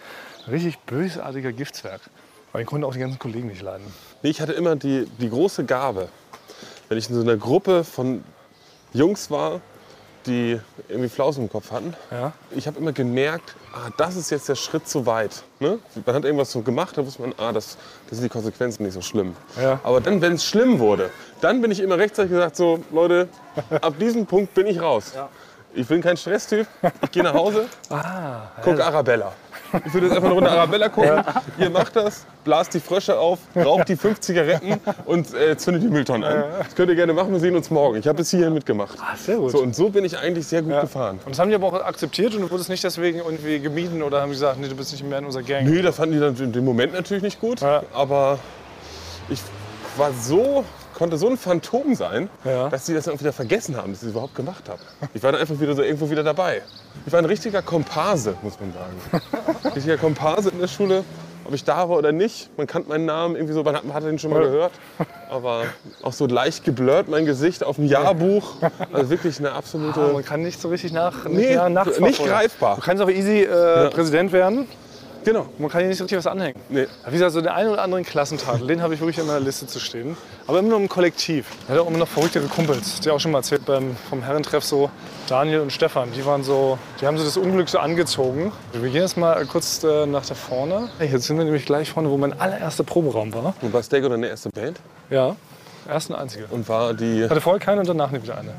richtig 0.49 0.79
bösartiger 0.79 1.51
Giftswerk. 1.51 2.01
Aber 2.51 2.63
den 2.63 2.65
konnten 2.65 2.83
auch 2.83 2.93
die 2.93 2.99
ganzen 2.99 3.19
Kollegen 3.19 3.47
nicht 3.47 3.61
leiden. 3.61 3.85
Nee, 4.23 4.31
ich 4.31 4.41
hatte 4.41 4.53
immer 4.53 4.75
die, 4.75 5.05
die 5.19 5.29
große 5.29 5.65
Gabe, 5.65 6.09
wenn 6.87 6.97
ich 6.97 7.09
in 7.09 7.15
so 7.15 7.21
einer 7.21 7.37
Gruppe 7.37 7.83
von 7.83 8.23
Jungs 8.93 9.29
war, 9.29 9.61
die 10.25 10.59
irgendwie 10.87 11.09
Flausen 11.09 11.43
im 11.43 11.49
Kopf 11.49 11.71
hatten. 11.71 11.93
Ja? 12.11 12.33
Ich 12.51 12.65
habe 12.65 12.79
immer 12.79 12.91
gemerkt, 12.91 13.55
ah, 13.73 13.89
das 13.97 14.15
ist 14.15 14.29
jetzt 14.29 14.49
der 14.49 14.55
Schritt 14.55 14.87
zu 14.87 15.05
weit. 15.05 15.43
Ne? 15.59 15.79
Man 16.05 16.15
hat 16.15 16.25
irgendwas 16.25 16.51
so 16.51 16.61
gemacht, 16.61 16.97
da 16.97 17.05
wusste 17.05 17.21
man, 17.21 17.33
ah, 17.37 17.51
das, 17.51 17.77
das 18.09 18.17
sind 18.17 18.23
die 18.23 18.29
Konsequenzen 18.29 18.83
nicht 18.83 18.93
so 18.93 19.01
schlimm. 19.01 19.35
Ja. 19.61 19.79
Aber 19.83 20.01
dann, 20.01 20.21
wenn 20.21 20.33
es 20.33 20.45
schlimm 20.45 20.79
wurde, 20.79 21.09
dann 21.41 21.61
bin 21.61 21.71
ich 21.71 21.79
immer 21.79 21.97
rechtzeitig 21.97 22.31
gesagt, 22.31 22.55
so, 22.55 22.79
Leute, 22.91 23.27
ab 23.81 23.93
diesem 23.99 24.25
Punkt 24.25 24.53
bin 24.53 24.67
ich 24.67 24.81
raus. 24.81 25.13
Ich 25.73 25.87
bin 25.87 26.01
kein 26.01 26.17
Stresstyp, 26.17 26.67
ich 27.03 27.11
gehe 27.11 27.23
nach 27.23 27.33
Hause, 27.33 27.67
Ah, 27.89 28.41
guck 28.63 28.79
Arabella. 28.79 29.33
Ich 29.85 29.93
würde 29.93 30.07
jetzt 30.07 30.15
einfach 30.15 30.29
eine 30.29 30.35
Runde 30.35 30.51
Arabella 30.51 30.89
gucken. 30.89 31.23
Ihr 31.59 31.69
macht 31.69 31.95
das, 31.95 32.25
blast 32.43 32.73
die 32.73 32.79
Frösche 32.79 33.17
auf, 33.17 33.39
raucht 33.55 33.89
die 33.89 33.95
fünf 33.95 34.19
Zigaretten 34.19 34.79
und 35.05 35.33
äh, 35.33 35.57
zündet 35.57 35.83
die 35.83 35.87
Mülltonnen 35.87 36.23
an. 36.23 36.43
Das 36.59 36.75
könnt 36.75 36.89
ihr 36.89 36.95
gerne 36.95 37.13
machen, 37.13 37.31
wir 37.31 37.39
sehen 37.39 37.55
uns 37.55 37.69
morgen. 37.69 37.97
Ich 37.97 38.07
habe 38.07 38.17
bis 38.17 38.31
hierhin 38.31 38.53
mitgemacht. 38.53 38.97
Ah, 38.99 39.15
sehr 39.15 39.37
gut. 39.37 39.51
So, 39.51 39.59
und 39.59 39.75
so 39.75 39.89
bin 39.89 40.05
ich 40.05 40.17
eigentlich 40.17 40.47
sehr 40.47 40.61
gut 40.61 40.79
gefahren. 40.81 41.19
Und 41.25 41.31
das 41.31 41.39
haben 41.39 41.49
die 41.49 41.55
aber 41.55 41.67
auch 41.67 41.73
akzeptiert 41.73 42.33
und 42.35 42.41
du 42.41 42.51
wurdest 42.51 42.69
nicht 42.69 42.83
deswegen 42.83 43.19
irgendwie 43.19 43.59
gemieden 43.59 44.01
oder 44.01 44.21
haben 44.21 44.29
die 44.29 44.35
gesagt, 44.35 44.59
nee, 44.59 44.67
du 44.67 44.75
bist 44.75 44.91
nicht 44.91 45.03
mehr 45.03 45.19
in 45.19 45.25
unserer 45.25 45.43
Gang. 45.43 45.67
Nee, 45.67 45.81
das 45.81 45.95
fanden 45.95 46.13
die 46.15 46.19
dann 46.19 46.35
in 46.35 46.51
dem 46.51 46.65
Moment 46.65 46.93
natürlich 46.93 47.23
nicht 47.23 47.39
gut. 47.39 47.61
Ja. 47.61 47.83
Aber 47.93 48.39
ich 49.29 49.39
war 49.97 50.11
so, 50.13 50.63
konnte 50.99 51.17
so 51.17 51.27
ein 51.29 51.37
Phantom 51.37 51.95
sein, 51.95 52.29
Ja. 52.43 52.69
dass 52.69 52.85
sie 52.85 52.93
das 52.93 53.05
dann 53.05 53.15
auch 53.15 53.19
wieder 53.19 53.33
vergessen 53.33 53.75
haben, 53.77 53.93
dass 53.93 54.01
ich 54.03 54.09
es 54.09 54.11
überhaupt 54.11 54.35
gemacht 54.35 54.69
habe. 54.69 54.79
Ich 55.13 55.23
war 55.23 55.31
dann 55.31 55.41
einfach 55.41 55.59
wieder 55.59 55.73
so 55.73 55.81
irgendwo 55.81 56.09
wieder 56.11 56.23
dabei. 56.23 56.61
Ich 57.05 57.11
war 57.11 57.19
ein 57.19 57.25
richtiger 57.25 57.61
Komparse, 57.61 58.35
muss 58.43 58.59
man 58.59 58.73
sagen. 58.73 59.23
richtiger 59.75 59.97
Komparse 59.97 60.49
in 60.49 60.59
der 60.59 60.67
Schule. 60.67 61.03
Ob 61.45 61.55
ich 61.55 61.63
da 61.63 61.89
war 61.89 61.97
oder 61.97 62.11
nicht, 62.11 62.55
man 62.57 62.67
kannte 62.67 62.89
meinen 62.89 63.05
Namen 63.05 63.35
irgendwie 63.35 63.55
so, 63.55 63.63
man 63.63 63.75
hat, 63.75 63.83
man 63.83 63.95
hat 63.95 64.03
ihn 64.03 64.19
schon 64.19 64.29
mal 64.29 64.41
gehört. 64.41 64.71
Aber 65.31 65.63
auch 66.03 66.13
so 66.13 66.27
leicht 66.27 66.63
geblurrt 66.63 67.07
mein 67.07 67.25
Gesicht 67.25 67.63
auf 67.63 67.77
dem 67.77 67.85
Jahrbuch. 67.85 68.57
Also 68.93 69.09
wirklich 69.09 69.39
eine 69.39 69.53
absolute. 69.53 69.99
Ah, 69.99 70.13
man 70.13 70.23
kann 70.23 70.43
nicht 70.43 70.61
so 70.61 70.67
richtig 70.69 70.91
nach, 70.91 71.25
nicht, 71.25 71.49
ja, 71.49 71.67
nachverfolgen. 71.69 72.07
nicht 72.07 72.23
greifbar. 72.23 72.75
Du 72.75 72.81
kannst 72.81 73.01
aber 73.01 73.11
easy 73.13 73.41
äh, 73.43 73.89
Präsident 73.89 74.31
werden. 74.31 74.67
Genau. 75.25 75.47
Man 75.57 75.69
kann 75.69 75.81
hier 75.81 75.89
nicht 75.89 76.01
richtig 76.01 76.17
was 76.17 76.27
anhängen. 76.27 76.59
Nee. 76.69 76.87
Wie 77.07 77.11
gesagt, 77.11 77.33
so 77.33 77.41
den 77.41 77.49
einen 77.49 77.69
oder 77.69 77.81
anderen 77.81 78.03
Klassentadel, 78.03 78.67
den 78.67 78.81
habe 78.81 78.93
ich 78.93 78.99
wirklich 78.99 79.17
in 79.19 79.27
meiner 79.27 79.39
Liste 79.39 79.67
zu 79.67 79.79
stehen. 79.79 80.15
Aber 80.47 80.59
immer 80.59 80.69
nur 80.69 80.79
im 80.79 80.89
Kollektiv. 80.89 81.47
Er 81.67 81.75
hat 81.75 81.81
auch 81.81 81.87
immer 81.87 81.97
noch 81.99 82.07
verrücktere 82.07 82.47
Kumpels. 82.47 82.99
Die 83.01 83.09
auch 83.09 83.19
schon 83.19 83.31
mal 83.31 83.39
erzählt 83.39 83.65
beim, 83.65 83.95
vom 84.09 84.23
Herrentreff 84.23 84.63
so. 84.63 84.89
Daniel 85.27 85.59
und 85.59 85.71
Stefan, 85.71 86.11
die 86.13 86.25
waren 86.25 86.43
so, 86.43 86.79
die 86.99 87.05
haben 87.05 87.17
so 87.17 87.23
das 87.23 87.37
Unglück 87.37 87.69
so 87.69 87.77
angezogen. 87.79 88.51
Wir 88.73 88.89
gehen 88.89 89.01
jetzt 89.01 89.17
mal 89.17 89.45
kurz 89.45 89.83
äh, 89.83 90.05
nach 90.07 90.25
da 90.25 90.33
vorne. 90.33 90.89
Hey, 90.97 91.09
Jetzt 91.09 91.27
sind 91.27 91.37
wir 91.37 91.45
nämlich 91.45 91.65
gleich 91.65 91.91
vorne, 91.91 92.09
wo 92.09 92.17
mein 92.17 92.39
allererster 92.39 92.83
Proberaum 92.83 93.33
war. 93.33 93.53
Und 93.61 93.73
war 93.73 93.83
Stego 93.83 94.09
deine 94.09 94.27
erste 94.27 94.49
Band? 94.49 94.79
Ja, 95.09 95.35
erste 95.87 96.13
und 96.13 96.19
einzige. 96.19 96.45
Und 96.49 96.67
war 96.67 96.93
die. 96.93 97.25
Hatte 97.25 97.41
vorher 97.41 97.59
keine 97.59 97.81
und 97.81 97.87
danach 97.87 98.09
nie 98.11 98.23
wieder 98.23 98.37
eine. 98.37 98.53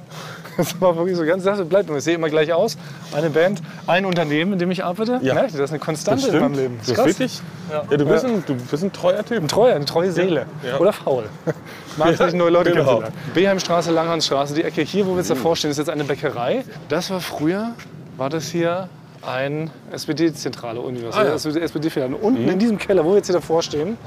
Das 0.56 0.80
war 0.80 0.96
wirklich 0.96 1.16
so 1.16 1.24
ganz, 1.24 1.44
das 1.44 1.64
bleibt 1.66 1.88
immer. 1.88 1.98
Ich 1.98 2.04
sehe 2.04 2.14
immer 2.14 2.28
gleich 2.28 2.52
aus. 2.52 2.76
Eine 3.12 3.30
Band, 3.30 3.62
ein 3.86 4.04
Unternehmen, 4.04 4.52
in 4.54 4.58
dem 4.58 4.70
ich 4.70 4.84
arbeite. 4.84 5.20
Ja. 5.22 5.34
Ihr, 5.34 5.42
das 5.42 5.54
ist 5.54 5.70
eine 5.70 5.78
Konstante 5.78 6.28
in 6.28 6.38
meinem 6.40 6.54
Leben. 6.54 6.78
Das 6.78 6.88
ist 6.88 7.04
wirklich? 7.04 7.40
Ja. 7.70 7.84
Ja, 7.90 7.96
du, 7.96 8.04
bist 8.04 8.24
Ja. 8.24 8.30
ein, 8.30 8.44
du 8.46 8.54
bist 8.54 8.84
ein 8.84 8.92
treuer 8.92 9.24
Typ. 9.24 9.42
Ein 9.42 9.48
treuer, 9.48 9.76
eine 9.76 9.84
treue 9.84 10.12
Seele. 10.12 10.46
Ja. 10.66 10.78
Oder 10.78 10.92
faul. 10.92 11.24
Mag 11.96 12.16
sich 12.16 12.34
neue 12.34 12.50
Leute 12.50 12.72
genau. 12.72 13.02
Beheimstraße, 13.34 13.90
Langhansstraße, 13.90 14.54
die 14.54 14.64
Ecke 14.64 14.82
hier, 14.82 15.06
wo 15.06 15.12
wir 15.12 15.18
jetzt 15.18 15.30
davor 15.30 15.56
stehen, 15.56 15.70
ist 15.70 15.78
jetzt 15.78 15.90
eine 15.90 16.04
Bäckerei. 16.04 16.64
Das 16.88 17.10
war 17.10 17.20
früher, 17.20 17.72
war 18.16 18.30
das 18.30 18.48
hier 18.48 18.88
ein 19.22 19.70
SPD-Zentrale, 19.92 20.80
was. 21.06 21.16
Ah, 21.16 21.24
ja. 21.24 21.34
SPD-Filiale. 21.34 22.16
Und 22.16 22.22
unten 22.22 22.48
in 22.48 22.58
diesem 22.58 22.78
Keller, 22.78 23.04
wo 23.04 23.10
wir 23.10 23.16
jetzt 23.16 23.26
hier 23.26 23.34
davor 23.34 23.62
stehen, 23.62 23.98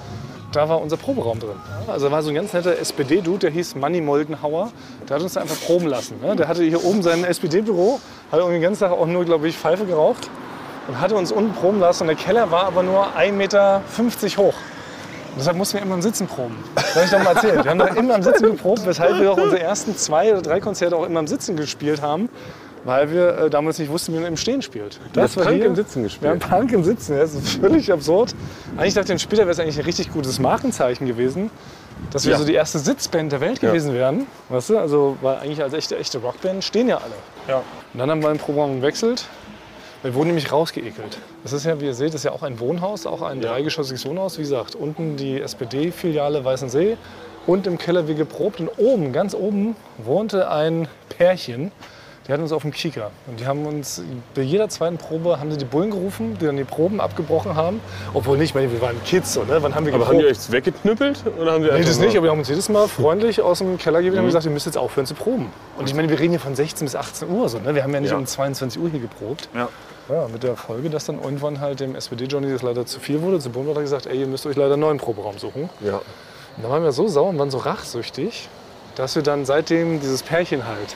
da 0.56 0.70
war 0.70 0.82
unser 0.82 0.98
Proberaum 0.98 1.40
drin. 1.40 1.56
Also 1.88 2.08
da 2.08 2.12
war 2.12 2.22
so 2.22 2.30
ein 2.30 2.36
ganz 2.36 2.54
netter 2.54 2.78
SPD-Dude, 2.78 3.40
der 3.40 3.52
hieß 3.52 3.76
Manny 3.76 4.02
Moldenhauer. 4.02 4.72
Der 5.10 5.16
hat 5.16 5.24
uns 5.24 5.34
da 5.34 5.42
einfach 5.42 5.60
proben 5.62 5.88
lassen. 5.88 6.20
Ne? 6.22 6.36
Der 6.36 6.48
hatte 6.48 6.64
hier 6.64 6.84
oben 6.84 7.02
sein 7.02 7.24
SPD-Büro, 7.24 8.00
hat 8.32 8.40
irgendwie 8.40 8.58
den 8.58 8.62
ganzen 8.62 8.82
Tag 8.82 8.92
auch 8.92 9.06
nur, 9.06 9.26
glaube 9.26 9.48
ich, 9.48 9.58
Pfeife 9.58 9.86
geraucht 9.86 10.30
und 10.88 11.00
hatte 11.00 11.16
uns 11.16 11.32
unten 11.32 11.54
proben 11.54 11.80
lassen. 11.80 12.04
Und 12.04 12.08
der 12.08 12.16
Keller 12.16 12.52
war 12.52 12.66
aber 12.66 12.84
nur 12.84 13.08
1,50 13.18 13.32
Meter 13.32 13.82
hoch. 14.38 14.54
Und 15.34 15.40
deshalb 15.40 15.58
mussten 15.58 15.78
wir 15.78 15.82
immer 15.82 15.96
im 15.96 16.02
Sitzen 16.04 16.28
proben. 16.28 16.64
Das 16.76 16.96
habe 16.96 17.06
ich 17.06 17.12
doch 17.12 17.24
mal 17.24 17.34
erzählt. 17.34 17.64
Wir 17.64 17.72
haben 17.72 17.80
da 17.80 17.88
immer 17.88 18.16
im 18.16 18.22
Sitzen 18.22 18.52
geprobt, 18.52 18.86
weshalb 18.86 19.20
wir 19.20 19.32
auch 19.32 19.38
unsere 19.38 19.60
ersten 19.60 19.98
zwei 19.98 20.32
oder 20.32 20.44
drei 20.44 20.60
Konzerte 20.60 20.96
auch 20.96 21.06
immer 21.06 21.22
im 21.22 21.28
Sitzen 21.28 21.56
gespielt 21.56 22.04
haben. 22.04 22.30
Weil 22.86 23.12
wir 23.12 23.38
äh, 23.38 23.50
damals 23.50 23.80
nicht 23.80 23.90
wussten, 23.92 24.14
wie 24.14 24.18
man 24.18 24.28
im 24.28 24.38
Stehen 24.38 24.62
spielt. 24.62 25.00
Das 25.14 25.36
Punk 25.36 25.50
hier- 25.50 25.66
im 25.66 25.76
Sitzen 25.76 26.04
Wir 26.04 26.30
haben 26.30 26.40
gespielt. 26.40 26.50
Punk 26.52 26.72
im 26.74 26.84
Sitzen, 26.84 27.14
ja, 27.14 27.20
das 27.22 27.34
ist 27.34 27.50
völlig 27.60 27.92
absurd. 27.92 28.36
Eigentlich 28.78 28.94
dachte 28.94 29.14
ich, 29.14 29.22
später 29.22 29.42
wäre 29.44 29.52
es 29.52 29.60
eigentlich 29.60 29.78
ein 29.80 29.86
richtig 29.86 30.12
gutes 30.12 30.40
Markenzeichen 30.40 31.06
gewesen, 31.08 31.50
dass 32.12 32.26
wir 32.26 32.34
Ja. 32.34 32.38
so 32.38 32.46
die 32.46 32.54
erste 32.54 32.80
Sitzband 32.80 33.32
der 33.32 33.40
Welt 33.42 33.62
Ja. 33.62 33.70
gewesen 33.70 33.94
wären. 33.94 34.26
Weißt 34.50 34.70
du, 34.72 34.78
also, 34.78 35.18
weil 35.22 35.38
eigentlich 35.38 35.62
als 35.64 35.74
echte, 35.74 35.98
echte 35.98 36.18
Rockband 36.20 36.64
stehen 36.64 36.90
ja 36.90 36.98
alle. 36.98 37.14
Ja. 37.48 37.58
Und 37.94 38.00
dann 38.00 38.10
haben 38.12 38.22
wir 38.22 38.30
ein 38.30 38.38
Programm 38.40 38.78
gewechselt. 38.82 39.26
Wir 40.02 40.14
wurden 40.16 40.28
nämlich 40.28 40.52
rausgeekelt. 40.52 41.18
Das 41.44 41.54
ist 41.54 41.66
ja, 41.66 41.80
wie 41.80 41.86
ihr 41.86 41.94
seht, 41.94 42.10
das 42.10 42.16
ist 42.16 42.24
ja 42.26 42.32
auch 42.34 42.44
ein 42.44 42.60
Wohnhaus, 42.60 43.06
auch 43.06 43.22
ein 43.22 43.40
dreigeschossiges 43.40 44.06
Wohnhaus. 44.06 44.38
Wie 44.38 44.42
gesagt, 44.42 44.76
unten 44.76 45.16
die 45.16 45.40
SPD-Filiale 45.40 46.44
Weißensee 46.44 46.98
und 47.48 47.68
im 47.68 47.78
Keller 47.78 48.06
wie 48.10 48.16
geprobt. 48.16 48.60
Und 48.60 48.70
oben, 48.76 49.14
ganz 49.14 49.34
oben, 49.34 49.78
wohnte 49.98 50.50
ein 50.52 50.90
Pärchen. 51.08 51.72
Die 52.28 52.32
hatten 52.32 52.42
uns 52.44 52.54
auf 52.54 52.62
dem 52.62 52.72
Kieker. 52.72 53.12
Und 53.28 53.40
die 53.42 53.46
haben 53.46 53.66
uns 53.66 54.02
bei 54.34 54.42
jeder 54.44 54.70
zweiten 54.70 54.98
Probe 54.98 55.40
haben 55.42 55.52
sie 55.52 55.58
die 55.58 55.66
Bullen 55.66 55.92
gerufen, 55.92 56.38
die 56.40 56.46
dann 56.46 56.56
die 56.56 56.64
Proben 56.64 57.02
abgebrochen 57.02 57.56
haben. 57.56 57.82
Obwohl 58.14 58.38
nicht, 58.38 58.52
ich 58.52 58.56
meine, 58.56 58.72
wir 58.72 58.80
waren 58.82 58.96
Kids, 59.04 59.34
so, 59.34 59.44
ne? 59.44 59.58
Wann 59.62 59.76
haben 59.76 59.86
wir 59.86 59.94
Aber 59.94 60.08
haben 60.08 60.20
die 60.20 60.26
euch 60.26 60.50
weggeknüppelt? 60.50 61.22
Oder 61.38 61.52
haben 61.52 61.64
die 61.64 61.70
Nee, 61.72 61.82
das 61.84 62.00
nicht, 62.00 62.16
aber 62.16 62.24
wir 62.28 62.32
haben 62.32 62.40
uns 62.40 62.48
jedes 62.48 62.70
Mal 62.70 62.88
freundlich 62.88 63.42
aus 63.42 63.58
dem 63.58 63.78
Keller 63.78 64.00
gegeben 64.00 64.14
Mhm. 64.14 64.20
und 64.20 64.24
haben 64.24 64.28
gesagt, 64.28 64.46
ihr 64.46 64.52
müsst 64.52 64.66
jetzt 64.66 64.78
aufhören 64.78 65.06
zu 65.06 65.16
proben. 65.16 65.52
Und 65.78 65.90
ich 65.90 65.96
meine, 65.96 66.08
wir 66.10 66.18
reden 66.18 66.30
hier 66.32 66.40
von 66.40 66.56
16 66.56 66.86
bis 66.86 66.96
18 66.96 67.30
Uhr. 67.30 67.50
So, 67.50 67.60
ne? 67.60 67.76
Wir 67.76 67.84
haben 67.84 67.94
ja 67.94 68.00
nicht 68.00 68.12
Ja. 68.12 68.18
um 68.18 68.26
22 68.26 68.82
Uhr 68.82 68.90
hier 68.90 69.02
geprobt. 69.02 69.50
Ja. 69.54 69.68
Ja, 70.10 70.28
mit 70.32 70.44
der 70.44 70.56
Folge, 70.56 70.90
dass 70.90 71.06
dann 71.06 71.22
irgendwann 71.22 71.60
halt 71.62 71.80
dem 71.82 71.96
SPD-Johnny 71.96 72.52
das 72.52 72.62
leider 72.62 72.86
zu 72.86 73.00
viel 73.00 73.22
wurde. 73.22 73.40
Zu 73.40 73.50
Bund 73.50 73.70
hat 73.70 73.76
er 73.78 73.82
gesagt, 73.84 74.06
ey, 74.06 74.20
ihr 74.20 74.28
müsst 74.28 74.46
euch 74.46 74.56
leider 74.58 74.74
einen 74.74 74.82
neuen 74.82 74.98
Proberaum 74.98 75.38
suchen. 75.40 75.70
Ja. 75.82 75.96
Und 76.56 76.64
dann 76.64 76.70
waren 76.72 76.84
wir 76.84 76.92
so 76.92 77.08
sauer 77.08 77.30
und 77.30 77.40
waren 77.40 77.52
so 77.52 77.58
rachsüchtig, 77.58 78.48
dass 78.96 79.16
wir 79.16 79.24
dann 79.24 79.46
seitdem 79.46 80.00
dieses 80.02 80.22
Pärchen 80.24 80.68
halt, 80.68 80.96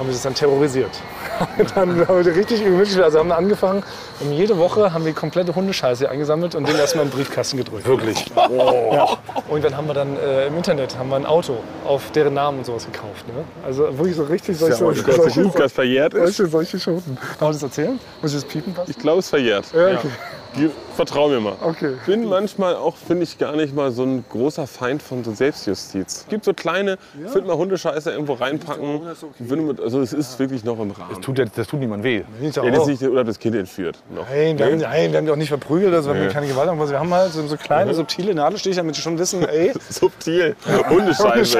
haben 0.00 0.06
wir 0.06 0.14
das 0.14 0.22
dann 0.22 0.34
terrorisiert. 0.34 0.90
dann 1.74 2.08
haben 2.08 2.24
wir 2.24 2.34
richtig 2.34 2.64
übel 2.64 2.86
also 3.02 3.18
haben 3.18 3.28
wir 3.28 3.36
angefangen, 3.36 3.82
um 4.20 4.32
jede 4.32 4.58
Woche 4.58 4.92
haben 4.92 5.04
wir 5.04 5.12
komplette 5.12 5.54
Hundescheiße 5.54 6.00
hier 6.00 6.10
eingesammelt 6.10 6.54
und 6.54 6.68
den 6.68 6.76
erstmal 6.76 7.04
im 7.04 7.10
Briefkasten 7.10 7.56
gedrückt. 7.56 7.86
Wirklich. 7.86 8.24
Ja. 8.36 9.16
Und 9.48 9.64
dann 9.64 9.76
haben 9.76 9.86
wir 9.86 9.94
dann 9.94 10.16
äh, 10.16 10.46
im 10.46 10.56
Internet 10.56 10.96
haben 10.98 11.08
wir 11.08 11.16
ein 11.16 11.26
Auto 11.26 11.56
auf 11.86 12.10
deren 12.12 12.34
Namen 12.34 12.58
und 12.58 12.66
sowas 12.66 12.86
gekauft. 12.86 13.26
Ne? 13.28 13.44
Also 13.64 13.84
wirklich 13.96 14.16
so 14.16 14.24
richtig 14.24 14.60
Ja, 14.60 14.72
solche, 14.72 15.02
der 15.04 15.16
ganze 15.16 15.42
Ruf, 15.42 15.54
das 15.54 15.72
verjährt 15.72 16.14
ist. 16.14 16.36
solche, 16.36 16.50
solche 16.50 16.78
Schoten. 16.80 17.16
Darf 17.38 17.50
ich 17.50 17.56
das 17.56 17.62
erzählen? 17.64 17.98
Muss 18.22 18.34
ich 18.34 18.40
das 18.42 18.48
piepen 18.50 18.74
passen? 18.74 18.90
Ich 18.90 18.98
glaube, 18.98 19.20
es 19.20 19.28
verjährt. 19.28 19.66
Ja, 19.74 19.88
okay. 19.98 20.08
Die, 20.56 20.68
vertrau 20.96 21.28
mir 21.28 21.38
mal. 21.38 21.52
Okay. 21.62 21.92
Ich 22.00 22.06
bin 22.06 22.24
manchmal 22.28 22.74
auch, 22.74 22.96
finde 22.96 23.22
ich, 23.22 23.38
gar 23.38 23.54
nicht 23.54 23.72
mal 23.72 23.92
so 23.92 24.02
ein 24.02 24.24
großer 24.28 24.66
Feind 24.66 25.00
von 25.00 25.22
so 25.22 25.32
Selbstjustiz. 25.32 26.22
Es 26.22 26.26
gibt 26.28 26.44
so 26.44 26.52
kleine, 26.52 26.98
ich 27.24 27.32
würde 27.32 27.46
mal 27.46 27.56
Hundescheiße 27.56 28.10
irgendwo 28.10 28.32
reinpacken. 28.32 29.00
Mit- 29.38 29.80
Also 29.80 30.00
es 30.00 30.12
ist 30.12 30.40
wirklich 30.40 30.64
noch 30.64 30.80
im 30.80 30.90
Rahmen. 30.90 31.22
Tut, 31.22 31.38
jetzt- 31.38 31.56
das 31.56 31.68
tut 31.68 31.78
niemand 31.78 32.02
weh. 32.02 32.22
Ja, 32.40 32.68
das 32.68 32.86
nicht, 32.86 33.00
oder 33.04 33.22
das 33.22 33.38
Kind 33.38 33.54
entführt. 33.54 34.02
Noch. 34.12 34.26
Nein, 34.28 34.58
wir 34.58 34.66
haben, 34.66 34.76
nein, 34.78 35.12
wir 35.12 35.18
haben 35.18 35.24
die 35.26 35.30
auch 35.32 35.36
nicht 35.36 35.48
verprügelt, 35.50 35.94
also 35.94 36.10
wir 36.10 36.16
haben 36.20 36.26
Nee. 36.26 36.32
keine 36.32 36.46
Gewalt. 36.48 36.68
Wir 36.90 36.98
haben 36.98 37.14
halt 37.14 37.32
so, 37.32 37.46
so 37.46 37.56
kleine, 37.56 37.94
subtile 37.94 38.34
Nadelstiche, 38.34 38.76
damit 38.76 38.96
wir 38.96 39.02
schon 39.02 39.18
wissen, 39.18 39.44
ey, 39.48 39.72
Subtil. 39.88 40.56
Hundescheiße. 40.88 41.58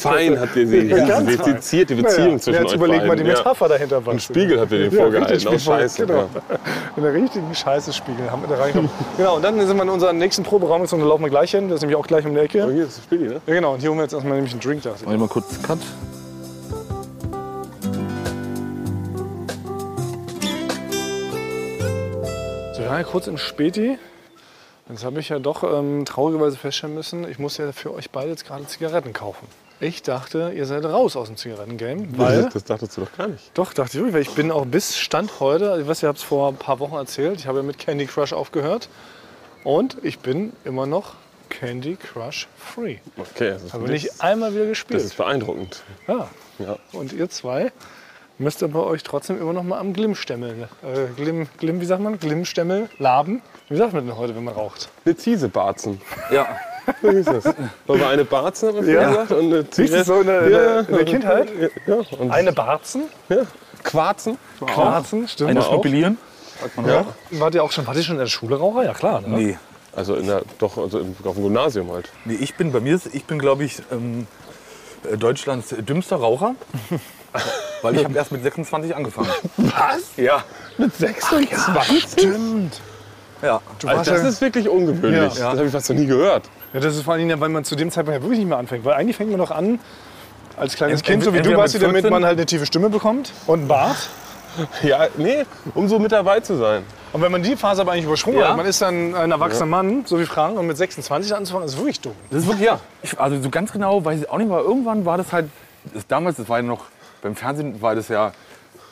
Fein 0.00 0.40
habt 0.40 0.56
ihr 0.56 0.66
sie 0.66 0.88
fein. 0.90 1.26
seziert, 1.44 1.90
die 1.90 1.94
Beziehung 1.94 2.26
naja, 2.26 2.38
zwischen 2.38 2.54
jetzt 2.62 2.66
euch 2.70 2.74
überleg 2.74 3.06
mal 3.06 3.16
die 3.16 3.22
beiden. 3.22 3.26
Ja. 3.26 3.38
Metapher 3.38 3.68
dahinter. 3.68 4.02
Ein 4.04 4.18
Spiegel 4.20 4.60
habt 4.60 4.72
ihr 4.72 4.78
den 4.78 4.90
vorgehalten, 4.92 5.32
richtig, 5.32 5.48
aus 5.48 5.62
Spiegel, 5.62 5.78
Scheiße. 5.80 6.06
Genau. 6.06 6.18
Ja. 6.18 6.58
In 6.96 7.02
der 7.04 7.12
richtigen 7.14 7.54
Scheiße-Spiegel 7.54 8.30
haben 8.30 8.42
wir 8.42 8.48
da 8.48 8.62
reingekommen. 8.62 8.90
genau, 9.16 9.36
und 9.36 9.42
dann 9.44 9.66
sind 9.66 9.76
wir 9.76 9.82
in 9.84 9.88
unseren 9.88 10.18
nächsten 10.18 10.42
Proberaum 10.42 10.82
gezogen, 10.82 11.02
da 11.02 11.08
laufen 11.08 11.22
wir 11.22 11.30
gleich 11.30 11.52
hin, 11.52 11.68
das 11.68 11.76
ist 11.76 11.82
nämlich 11.82 11.96
auch 11.96 12.06
gleich 12.06 12.24
um 12.26 12.32
die 12.34 12.40
Oh, 12.40 12.44
Ecke. 12.44 12.72
hier 12.72 12.84
ist 12.84 12.98
das 12.98 13.04
Spiegel, 13.04 13.28
ne? 13.28 13.40
Ja, 13.46 13.54
genau, 13.54 13.74
und 13.74 13.80
hier 13.80 13.90
holen 13.90 13.98
wir 13.98 14.04
jetzt 14.04 14.12
erstmal 14.12 14.34
nämlich 14.34 14.52
einen 14.52 14.60
Drink 14.60 14.82
da. 14.82 14.90
Mach 15.04 15.12
ich 15.12 15.18
mal 15.18 15.28
kurz 15.28 15.62
Cut. 15.62 15.78
Ja 22.86 23.02
kurz 23.04 23.26
im 23.26 23.38
Späti. 23.38 23.98
Jetzt 24.88 25.04
habe 25.04 25.18
ich 25.18 25.30
ja 25.30 25.38
doch 25.38 25.64
ähm, 25.64 26.04
traurigerweise 26.04 26.56
feststellen 26.56 26.94
müssen, 26.94 27.28
ich 27.28 27.38
muss 27.38 27.56
ja 27.56 27.72
für 27.72 27.92
euch 27.92 28.10
beide 28.10 28.30
jetzt 28.30 28.46
gerade 28.46 28.66
Zigaretten 28.66 29.12
kaufen. 29.12 29.48
Ich 29.80 30.02
dachte, 30.02 30.52
ihr 30.54 30.64
seid 30.64 30.84
raus 30.84 31.16
aus 31.16 31.26
dem 31.26 31.36
Zigarettengame, 31.36 32.06
weil... 32.16 32.44
Das, 32.44 32.54
das 32.54 32.64
dachtest 32.64 32.96
du 32.96 33.02
doch 33.02 33.12
gar 33.16 33.28
nicht. 33.28 33.50
Doch, 33.54 33.74
dachte 33.74 33.90
ich 33.90 33.94
wirklich, 33.96 34.14
weil 34.14 34.22
ich 34.22 34.30
bin 34.30 34.50
auch 34.50 34.64
bis 34.64 34.96
Stand 34.96 35.40
heute, 35.40 35.78
ich 35.80 35.88
weiß, 35.88 36.02
ihr 36.02 36.08
habt 36.08 36.18
es 36.18 36.24
vor 36.24 36.48
ein 36.48 36.56
paar 36.56 36.78
Wochen 36.78 36.94
erzählt, 36.94 37.40
ich 37.40 37.46
habe 37.46 37.58
ja 37.58 37.64
mit 37.64 37.78
Candy 37.78 38.06
Crush 38.06 38.32
aufgehört 38.32 38.88
und 39.64 39.98
ich 40.02 40.20
bin 40.20 40.52
immer 40.64 40.86
noch 40.86 41.14
Candy 41.50 41.96
Crush 41.96 42.48
free. 42.56 42.98
Okay, 43.16 43.50
das 43.50 43.64
ist, 43.64 43.72
Habe 43.74 43.88
nicht 43.88 44.22
einmal 44.22 44.52
wieder 44.52 44.62
das 44.62 44.70
gespielt. 44.70 45.02
ist 45.02 45.16
beeindruckend. 45.16 45.82
Ja. 46.06 46.28
Ja. 46.58 46.78
Und 46.92 47.12
ihr 47.12 47.28
zwei 47.28 47.72
müsst 48.38 48.62
aber 48.62 48.86
euch 48.86 49.02
trotzdem 49.02 49.40
immer 49.40 49.52
noch 49.52 49.62
mal 49.62 49.78
am 49.78 49.92
Glimmstemmel, 49.92 50.68
äh, 50.82 51.06
Glimm, 51.16 51.48
Glimm, 51.58 51.80
wie 51.80 51.86
sagt 51.86 52.02
man, 52.02 52.18
Glimmstemmel 52.18 52.88
laben. 52.98 53.42
Wie 53.68 53.76
sagt 53.76 53.92
man 53.94 54.06
denn 54.06 54.16
heute, 54.16 54.36
wenn 54.36 54.44
man 54.44 54.54
raucht? 54.54 54.88
Eine 55.04 55.16
Ziesebarzen. 55.16 56.00
Ja. 56.30 56.46
So 57.02 57.10
hieß 57.10 57.24
das. 57.26 57.44
Weil 57.86 57.98
wir 57.98 58.08
eine 58.08 58.24
Barzen 58.24 58.68
haben 58.68 58.86
wir 58.86 58.94
Ja. 58.94 59.08
gesagt 59.08 59.32
und 59.32 59.52
eine 59.52 59.64
Siehst 59.70 59.92
du 59.94 60.04
so 60.04 60.20
in 60.20 60.26
der, 60.28 60.48
der, 60.48 60.78
in 60.88 60.94
der 60.94 61.04
Kindheit? 61.04 61.48
Ja, 61.86 61.96
und 62.18 62.30
Eine 62.30 62.52
Barzen, 62.52 63.04
Quarzen. 63.82 64.38
Quarzen, 64.64 65.26
stimmt. 65.26 65.50
Eine. 65.50 65.62
Schnuppelieren? 65.62 66.18
Ja. 66.86 67.04
Wart 67.32 67.54
ihr 67.56 67.64
auch 67.64 67.72
schon, 67.72 67.86
wart 67.86 67.96
ihr 67.96 68.02
schon 68.04 68.14
in 68.16 68.20
der 68.20 68.26
Schule 68.28 68.56
Raucher? 68.56 68.84
Ja 68.84 68.94
klar. 68.94 69.20
Ne? 69.20 69.28
Nee. 69.36 69.58
Also, 69.94 70.14
in 70.14 70.26
der, 70.26 70.42
doch, 70.58 70.76
also 70.78 71.00
im- 71.00 71.16
auf 71.24 71.34
dem 71.34 71.42
Gymnasium 71.42 71.90
halt. 71.90 72.10
nee. 72.24 72.34
Ich 72.34 72.54
bin 72.54 72.70
bei 72.70 72.80
mir, 72.80 72.94
ist- 72.94 73.14
ich 73.14 73.24
bin 73.24 73.38
glaube 73.38 73.64
ich 73.64 73.82
ähm, 73.90 74.26
äh, 75.10 75.16
Deutschlands 75.16 75.74
dümmster 75.78 76.16
Raucher. 76.16 76.54
Weil 77.82 77.96
ich 77.96 78.04
habe 78.04 78.14
erst 78.16 78.32
mit 78.32 78.42
26 78.42 78.94
angefangen. 78.96 79.28
Was? 79.56 80.16
Ja. 80.16 80.42
Mit 80.78 80.94
26? 80.96 82.12
Stimmt. 82.12 82.80
Ja. 83.42 83.60
Du 83.78 83.88
Also 83.88 83.98
warst 83.98 84.10
das 84.10 84.22
ja, 84.22 84.28
ist 84.28 84.40
wirklich 84.40 84.68
ungewöhnlich. 84.68 85.34
Ja. 85.34 85.50
Das 85.50 85.58
habe 85.58 85.66
ich 85.66 85.72
fast 85.72 85.88
noch 85.90 85.96
nie 85.96 86.06
gehört. 86.06 86.48
ja, 86.72 86.80
das 86.80 86.96
ist 86.96 87.02
vor 87.02 87.14
allem, 87.14 87.40
weil 87.40 87.48
man 87.50 87.64
zu 87.64 87.76
dem 87.76 87.90
Zeitpunkt 87.90 88.18
ja 88.18 88.22
wirklich 88.22 88.38
nicht 88.40 88.48
mehr 88.48 88.58
anfängt. 88.58 88.84
Weil 88.84 88.94
eigentlich 88.94 89.16
fängt 89.16 89.30
man 89.30 89.38
noch 89.38 89.50
an, 89.50 89.78
als 90.56 90.74
kleines 90.74 91.00
Ent- 91.00 91.06
Kind, 91.06 91.24
so 91.24 91.34
wie 91.34 91.42
du, 91.42 91.54
Basti, 91.54 91.76
mit 91.78 91.82
damit 91.86 91.96
14 92.02 92.10
man 92.10 92.24
halt 92.24 92.38
eine 92.38 92.46
tiefe 92.46 92.64
Stimme 92.66 92.88
bekommt 92.88 93.32
und 93.46 93.60
einen 93.60 93.68
Bart. 93.68 93.96
Ja, 94.82 95.08
nee, 95.18 95.44
um 95.74 95.86
so 95.86 95.98
mit 95.98 96.12
dabei 96.12 96.40
zu 96.40 96.56
sein. 96.56 96.82
Und 97.12 97.20
wenn 97.20 97.30
man 97.30 97.42
die 97.42 97.56
Phase 97.56 97.82
aber 97.82 97.92
eigentlich 97.92 98.06
übersprungen 98.06 98.40
Ja. 98.40 98.48
hat, 98.48 98.56
man 98.56 98.64
ist 98.64 98.80
dann 98.80 99.14
ein 99.14 99.30
erwachsener 99.30 99.66
Mann, 99.66 100.04
so 100.06 100.18
wie 100.18 100.24
Frank, 100.24 100.58
und 100.58 100.66
mit 100.66 100.78
26 100.78 101.34
anzufangen, 101.34 101.66
ist 101.68 101.76
wirklich 101.76 102.00
dumm. 102.00 102.14
Das 102.30 102.40
ist 102.40 102.46
wirklich, 102.48 102.64
ja. 102.64 102.80
Ich, 103.02 103.20
also 103.20 103.38
so 103.42 103.50
ganz 103.50 103.70
genau 103.70 104.02
weiß 104.02 104.20
ich 104.22 104.30
auch 104.30 104.38
nicht, 104.38 104.48
aber 104.50 104.62
irgendwann 104.62 105.04
war 105.04 105.18
das 105.18 105.30
halt, 105.30 105.50
das, 105.92 106.06
damals, 106.06 106.38
das 106.38 106.48
war 106.48 106.56
ja 106.56 106.62
noch, 106.62 106.86
beim 107.22 107.34
Fernsehen 107.36 107.80
war 107.82 107.94
das 107.94 108.08
ja, 108.08 108.28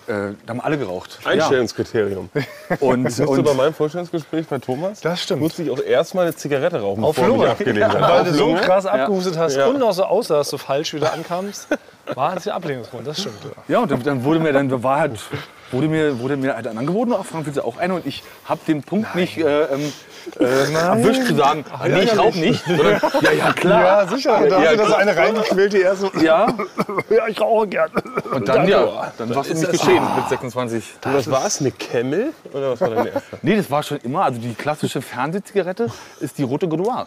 äh, 0.07 0.33
da 0.45 0.49
haben 0.49 0.61
alle 0.61 0.77
geraucht. 0.77 1.19
Einstellungskriterium. 1.25 2.29
Ja. 2.35 2.43
Und, 2.81 3.05
Das 3.05 3.21
und 3.21 3.43
bei 3.43 3.55
meinem 3.55 3.73
Vorstellungsgespräch 3.75 4.47
bei 4.47 4.59
Thomas, 4.59 5.01
Das 5.01 5.23
stimmt. 5.23 5.41
musste 5.43 5.63
ich 5.63 5.71
auch 5.71 5.81
erstmal 5.81 6.27
eine 6.27 6.37
Zigarette 6.37 6.81
rauchen, 6.81 7.03
Auf 7.05 7.17
bevor 7.17 7.31
ich 7.31 7.37
Lunge. 7.37 7.51
abgelehnt 7.51 7.85
habe. 7.89 8.01
Weil 8.01 8.25
du 8.25 8.35
so 8.35 8.55
krass 8.55 8.87
abgehustet 8.87 9.39
hast 9.39 9.57
Ja. 9.57 9.67
und 9.67 9.83
auch 9.83 9.93
so 9.93 10.05
aussah, 10.05 10.37
dass 10.37 10.51
du 10.51 10.59
falsch 10.59 10.93
wieder 10.95 11.13
ankamst, 11.13 11.69
war 12.15 12.37
es 12.37 12.45
der 12.45 12.55
Ablehnungsgrund. 12.55 13.07
Das 13.07 13.21
stimmt. 13.21 13.37
Ja. 13.45 13.75
ja, 13.77 13.79
und 13.81 13.91
dann, 13.91 14.03
dann 14.03 14.25
wurde 14.25 14.41
mir 14.41 14.53
dann 14.53 14.83
war 14.83 15.01
halt, 15.01 15.19
wurde 15.71 15.89
mir, 15.89 16.19
wurde 16.19 16.37
mir 16.37 16.55
halt 16.55 16.67
ein 16.67 16.77
angeboten, 16.77 17.15
ach, 17.19 17.25
Frank, 17.25 17.47
auch 17.59 17.79
eine? 17.79 17.95
Und 17.95 18.07
ich 18.07 18.23
habe 18.45 18.61
den 18.67 18.83
Punkt 18.83 19.15
nicht 19.15 19.39
äh, 19.39 19.65
ähm, 19.65 19.93
äh, 20.41 20.73
erwischt 20.73 21.27
zu 21.27 21.35
sagen, 21.35 21.65
nee, 21.87 22.01
ich 22.03 22.19
rauche 22.19 22.39
nicht, 22.39 22.65
sondern, 22.65 23.01
ja, 23.21 23.33
ja, 23.33 23.53
klar. 23.53 23.83
Ja, 23.83 24.09
sicher. 24.09 24.39
Und 24.43 24.51
da 24.51 24.59
Ja, 24.63 24.71
hast 24.71 24.79
du 24.79 24.83
das 24.85 24.93
eine 24.95 25.17
reingequält, 25.17 25.73
die 25.73 25.81
erste. 25.81 26.11
Ja, 26.23 26.47
Ja, 27.11 27.29
ich 27.29 27.41
rauche 27.41 27.67
gern. 27.69 27.91
und 28.33 28.49
dann, 28.49 28.67
ja, 28.69 29.13
dann 29.19 29.35
war 29.35 29.43
es 29.43 29.55
nicht 29.55 29.71
geschehen 29.71 30.03
mit 30.17 30.29
26. 30.29 30.85
Und 31.05 31.15
was 31.15 31.31
war 31.31 31.47
es? 31.47 31.61
Eine 31.61 31.71
Camel? 31.73 32.33
Oder 32.53 32.73
was 32.73 32.81
war 32.81 32.91
deine 32.91 33.11
erste? 33.11 33.39
Nee, 33.43 33.57
das 33.57 33.71
war 33.71 33.83
schon 33.83 33.99
immer, 33.99 34.25
also 34.25 34.41
die 34.41 34.55
klassische 34.55 35.01
Fernsehzigarette 35.03 35.89
ist 36.21 36.39
die 36.39 36.43
rote 36.43 36.67
Goudoir. 36.69 37.07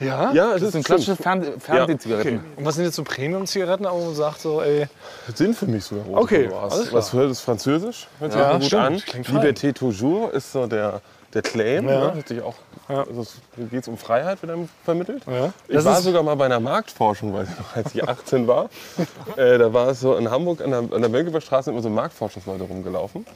Ja? 0.00 0.32
Ja, 0.32 0.58
Das 0.58 0.72
sind 0.72 0.84
klassische 0.84 1.14
Fernseh 1.14 1.52
Fernsehzigaretten. 1.60 2.38
Okay. 2.38 2.44
Und 2.56 2.64
was 2.64 2.74
sind 2.74 2.84
jetzt 2.84 2.96
so 2.96 3.04
Premium-Zigaretten, 3.04 3.86
aber 3.86 3.96
man 3.98 4.14
sagt 4.14 4.40
so, 4.40 4.60
ey, 4.60 4.88
Sind 5.34 5.56
für 5.56 5.66
mich 5.66 5.84
sogar 5.84 6.04
rote 6.04 6.20
Okay, 6.20 6.42
Goudoirs. 6.46 6.72
alles 6.74 6.88
klar. 6.88 6.98
Was 6.98 7.12
hört 7.12 7.30
das 7.30 7.40
Französisch? 7.40 8.08
Hört 8.18 8.32
sich 8.32 8.40
Ja, 8.40 8.52
gut 8.54 8.64
stimmt. 8.64 8.82
an. 8.82 8.96
Liberté 9.24 9.72
toujours 9.72 10.32
ist 10.32 10.50
so 10.50 10.66
der, 10.66 11.00
der 11.34 11.42
Claim. 11.42 11.88
Ja. 11.88 12.14
Ne? 12.14 12.22
Sich 12.26 12.42
auch, 12.42 12.54
also 12.88 13.22
es 13.22 13.40
geht 13.70 13.88
um 13.88 13.98
Freiheit, 13.98 14.40
wird 14.42 14.52
einem 14.52 14.68
vermittelt. 14.84 15.24
Ja. 15.26 15.52
Ich 15.68 15.74
Das 15.74 15.84
war 15.84 16.00
sogar 16.00 16.22
mal 16.22 16.36
bei 16.36 16.46
einer 16.46 16.60
Marktforschung, 16.60 17.32
noch, 17.32 17.46
als 17.74 17.94
ich 17.94 18.06
18 18.06 18.46
war. 18.46 18.70
äh, 19.36 19.58
da 19.58 19.72
war 19.72 19.88
es 19.88 20.00
so 20.00 20.16
in 20.16 20.30
Hamburg 20.30 20.60
an 20.60 20.70
der, 20.70 20.78
an 20.78 21.00
der 21.00 21.10
Mönckeberger 21.10 21.44
Straße 21.44 21.64
sind 21.64 21.74
immer 21.74 21.82
so 21.82 21.90
Marktforschungsleute 21.90 22.64
rumgelaufen. 22.64 23.26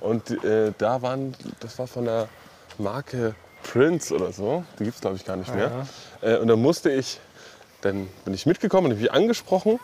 Und 0.00 0.30
äh, 0.44 0.72
da 0.76 1.00
waren, 1.02 1.34
das 1.60 1.78
war 1.78 1.86
von 1.86 2.04
der 2.04 2.28
Marke 2.78 3.34
Prince 3.62 4.14
oder 4.14 4.32
so. 4.32 4.64
Die 4.78 4.84
gibt 4.84 4.96
es 4.96 5.00
glaube 5.00 5.16
ich 5.16 5.24
gar 5.24 5.36
nicht 5.36 5.54
mehr. 5.54 5.86
Äh, 6.20 6.36
und 6.36 6.48
da 6.48 6.56
musste 6.56 6.90
ich 6.90 7.20
dann 7.84 8.08
bin 8.24 8.34
ich 8.34 8.46
mitgekommen 8.46 8.86
und 8.86 8.92
habe 8.92 9.02
mich 9.02 9.12
angesprochen. 9.12 9.78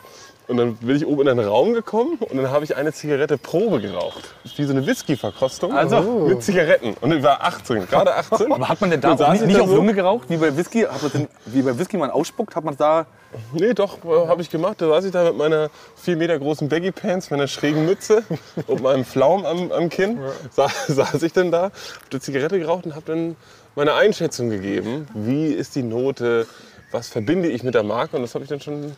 Und 0.47 0.57
dann 0.57 0.75
bin 0.75 0.95
ich 0.95 1.05
oben 1.05 1.21
in 1.21 1.29
einen 1.29 1.47
Raum 1.47 1.73
gekommen 1.73 2.17
und 2.19 2.35
dann 2.35 2.51
habe 2.51 2.65
ich 2.65 2.75
eine 2.75 2.91
Zigarette 2.91 3.37
Probe 3.37 3.79
geraucht. 3.79 4.33
Wie 4.55 4.63
so 4.63 4.71
eine 4.71 4.85
Whisky-Verkostung 4.85 5.73
Also. 5.73 6.01
mit 6.27 6.43
Zigaretten. 6.43 6.95
Und 6.99 7.13
ich 7.13 7.23
war 7.23 7.41
18, 7.41 7.87
gerade 7.87 8.15
18. 8.15 8.51
Aber 8.51 8.67
hat 8.67 8.81
man 8.81 8.89
denn 8.89 8.99
da 8.99 9.13
auch 9.13 9.31
nicht, 9.31 9.41
ich 9.41 9.47
nicht 9.47 9.59
auf? 9.61 9.69
Lunge 9.69 9.93
geraucht, 9.93 10.29
wie 10.29 10.37
bei 10.37 10.55
Whisky? 10.57 10.81
Hat 10.81 11.01
man 11.01 11.11
denn, 11.11 11.27
wie 11.45 11.61
bei 11.61 11.77
Whisky 11.77 11.97
man 11.97 12.09
ausspuckt, 12.09 12.55
hat 12.55 12.65
man 12.65 12.75
da... 12.75 13.05
Nee, 13.53 13.73
doch, 13.73 14.03
äh, 14.03 14.27
habe 14.27 14.41
ich 14.41 14.49
gemacht. 14.49 14.81
Da 14.81 14.87
saß 14.89 15.05
ich 15.05 15.11
da 15.11 15.23
mit 15.23 15.37
meiner 15.37 15.69
4 15.95 16.17
Meter 16.17 16.37
großen 16.37 16.67
Baggy 16.67 16.91
Pants, 16.91 17.31
meiner 17.31 17.47
schrägen 17.47 17.85
Mütze 17.85 18.23
und 18.67 18.81
meinem 18.81 19.05
Pflaum 19.05 19.45
am, 19.45 19.71
am 19.71 19.87
Kinn. 19.87 20.19
Sa 20.49 20.67
saß 20.87 21.23
ich 21.23 21.31
dann 21.31 21.49
da, 21.51 21.63
habe 21.63 21.73
eine 22.11 22.19
Zigarette 22.19 22.59
geraucht 22.59 22.85
und 22.85 22.95
habe 22.95 23.05
dann 23.05 23.37
meine 23.75 23.93
Einschätzung 23.93 24.49
gegeben. 24.49 25.07
Wie 25.13 25.47
ist 25.47 25.75
die 25.75 25.83
Note? 25.83 26.45
Was 26.91 27.07
verbinde 27.07 27.47
ich 27.47 27.63
mit 27.63 27.73
der 27.73 27.83
Marke? 27.83 28.17
Und 28.17 28.23
das 28.23 28.33
habe 28.35 28.43
ich 28.43 28.49
dann 28.49 28.59
schon, 28.59 28.93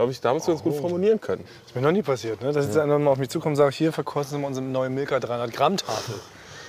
glaube 0.00 0.12
ich, 0.12 0.20
damals 0.22 0.46
ganz 0.46 0.62
gut 0.62 0.76
formulieren 0.76 1.20
können. 1.20 1.44
ist 1.66 1.76
mir 1.76 1.82
noch 1.82 1.92
nie 1.92 2.00
passiert, 2.00 2.40
ne? 2.40 2.52
dass 2.52 2.64
jetzt 2.64 2.78
einer 2.78 2.98
mal 2.98 3.10
auf 3.10 3.18
mich 3.18 3.28
zukommt 3.28 3.52
und 3.52 3.56
sagt, 3.56 3.74
hier 3.74 3.92
verkosten 3.92 4.36
Sie 4.36 4.40
mal 4.40 4.46
unsere 4.48 4.64
neue 4.64 4.88
Milka 4.88 5.20
300 5.20 5.52
Gramm 5.52 5.76
Tafel. 5.76 6.14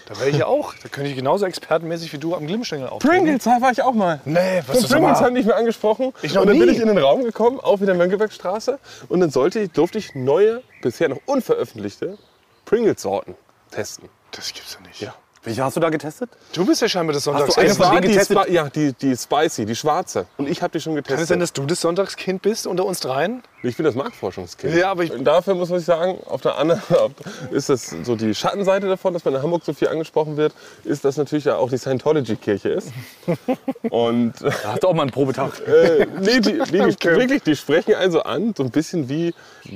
Da 0.05 0.19
wäre 0.19 0.29
ich 0.29 0.38
ja 0.38 0.47
auch, 0.47 0.73
da 0.84 0.89
könnte 0.89 1.09
ich 1.09 1.15
genauso 1.15 1.45
expertenmäßig 1.45 2.11
wie 2.11 2.17
du 2.17 2.36
am 2.36 2.45
Glimmstängel 2.45 2.89
auftreten. 2.89 3.23
Pringles, 3.23 3.45
da 3.45 3.61
war 3.61 3.71
ich 3.71 3.82
auch 3.84 3.93
mal. 3.93 4.19
Nee, 4.25 4.61
was 4.67 4.79
ist 4.79 4.89
Pringles 4.89 5.13
das 5.13 5.21
hat 5.21 5.32
mich 5.32 5.45
mehr 5.45 5.55
angesprochen. 5.55 6.11
Ich 6.21 6.34
noch 6.34 6.41
und 6.41 6.49
dann 6.49 6.59
bin 6.59 6.67
nie. 6.67 6.75
ich 6.75 6.82
in 6.82 6.89
den 6.89 6.97
Raum 6.97 7.23
gekommen, 7.23 7.61
auch 7.61 7.79
wieder 7.79 7.93
Mönckebergstraße. 7.93 8.79
Und 9.07 9.21
dann 9.21 9.29
sollte 9.29 9.69
durfte 9.69 9.97
ich 9.97 10.13
neue, 10.13 10.61
bisher 10.82 11.07
noch 11.07 11.19
unveröffentlichte 11.25 12.17
Pringles-Sorten 12.65 13.36
testen. 13.69 14.09
Das 14.32 14.51
gibt's 14.51 14.73
ja 14.73 14.86
nicht. 14.86 14.99
Ja. 14.99 15.13
Welche 15.43 15.63
hast 15.63 15.75
du 15.75 15.79
da 15.79 15.89
getestet? 15.89 16.29
Du 16.53 16.63
bist 16.67 16.83
ja 16.83 16.87
scheinbar 16.87 17.15
das 17.15 17.23
du 17.23 17.31
eine 17.31 17.39
Sonntagskind. 17.39 17.71
von 17.77 17.85
war 17.87 17.91
denen 17.93 18.01
die, 18.03 18.07
getestet? 18.13 18.49
Ja, 18.49 18.69
die, 18.69 18.93
die 18.93 19.17
Spicy, 19.17 19.65
die 19.65 19.75
schwarze. 19.75 20.27
Und 20.37 20.47
ich 20.47 20.61
habe 20.61 20.71
die 20.71 20.79
schon 20.79 20.93
getestet. 20.93 21.15
Kann 21.15 21.23
es 21.23 21.29
sein, 21.29 21.39
dass 21.39 21.51
du 21.51 21.65
das 21.65 21.81
Sonntagskind 21.81 22.43
bist 22.43 22.67
unter 22.67 22.85
uns 22.85 22.99
dreien? 22.99 23.41
ich 23.63 23.75
bin 23.77 23.83
das 23.85 23.93
Marktforschungskind. 23.95 24.75
Ja, 24.75 24.91
aber 24.91 25.03
ich- 25.03 25.11
Und 25.11 25.23
dafür 25.23 25.53
muss 25.55 25.69
man 25.69 25.79
sich 25.79 25.85
sagen, 25.87 26.19
auf 26.25 26.41
der 26.41 26.57
anderen 26.57 26.81
ist 27.51 27.69
das 27.69 27.87
so 28.03 28.15
die 28.15 28.35
Schattenseite 28.35 28.87
davon, 28.87 29.13
dass 29.13 29.25
man 29.25 29.33
in 29.35 29.41
Hamburg 29.41 29.63
so 29.65 29.73
viel 29.73 29.87
angesprochen 29.87 30.37
wird, 30.37 30.53
ist, 30.83 31.05
dass 31.05 31.17
natürlich 31.17 31.45
ja 31.45 31.55
auch 31.57 31.69
die 31.69 31.77
Scientology-Kirche 31.79 32.69
ist. 32.69 32.89
Und 33.89 34.33
Da 34.41 34.51
hast 34.73 34.83
du 34.83 34.87
auch 34.89 34.93
mal 34.93 35.03
einen 35.03 35.11
Probetag. 35.11 35.59
äh, 35.67 36.05
nee, 36.19 36.39
die, 36.39 36.59
die, 36.59 36.71
die, 36.71 37.03
wirklich, 37.03 37.41
die 37.43 37.55
sprechen 37.55 37.95
also 37.95 38.21
an, 38.23 38.53
so 38.55 38.63
ein 38.63 38.69
bisschen 38.71 39.09
wie 39.09 39.33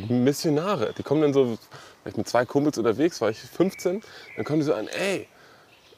Missionare. 0.09 0.93
Die 0.97 1.03
kommen 1.03 1.21
dann 1.21 1.33
so, 1.33 1.47
war 1.49 1.57
ich 2.07 2.17
mit 2.17 2.27
zwei 2.27 2.45
Kumpels 2.45 2.77
unterwegs, 2.77 3.19
war 3.21 3.29
ich 3.29 3.39
15, 3.39 4.01
dann 4.35 4.45
kommen 4.45 4.59
die 4.59 4.65
so 4.65 4.73
an, 4.73 4.87
ey, 4.87 5.27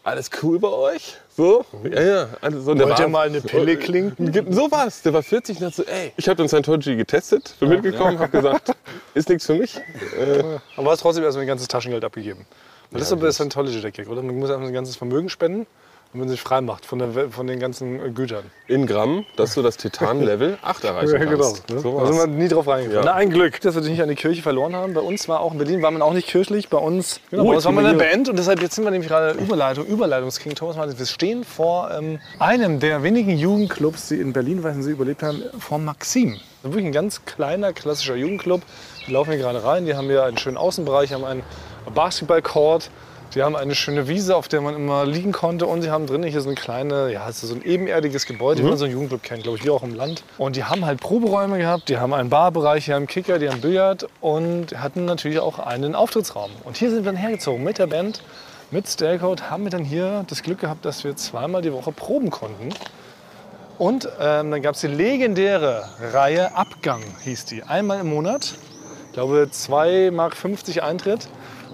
alles 0.08 0.30
cool 0.42 0.58
bei 0.60 0.70
euch? 0.70 1.16
So? 1.36 1.66
Ja, 1.84 2.02
ja. 2.02 2.30
Alles 2.42 2.64
so. 2.66 2.78
Wollt 2.80 3.00
ihr 3.00 3.08
mal 3.08 3.28
eine 3.28 3.42
Pille 3.42 3.76
klinken? 3.78 4.32
Gibt- 4.32 4.54
So 4.54 4.72
was. 4.72 5.02
Der 5.02 5.14
war 5.14 5.22
40 5.22 5.60
und 5.60 5.66
hat 5.68 5.76
so, 5.76 5.84
ey, 5.84 6.14
ich 6.18 6.28
habe 6.28 6.38
dann 6.38 6.48
Scientology 6.48 6.96
getestet, 6.96 7.56
bin 7.60 7.70
mitgekommen, 7.70 8.18
habe 8.18 8.30
gesagt, 8.32 8.72
ist 9.14 9.30
nichts 9.30 9.46
für 9.46 9.56
mich. 9.56 9.76
Äh, 9.78 10.44
Aber 10.78 10.92
hast 10.92 11.02
trotzdem 11.02 11.24
erstmal 11.24 11.44
ein 11.44 11.48
ganzes 11.48 11.68
Taschengeld 11.68 12.04
abgegeben. 12.06 12.46
Das 12.92 13.02
ist 13.02 13.12
aber 13.12 13.24
der 13.24 13.34
Scientology 13.34 13.82
der 13.82 13.92
Kick, 13.92 14.08
oder? 14.10 14.22
Man 14.24 14.38
muss 14.40 14.50
einfach 14.50 14.66
ein 14.66 14.74
ganzes 14.74 14.96
Vermögen 14.96 15.28
spenden 15.30 15.68
und 16.14 16.20
man 16.22 16.30
sich 16.30 16.42
frei 16.42 16.62
macht 16.62 16.86
von, 16.86 17.00
der, 17.00 17.30
von 17.30 17.48
den 17.48 17.60
ganzen 17.60 18.00
äh, 18.04 18.10
Gütern. 18.12 18.44
in 18.68 18.88
Gramm, 18.88 19.26
dass 19.36 19.54
du 19.56 19.62
das 19.62 19.78
Titan-Level 19.78 20.58
8 20.64 20.84
erreichen 20.86 21.20
kannst. 21.20 21.70
Ne? 21.70 21.80
So 21.80 22.00
Da 22.00 22.06
sind 22.08 22.18
wir 22.18 22.28
nie 22.28 22.48
drauf 22.48 22.68
reingekommen. 22.68 23.06
Ja. 23.06 23.12
Na, 23.12 23.14
ein 23.16 23.30
Glück, 23.30 23.60
dass 23.62 23.76
wir 23.76 23.82
dich 23.82 23.92
nicht 23.92 24.02
an 24.02 24.10
die 24.10 24.16
Kirche 24.16 24.42
verloren 24.42 24.76
haben. 24.76 24.94
Bei 24.94 25.02
uns 25.02 25.28
war 25.28 25.42
auch 25.42 25.52
in 25.52 25.58
Berlin 25.58 25.82
war 25.82 25.92
man 25.92 26.02
auch 26.02 26.14
nicht 26.14 26.28
kirchlich. 26.28 26.70
Bei 26.70 26.78
uns, 26.78 27.20
genau, 27.30 27.44
Oh, 27.44 27.48
bei 27.50 27.56
uns 27.56 27.66
war 27.66 27.72
man 27.72 27.86
eine. 27.86 27.98
Band 27.98 28.30
und 28.30 28.38
deshalb 28.40 28.62
jetzt 28.62 28.76
sind 28.76 28.84
wir 28.86 28.92
nämlich 28.92 29.10
gerade 29.10 29.38
Überleitung, 29.38 29.86
Überleitungsking 29.86 30.56
Thomas 30.56 30.76
Martin. 30.78 30.98
Wir 30.98 31.06
stehen 31.06 31.44
vor 31.44 31.92
ähm, 31.92 32.20
einem 32.40 32.80
der 32.80 33.04
wenigen 33.04 33.38
Jugendclubs, 33.38 34.08
die 34.08 34.16
in 34.22 34.34
Berlin, 34.34 34.64
weil 34.64 34.74
sie 34.82 34.92
überlebt 34.92 35.24
haben, 35.24 35.44
vor 35.60 35.78
Maxim. 35.78 36.34
Das 36.34 36.72
ist 36.72 36.76
wirklich 36.76 36.86
ein 36.86 36.92
ganz 36.92 37.26
kleiner, 37.26 37.74
klassischer 37.74 38.16
Jugendclub. 38.16 38.62
Wir 39.06 39.14
laufen 39.14 39.32
hier 39.32 39.40
gerade 39.40 39.64
rein. 39.64 39.86
Die 39.86 39.94
haben 39.96 40.08
hier 40.08 40.24
einen 40.24 40.38
schönen 40.38 40.58
Außenbereich, 40.58 41.14
haben 41.14 41.24
einen 41.24 41.44
Basketballcourt. 41.94 42.90
Die 43.36 43.44
haben 43.44 43.56
eine 43.56 43.76
schöne 43.76 44.08
Wiese, 44.08 44.36
auf 44.36 44.48
der 44.48 44.62
man 44.62 44.76
immer 44.76 45.06
liegen 45.06 45.32
konnte. 45.32 45.66
Und 45.66 45.82
sie 45.82 45.92
haben 45.92 46.08
drinnen 46.08 46.30
hier 46.30 46.42
so 46.42 46.50
eine 46.50 46.56
kleine, 46.56 47.12
ja, 47.12 47.32
so 47.32 47.54
ein 47.54 47.64
ebenerdiges 47.64 48.26
Gebäude, 48.26 48.64
wie 48.64 48.68
man 48.68 48.78
so 48.78 48.86
einen 48.86 48.94
Jugendclub 48.94 49.22
kennt, 49.22 49.44
glaube 49.44 49.58
ich, 49.58 49.66
wie 49.66 49.70
auch 49.70 49.84
im 49.84 49.94
Land. 49.94 50.24
Und 50.38 50.56
die 50.56 50.64
haben 50.64 50.86
halt 50.86 51.00
Proberäume 51.00 51.58
gehabt, 51.58 51.90
die 51.90 51.98
haben 51.98 52.14
einen 52.14 52.30
Barbereich, 52.30 52.86
die 52.86 52.94
haben 52.94 53.08
Kicker, 53.08 53.38
die 53.40 53.50
haben 53.50 53.62
Billard 53.62 54.08
und 54.22 54.80
hatten 54.80 55.06
natürlich 55.06 55.40
auch 55.40 55.60
einen 55.60 55.94
Auftrittsraum. 55.94 56.52
Und 56.64 56.78
hier 56.78 56.90
sind 56.90 57.04
wir 57.04 57.12
dann 57.12 57.20
hergezogen 57.20 57.64
mit 57.64 57.78
der 57.78 57.88
Band, 57.88 58.24
mit 58.72 58.88
Stailcode, 58.88 59.50
haben 59.50 59.64
wir 59.64 59.72
dann 59.72 59.84
hier 59.84 60.26
das 60.28 60.42
Glück 60.44 60.60
gehabt, 60.60 60.86
dass 60.86 61.04
wir 61.04 61.16
zweimal 61.16 61.62
die 61.62 61.74
Woche 61.74 61.92
proben 61.92 62.30
konnten. 62.30 62.70
Und 63.78 64.10
ähm, 64.20 64.52
dann 64.52 64.62
gab 64.62 64.76
es 64.76 64.82
die 64.82 64.88
legendäre 64.88 65.88
Reihe 66.12 66.56
Abgang, 66.56 67.02
hieß 67.24 67.46
die. 67.46 67.62
Einmal 67.64 68.00
im 68.00 68.10
Monat, 68.10 68.56
ich 69.08 69.14
glaube 69.14 69.48
2,50 69.52 70.12
Mark 70.12 70.36
Eintritt. 70.84 71.28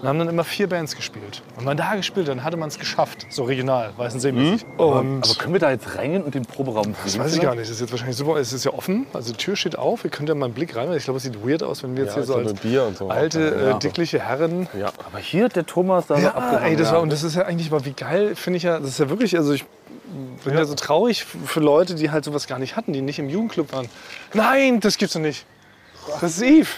Und 0.04 0.08
haben 0.10 0.18
dann 0.18 0.28
immer 0.28 0.44
vier 0.44 0.68
Bands 0.68 0.94
gespielt. 0.96 1.40
Und 1.52 1.60
wenn 1.60 1.64
man 1.64 1.76
da 1.78 1.94
gespielt 1.94 2.28
hat, 2.28 2.36
dann 2.36 2.44
hatte 2.44 2.58
man 2.58 2.68
es 2.68 2.78
geschafft. 2.78 3.26
So 3.30 3.44
regional, 3.44 3.90
Weißensee-mäßig. 3.96 4.66
Und 4.76 5.24
Aber 5.24 5.34
können 5.38 5.54
wir 5.54 5.60
da 5.60 5.70
jetzt 5.70 5.96
reingehen 5.96 6.22
und 6.22 6.34
den 6.34 6.44
Proberaum 6.44 6.94
das 7.04 7.18
weiß 7.18 7.34
ich 7.34 7.40
gar 7.40 7.54
nicht. 7.54 7.62
Das 7.62 7.70
ist 7.70 7.80
jetzt 7.80 7.90
wahrscheinlich 7.90 8.18
super. 8.18 8.36
Es 8.36 8.52
ist 8.52 8.64
ja 8.64 8.74
offen. 8.74 9.06
Also 9.14 9.32
die 9.32 9.38
Tür 9.38 9.56
steht 9.56 9.78
auf. 9.78 10.04
Ihr 10.04 10.10
könnt 10.10 10.28
ja 10.28 10.34
mal 10.34 10.44
einen 10.44 10.52
Blick 10.52 10.76
rein. 10.76 10.92
Ich 10.92 11.04
glaube, 11.04 11.16
es 11.16 11.22
sieht 11.22 11.42
weird 11.42 11.62
aus, 11.62 11.82
wenn 11.82 11.96
wir 11.96 12.04
jetzt 12.04 12.10
Ja, 12.10 12.16
hier 12.16 12.24
so 12.26 12.34
als 12.34 12.98
so. 12.98 13.08
alte, 13.08 13.54
äh, 13.54 13.78
dickliche 13.78 14.20
Herren 14.20 14.68
Ja. 14.78 14.88
Aber 15.06 15.16
hier 15.20 15.46
hat 15.46 15.56
der 15.56 15.64
Thomas 15.64 16.06
da 16.06 16.18
ja, 16.18 16.58
ey, 16.58 16.76
das 16.76 16.92
war, 16.92 17.00
und 17.00 17.10
das 17.10 17.22
ist 17.22 17.36
ja 17.36 17.46
eigentlich 17.46 17.70
mal 17.70 17.86
wie 17.86 17.92
geil, 17.92 18.36
finde 18.36 18.58
ich 18.58 18.64
ja, 18.64 18.78
das 18.78 18.90
ist 18.90 18.98
ja 18.98 19.08
wirklich, 19.08 19.38
also 19.38 19.54
ich 19.54 19.64
bin 20.44 20.52
ja. 20.52 20.66
so 20.66 20.74
traurig 20.74 21.24
für 21.24 21.60
Leute, 21.60 21.94
die 21.94 22.10
halt 22.10 22.26
sowas 22.26 22.46
gar 22.46 22.58
nicht 22.58 22.76
hatten, 22.76 22.92
die 22.92 23.00
nicht 23.00 23.18
im 23.18 23.30
Jugendclub 23.30 23.72
waren. 23.72 23.88
Nein, 24.34 24.80
das 24.80 24.98
gibt's 24.98 25.14
doch 25.14 25.20
nicht. 25.20 25.46
Das 26.20 26.36
ist 26.36 26.42
Eve. 26.42 26.68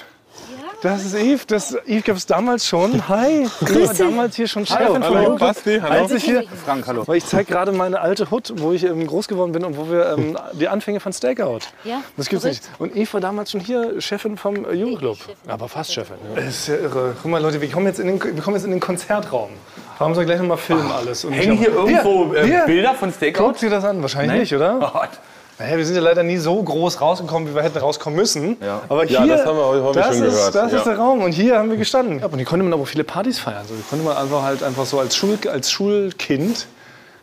Das 0.83 1.05
ist 1.05 1.15
Eve. 1.15 1.41
Das 1.47 1.75
Eve 1.87 2.03
gab 2.03 2.17
es 2.17 2.27
damals 2.27 2.67
schon. 2.67 3.09
Hi. 3.09 3.47
Eve 3.63 3.87
war 3.89 3.95
damals 3.95 4.37
hier 4.37 4.47
schon 4.47 4.67
Chefin 4.67 4.87
vom 4.87 5.03
Hallo, 5.03 5.15
Jugendclub. 5.15 5.39
Basti, 5.39 5.79
hallo. 5.83 6.03
Als 6.03 6.13
ich 6.13 6.25
hier, 6.25 6.45
Frank, 6.65 6.87
hallo. 6.87 7.03
weil 7.07 7.17
ich 7.17 7.25
zeige 7.25 7.51
gerade 7.51 7.73
meine 7.73 8.01
alte 8.01 8.31
Hut, 8.31 8.53
wo 8.57 8.73
ich 8.73 8.85
ähm, 8.85 9.07
groß 9.07 9.27
geworden 9.27 9.53
bin 9.53 9.65
und 9.65 9.77
wo 9.77 9.89
wir 9.91 10.15
ähm, 10.17 10.37
die 10.53 10.69
Anfänge 10.69 11.01
von 11.01 11.13
Stakeout. 11.13 11.61
Ja, 11.85 12.03
Das 12.17 12.29
gibt's 12.29 12.45
verrückt. 12.45 12.63
nicht. 12.63 12.81
Und 12.81 12.95
Eve 12.95 13.13
war 13.15 13.21
damals 13.21 13.51
schon 13.53 13.61
hier 13.61 14.01
Chefin 14.01 14.37
vom 14.37 14.65
äh, 14.67 14.73
Jugendclub. 14.75 15.19
Aber 15.49 15.69
fast 15.69 15.93
Chefin. 15.95 16.17
Ja. 16.35 16.43
Das 16.43 16.47
ist 16.47 16.69
ja 16.69 16.77
irre. 16.77 17.17
Guck 17.23 17.31
mal, 17.31 17.41
Leute, 17.43 17.61
wir 17.61 17.71
kommen 17.71 17.87
jetzt 17.87 17.99
in 17.99 18.07
den, 18.07 18.23
wir 18.23 18.43
kommen 18.43 18.57
jetzt 18.57 18.65
in 18.67 18.71
den 18.71 18.81
Konzertraum. 18.81 19.51
Da 19.99 20.05
haben 20.05 20.15
sie 20.15 20.25
gleich 20.27 20.39
noch 20.39 20.47
mal 20.47 20.57
filmen 20.59 20.93
alles. 20.93 21.25
Und 21.25 21.33
Hängen 21.33 21.55
ich 21.55 21.61
hier 21.61 21.71
irgendwo 21.75 22.35
äh, 22.35 22.45
hier. 22.47 22.65
Bilder 22.67 22.95
von 22.95 23.11
Stakeout? 23.13 23.45
Guckt 23.47 23.63
ihr 23.63 23.71
das 23.71 23.83
an? 23.83 24.03
Wahrscheinlich 24.03 24.31
Nein? 24.31 24.41
nicht, 24.41 24.55
oder? 24.55 24.79
Gott. 24.79 25.09
Naja, 25.59 25.79
wir 25.79 25.87
sind 25.87 25.95
ja 25.97 26.03
leider 26.03 26.23
nie 26.23 26.37
so 26.37 26.63
groß 26.63 27.01
rausgekommen, 27.01 27.49
wie 27.49 27.55
wir 27.55 27.63
hätten 27.63 27.79
rauskommen 27.79 28.19
müssen. 28.19 28.59
Ja. 28.63 28.83
Aber 28.91 29.05
hier, 29.05 29.21
Ja, 29.21 29.27
das 29.27 29.47
haben 29.47 29.57
wir 29.57 29.65
heute- 29.65 29.99
das 29.99 30.07
schon 30.17 30.27
ist, 30.27 30.35
gehört. 30.35 30.55
Das 30.55 30.73
Ja. 30.73 30.79
ist 30.79 30.85
der 30.87 30.99
Raum 30.99 31.23
und 31.23 31.33
hier 31.33 31.59
haben 31.59 31.71
wir 31.71 31.79
gestanden. 31.79 32.19
Ja, 32.21 32.27
und 32.27 32.37
hier 32.37 32.45
konnte 32.45 32.63
man 32.63 32.75
aber 32.75 32.85
viele 32.85 33.05
Partys 33.05 33.39
feiern. 33.39 33.65
So, 33.67 33.75
hier 33.75 33.85
konnte 33.89 34.05
man 34.05 34.17
einfach 34.19 34.43
halt 34.43 34.63
einfach 34.63 34.85
so 34.85 34.99
als, 35.01 35.17
Schul, 35.17 35.39
als 35.51 35.71
Schulkind 35.71 36.67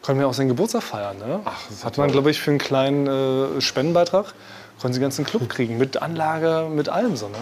konnte 0.01 0.21
man 0.21 0.29
auch 0.29 0.33
seinen 0.33 0.47
Geburtstag 0.49 0.81
feiern. 0.81 1.17
Ne? 1.19 1.41
Ach, 1.45 1.59
das 1.69 1.85
hat 1.85 1.97
man, 1.99 2.11
glaube 2.11 2.31
ich, 2.31 2.41
für 2.41 2.49
einen 2.51 2.57
kleinen 2.59 3.07
äh, 3.07 3.61
Spendenbeitrag 3.61 4.33
konnten 4.81 4.93
sie 4.95 4.99
den 4.99 5.03
ganzen 5.03 5.23
Club 5.25 5.47
kriegen 5.47 5.77
mit 5.77 6.01
Anlage, 6.01 6.67
mit 6.69 6.89
allem 6.89 7.15
so. 7.15 7.27
Ne? 7.27 7.35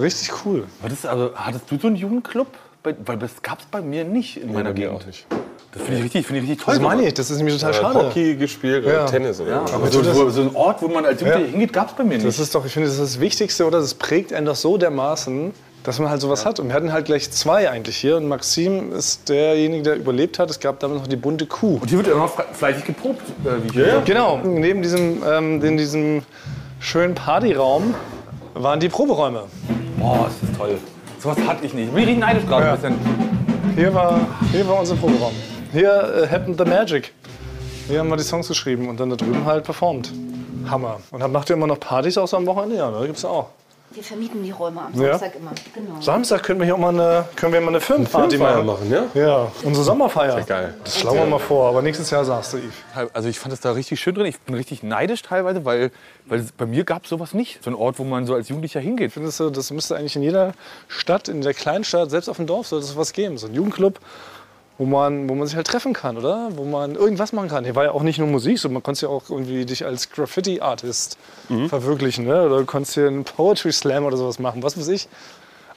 Richtig 0.00 0.30
cool. 0.46 0.64
War 0.80 0.88
das, 0.88 1.04
also, 1.04 1.32
hattest 1.34 1.70
du 1.70 1.78
so 1.78 1.88
einen 1.88 1.96
Jugendclub? 1.96 2.46
Weil 2.84 3.16
das 3.18 3.42
gab 3.42 3.58
es 3.60 3.66
bei 3.66 3.80
mir 3.82 4.04
nicht 4.04 4.36
in 4.36 4.52
meiner 4.52 4.72
Gegend. 4.74 4.94
auch 4.94 5.06
nicht. 5.06 5.26
Das 5.74 5.82
finde 5.82 5.98
ich 5.98 6.04
richtig, 6.04 6.26
finde 6.26 6.42
ich 6.42 6.48
richtig 6.50 6.64
toll. 6.64 6.74
Das 6.74 6.82
meine 6.82 7.02
ich, 7.06 7.14
das 7.14 7.30
ist 7.30 7.38
nämlich 7.38 7.56
total 7.56 7.70
Äh, 7.72 7.74
schade. 7.74 7.98
Hockey 8.06 8.36
gespielt 8.36 8.86
Ja. 8.86 9.06
Tennis 9.06 9.40
oder 9.40 9.50
Ja, 9.50 9.66
so. 9.66 9.74
aber 9.74 9.90
so, 9.90 10.02
so, 10.04 10.30
so 10.30 10.42
ein 10.42 10.54
Ort, 10.54 10.80
wo 10.82 10.88
man 10.88 11.04
als 11.04 11.20
Jugendlicher 11.20 11.46
Ja. 11.46 11.50
hingeht, 11.50 11.72
gab 11.72 11.88
es 11.88 11.94
bei 11.94 12.04
mir 12.04 12.14
nicht. 12.14 12.24
Das 12.26 12.38
ist 12.38 12.54
doch, 12.54 12.64
ich 12.64 12.72
finde, 12.72 12.88
das 12.88 12.98
ist 12.98 13.14
das 13.16 13.20
Wichtigste, 13.20 13.66
oder? 13.66 13.80
Das 13.80 13.94
prägt 13.94 14.32
einen 14.32 14.46
doch 14.46 14.54
so 14.54 14.78
dermaßen, 14.78 15.50
dass 15.82 15.98
man 15.98 16.10
halt 16.10 16.20
sowas 16.20 16.46
hat. 16.46 16.60
Und 16.60 16.68
wir 16.68 16.74
hatten 16.74 16.92
halt 16.92 17.06
gleich 17.06 17.28
zwei 17.32 17.68
eigentlich 17.68 17.96
hier. 17.96 18.16
Und 18.18 18.28
Maxim 18.28 18.92
ist 18.92 19.28
derjenige, 19.28 19.82
der 19.82 19.96
überlebt 19.96 20.38
hat. 20.38 20.48
Es 20.48 20.60
gab 20.60 20.78
damals 20.78 21.00
noch 21.00 21.08
die 21.08 21.16
bunte 21.16 21.44
Kuh. 21.46 21.78
und 21.82 21.88
hier 21.88 21.98
wird 21.98 22.06
immer 22.06 22.20
noch 22.20 22.38
fle- 22.38 22.44
fleißig 22.52 22.84
geprobt. 22.84 23.20
Äh, 23.44 23.48
wie 23.68 23.72
hier. 23.72 24.02
Genau, 24.04 24.38
neben 24.44 24.80
diesem, 24.80 25.22
ähm, 25.28 25.60
in 25.62 25.76
diesem 25.76 26.22
schönen 26.78 27.16
Partyraum 27.16 27.94
waren 28.54 28.78
die 28.78 28.88
Proberäume. 28.88 29.42
Boah, 29.98 30.28
ist 30.28 30.36
das 30.50 30.56
toll. 30.56 30.78
Sowas 31.18 31.36
hatte 31.48 31.66
ich 31.66 31.74
nicht. 31.74 31.86
Ich 31.86 31.90
bin 31.90 32.04
richtig 32.04 32.18
neidisch 32.20 32.46
gerade 32.46 32.66
Ja. 32.66 32.72
ein 32.74 32.80
bisschen. 32.80 32.94
Hier 33.76 33.92
war, 33.92 34.20
hier 34.52 34.68
war 34.68 34.78
unser 34.78 34.94
Proberaum. 34.94 35.32
Hier 35.74 35.90
äh, 35.90 36.28
happened 36.28 36.56
the 36.56 36.64
magic. 36.64 37.12
Hier 37.88 37.98
haben 37.98 38.08
wir 38.08 38.16
die 38.16 38.22
Songs 38.22 38.46
geschrieben 38.46 38.88
und 38.88 39.00
dann 39.00 39.10
da 39.10 39.16
drüben 39.16 39.44
halt 39.44 39.64
performt. 39.64 40.12
Hammer. 40.70 41.00
Und 41.10 41.32
macht 41.32 41.50
ihr 41.50 41.56
immer 41.56 41.66
noch 41.66 41.80
Partys 41.80 42.16
außer 42.16 42.36
am 42.36 42.46
Wochenende? 42.46 42.76
Ja? 42.76 43.04
Gibt's 43.04 43.22
ja 43.22 43.30
auch. 43.30 43.48
Wir 43.90 44.04
vermieten 44.04 44.44
die 44.44 44.52
Räume 44.52 44.82
am 44.82 45.00
Ja. 45.02 45.18
Samstag 45.18 45.34
immer. 45.34 45.50
Genau. 45.74 46.00
Samstag 46.00 46.42
können 46.44 46.60
wir 46.60 46.64
hier 46.64 46.74
auch 46.74 46.78
mal 46.78 46.90
eine, 46.90 47.24
können 47.34 47.52
wir 47.52 47.60
mal 47.60 47.68
eine 47.68 47.80
Filmparty 47.80 48.36
Filmfeier 48.36 48.62
machen. 48.62 48.88
machen, 48.88 49.10
ja? 49.14 49.20
Ja, 49.20 49.52
unsere 49.64 49.84
Sommerfeier. 49.84 50.42
Geil. 50.42 50.74
Das 50.84 51.00
schlagen 51.00 51.18
wir 51.18 51.26
mal 51.26 51.38
vor, 51.40 51.68
aber 51.68 51.82
nächstes 51.82 52.08
Jahr 52.10 52.24
sagst 52.24 52.52
du, 52.52 52.58
Yves. 52.58 53.10
Also 53.12 53.28
ich 53.28 53.40
fand 53.40 53.52
es 53.52 53.60
da 53.60 53.72
richtig 53.72 53.98
schön 53.98 54.14
drin. 54.14 54.26
Ich 54.26 54.38
bin 54.40 54.54
richtig 54.54 54.84
neidisch 54.84 55.22
teilweise, 55.22 55.64
weil, 55.64 55.90
weil 56.26 56.38
es, 56.38 56.52
bei 56.52 56.66
mir 56.66 56.84
gab 56.84 57.02
es 57.04 57.10
sowas 57.10 57.34
nicht. 57.34 57.64
So 57.64 57.70
ein 57.70 57.74
Ort, 57.76 57.98
wo 57.98 58.04
man 58.04 58.26
so 58.26 58.34
als 58.34 58.48
Jugendlicher 58.48 58.78
hingeht. 58.80 59.12
Findest 59.12 59.40
du, 59.40 59.50
das 59.50 59.72
müsste 59.72 59.96
eigentlich 59.96 60.14
in 60.14 60.22
jeder 60.22 60.52
Stadt, 60.86 61.28
in 61.28 61.40
der 61.40 61.54
Kleinstadt, 61.54 62.10
selbst 62.10 62.28
auf 62.28 62.36
dem 62.36 62.46
Dorf, 62.46 62.68
sollte 62.68 62.84
es 62.84 62.92
sowas 62.92 63.12
geben. 63.12 63.38
So 63.38 63.48
ein 63.48 63.54
Jugendclub, 63.54 63.98
wo 64.78 64.86
man, 64.86 65.28
wo 65.28 65.34
man 65.34 65.46
sich 65.46 65.56
halt 65.56 65.66
treffen 65.66 65.92
kann, 65.92 66.16
oder? 66.16 66.48
Wo 66.56 66.64
man 66.64 66.96
irgendwas 66.96 67.32
machen 67.32 67.48
kann. 67.48 67.64
Hier 67.64 67.76
war 67.76 67.84
ja 67.84 67.92
auch 67.92 68.02
nicht 68.02 68.18
nur 68.18 68.26
Musik, 68.28 68.58
sondern 68.58 68.74
man 68.74 68.82
konnte 68.82 69.06
ja 69.06 69.08
auch 69.08 69.30
irgendwie 69.30 69.64
dich 69.64 69.84
als 69.84 70.10
Graffiti-Artist 70.10 71.16
verwirklichen. 71.68 72.26
Ne? 72.26 72.42
Oder 72.42 72.58
du 72.58 72.64
konntest 72.64 72.94
hier 72.94 73.06
einen 73.06 73.24
Poetry 73.24 73.72
Slam 73.72 74.04
oder 74.04 74.16
sowas 74.16 74.38
machen, 74.38 74.62
was 74.62 74.76
weiß 74.76 74.88
ich. 74.88 75.08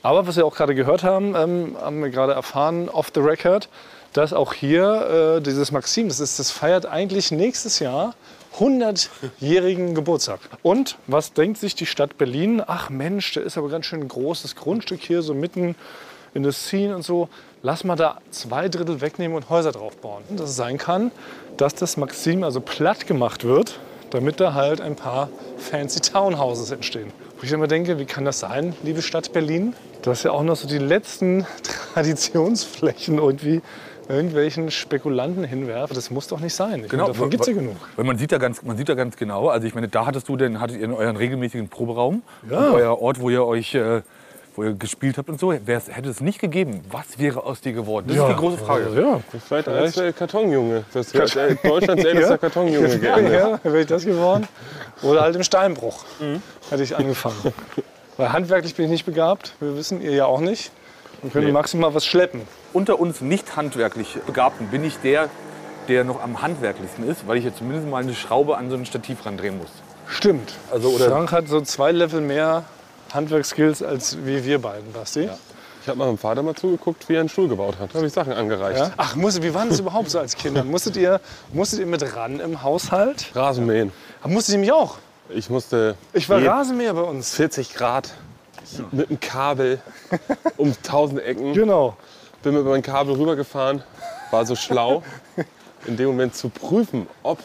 Aber 0.01 0.27
was 0.27 0.35
wir 0.35 0.45
auch 0.45 0.55
gerade 0.55 0.73
gehört 0.73 1.03
haben, 1.03 1.35
ähm, 1.35 1.75
haben 1.79 2.01
wir 2.01 2.09
gerade 2.09 2.33
erfahren, 2.33 2.89
off 2.89 3.11
the 3.13 3.19
record, 3.19 3.67
dass 4.13 4.33
auch 4.33 4.53
hier 4.53 5.37
äh, 5.37 5.41
dieses 5.41 5.71
Maxim, 5.71 6.07
das, 6.07 6.19
ist, 6.19 6.39
das 6.39 6.51
feiert 6.51 6.85
eigentlich 6.85 7.31
nächstes 7.31 7.79
Jahr 7.79 8.15
100-jährigen 8.57 9.93
Geburtstag. 9.93 10.39
Und 10.63 10.97
was 11.07 11.33
denkt 11.33 11.59
sich 11.59 11.75
die 11.75 11.85
Stadt 11.85 12.17
Berlin? 12.17 12.63
Ach 12.65 12.89
Mensch, 12.89 13.33
der 13.33 13.43
ist 13.43 13.57
aber 13.57 13.69
ganz 13.69 13.85
schön 13.85 14.01
ein 14.01 14.07
großes 14.07 14.55
Grundstück 14.55 15.01
hier, 15.01 15.21
so 15.21 15.33
mitten 15.33 15.75
in 16.33 16.43
der 16.43 16.51
Scene 16.51 16.95
und 16.95 17.03
so. 17.03 17.29
Lass 17.63 17.83
mal 17.83 17.95
da 17.95 18.19
zwei 18.31 18.69
Drittel 18.69 19.01
wegnehmen 19.01 19.35
und 19.35 19.49
Häuser 19.49 19.71
drauf 19.71 19.97
bauen. 19.97 20.23
Und 20.29 20.39
dass 20.39 20.49
es 20.51 20.55
sein 20.55 20.77
kann, 20.77 21.11
dass 21.57 21.75
das 21.75 21.97
Maxim 21.97 22.43
also 22.43 22.61
platt 22.61 23.07
gemacht 23.07 23.43
wird, 23.43 23.79
damit 24.11 24.39
da 24.39 24.53
halt 24.53 24.79
ein 24.79 24.95
paar 24.95 25.29
fancy 25.57 25.99
Townhouses 25.99 26.71
entstehen. 26.71 27.11
Wo 27.37 27.43
ich 27.43 27.51
immer 27.51 27.67
denke, 27.67 27.99
wie 27.99 28.05
kann 28.05 28.25
das 28.25 28.39
sein, 28.39 28.73
liebe 28.83 29.01
Stadt 29.01 29.33
Berlin? 29.33 29.73
Dass 30.03 30.23
ja 30.23 30.31
auch 30.31 30.43
noch 30.43 30.55
so 30.55 30.67
die 30.67 30.77
letzten 30.77 31.45
Traditionsflächen 31.93 33.17
irgendwie 33.17 33.61
irgendwelchen 34.09 34.71
Spekulanten 34.71 35.43
hinwerfen. 35.43 35.93
Das 35.93 36.09
muss 36.11 36.27
doch 36.27 36.39
nicht 36.39 36.53
sein. 36.55 36.83
Ich 36.85 36.89
Genau, 36.89 37.03
meine, 37.03 37.13
davon 37.13 37.29
gibt 37.29 37.41
es 37.41 37.47
ja 37.47 37.53
genug. 37.53 37.75
Weil 37.97 38.05
man 38.05 38.17
sieht 38.17 38.31
ja 38.31 38.37
ganz, 38.37 38.63
man 38.63 38.77
sieht 38.77 38.87
ja 38.87 38.95
ganz 38.95 39.17
genau. 39.17 39.49
Also 39.49 39.67
ich 39.67 39.75
meine, 39.75 39.89
da 39.89 40.05
hattest 40.05 40.29
du 40.29 40.37
denn, 40.37 40.61
hattet 40.61 40.79
ihr 40.79 40.95
euren 40.95 41.17
regelmäßigen 41.17 41.67
Proberaum, 41.67 42.21
Ja. 42.49 42.71
euer 42.71 43.01
Ort, 43.01 43.19
wo 43.19 43.29
ihr 43.29 43.43
euch, 43.45 43.75
äh, 43.75 44.01
wo 44.57 44.63
ihr 44.63 44.73
gespielt 44.73 45.17
habt 45.17 45.29
und 45.29 45.39
so. 45.39 45.53
Wär's, 45.65 45.87
hätte 45.87 46.09
es 46.09 46.19
nicht 46.19 46.39
gegeben, 46.39 46.81
was 46.91 47.17
wäre 47.17 47.43
aus 47.43 47.61
dir 47.61 47.71
geworden? 47.73 48.07
Das 48.09 48.17
ist 48.17 48.27
die 48.27 48.35
große 48.35 48.57
Frage. 48.57 48.89
Ja, 48.99 49.21
Vielleicht 49.47 49.67
als 49.69 49.93
der 49.93 50.11
Kartonjunge. 50.11 50.83
Das 50.93 51.13
wäre 51.13 51.49
äh, 51.49 51.55
Deutschlands 51.63 52.03
ältester 52.05 52.37
Kartonjunge 52.39 52.89
ja, 52.89 52.97
geändert. 53.15 53.59
ja, 53.63 53.71
wäre 53.71 53.81
ich 53.81 53.87
das 53.87 54.03
geworden. 54.03 54.47
Oder 55.03 55.21
halt 55.21 55.35
im 55.35 55.43
Steinbruch 55.43 56.03
hätte 56.69 56.83
ich 56.83 56.95
angefangen. 56.97 57.53
Weil 58.17 58.33
handwerklich 58.33 58.75
bin 58.75 58.85
ich 58.85 58.91
nicht 58.91 59.05
begabt. 59.05 59.53
Wir 59.59 59.77
wissen, 59.77 60.01
ihr 60.01 60.11
ja 60.11 60.25
auch 60.25 60.41
nicht. 60.41 60.71
Und 61.21 61.31
können 61.33 61.45
Nee. 61.47 61.51
maximal 61.51 61.93
was 61.93 62.05
schleppen. 62.05 62.41
Unter 62.73 62.99
uns 62.99 63.21
nicht 63.21 63.55
handwerklich 63.55 64.17
Begabten 64.25 64.67
bin 64.67 64.83
ich 64.83 64.97
der, 64.97 65.29
der 65.87 66.03
noch 66.03 66.21
am 66.21 66.41
handwerklichsten 66.41 67.07
ist, 67.07 67.27
weil 67.27 67.37
ich 67.37 67.43
jetzt 67.45 67.59
zumindest 67.59 67.87
mal 67.87 68.01
eine 68.03 68.13
Schraube 68.15 68.57
an 68.57 68.69
so 68.69 68.75
ein 68.75 68.85
Stativ 68.85 69.25
randrehen 69.25 69.57
muss. 69.57 69.69
Stimmt. 70.07 70.53
Also, 70.71 70.89
oder- 70.89 71.09
Frank 71.09 71.31
hat 71.31 71.47
so 71.47 71.61
zwei 71.61 71.91
Level 71.91 72.21
mehr 72.21 72.63
Handwerkskills 73.13 73.81
als 73.83 74.17
wie 74.25 74.43
wir 74.45 74.61
beiden, 74.61 74.91
Basti. 74.93 75.29
Ich 75.81 75.87
habe 75.89 75.99
meinem 75.99 76.17
Vater 76.17 76.43
mal 76.43 76.53
zugeguckt, 76.53 77.07
wie 77.07 77.13
er 77.15 77.21
einen 77.21 77.29
Stuhl 77.29 77.47
gebaut 77.47 77.79
hat. 77.79 77.91
Da 77.91 77.95
habe 77.99 78.07
ich 78.07 78.13
Sachen 78.13 78.33
angereicht. 78.33 78.79
Ja? 78.79 78.91
Ach, 78.97 79.15
musstet, 79.15 79.43
wie 79.43 79.53
war 79.53 79.65
das 79.65 79.79
überhaupt 79.79 80.09
so 80.09 80.19
als 80.19 80.35
Kinder? 80.35 80.63
Musstet 80.65 80.97
ihr, 80.97 81.21
musstet 81.53 81.79
ihr 81.79 81.85
mit 81.85 82.15
ran 82.15 82.41
im 82.41 82.61
Haushalt? 82.61 83.31
Rasenmähen. 83.33 83.93
Ah, 84.21 84.27
Musstet 84.27 84.55
ihr 84.55 84.59
mich 84.59 84.71
auch? 84.73 84.97
Ich 85.29 85.49
musste 85.49 85.95
Ich 86.13 86.27
war 86.29 86.43
Rasenmäher 86.43 86.93
bei 86.93 87.01
uns. 87.01 87.33
40 87.35 87.73
Grad 87.73 88.13
mit 88.91 89.09
einem 89.09 89.19
Kabel 89.19 89.79
um 90.57 90.69
1000 90.69 91.21
Ecken. 91.21 91.53
Genau. 91.53 91.95
Bin 92.43 92.53
mit 92.53 92.65
meinem 92.65 92.81
Kabel 92.81 93.15
rübergefahren, 93.15 93.81
war 94.31 94.45
so 94.45 94.55
schlau, 94.55 95.03
in 95.85 95.95
dem 95.97 96.07
Moment 96.07 96.35
zu 96.35 96.49
prüfen, 96.49 97.07
ob 97.23 97.39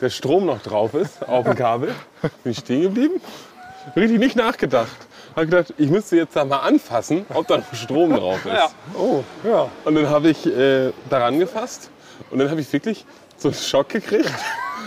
der 0.00 0.10
Strom 0.10 0.46
noch 0.46 0.62
drauf 0.62 0.94
ist 0.94 1.26
auf 1.28 1.44
dem 1.44 1.54
Kabel. 1.54 1.94
Bin 2.42 2.52
ich 2.52 2.58
stehen 2.58 2.82
geblieben, 2.82 3.20
richtig 3.96 4.18
nicht 4.18 4.36
nachgedacht. 4.36 4.96
Habe 5.36 5.46
gedacht, 5.46 5.74
ich 5.78 5.90
müsste 5.90 6.16
jetzt 6.16 6.36
da 6.36 6.44
mal 6.44 6.58
anfassen, 6.58 7.26
ob 7.34 7.46
da 7.48 7.58
noch 7.58 7.74
Strom 7.74 8.14
drauf 8.14 8.44
ist. 8.46 8.74
Oh, 8.96 9.24
ja. 9.42 9.68
Und 9.84 9.96
dann 9.96 10.08
habe 10.08 10.30
ich 10.30 10.46
äh, 10.46 10.92
daran 11.10 11.38
gefasst 11.38 11.90
und 12.30 12.38
dann 12.38 12.50
habe 12.50 12.60
ich 12.60 12.72
wirklich 12.72 13.04
so 13.36 13.48
einen 13.48 13.56
Schock 13.56 13.88
gekriegt. 13.88 14.30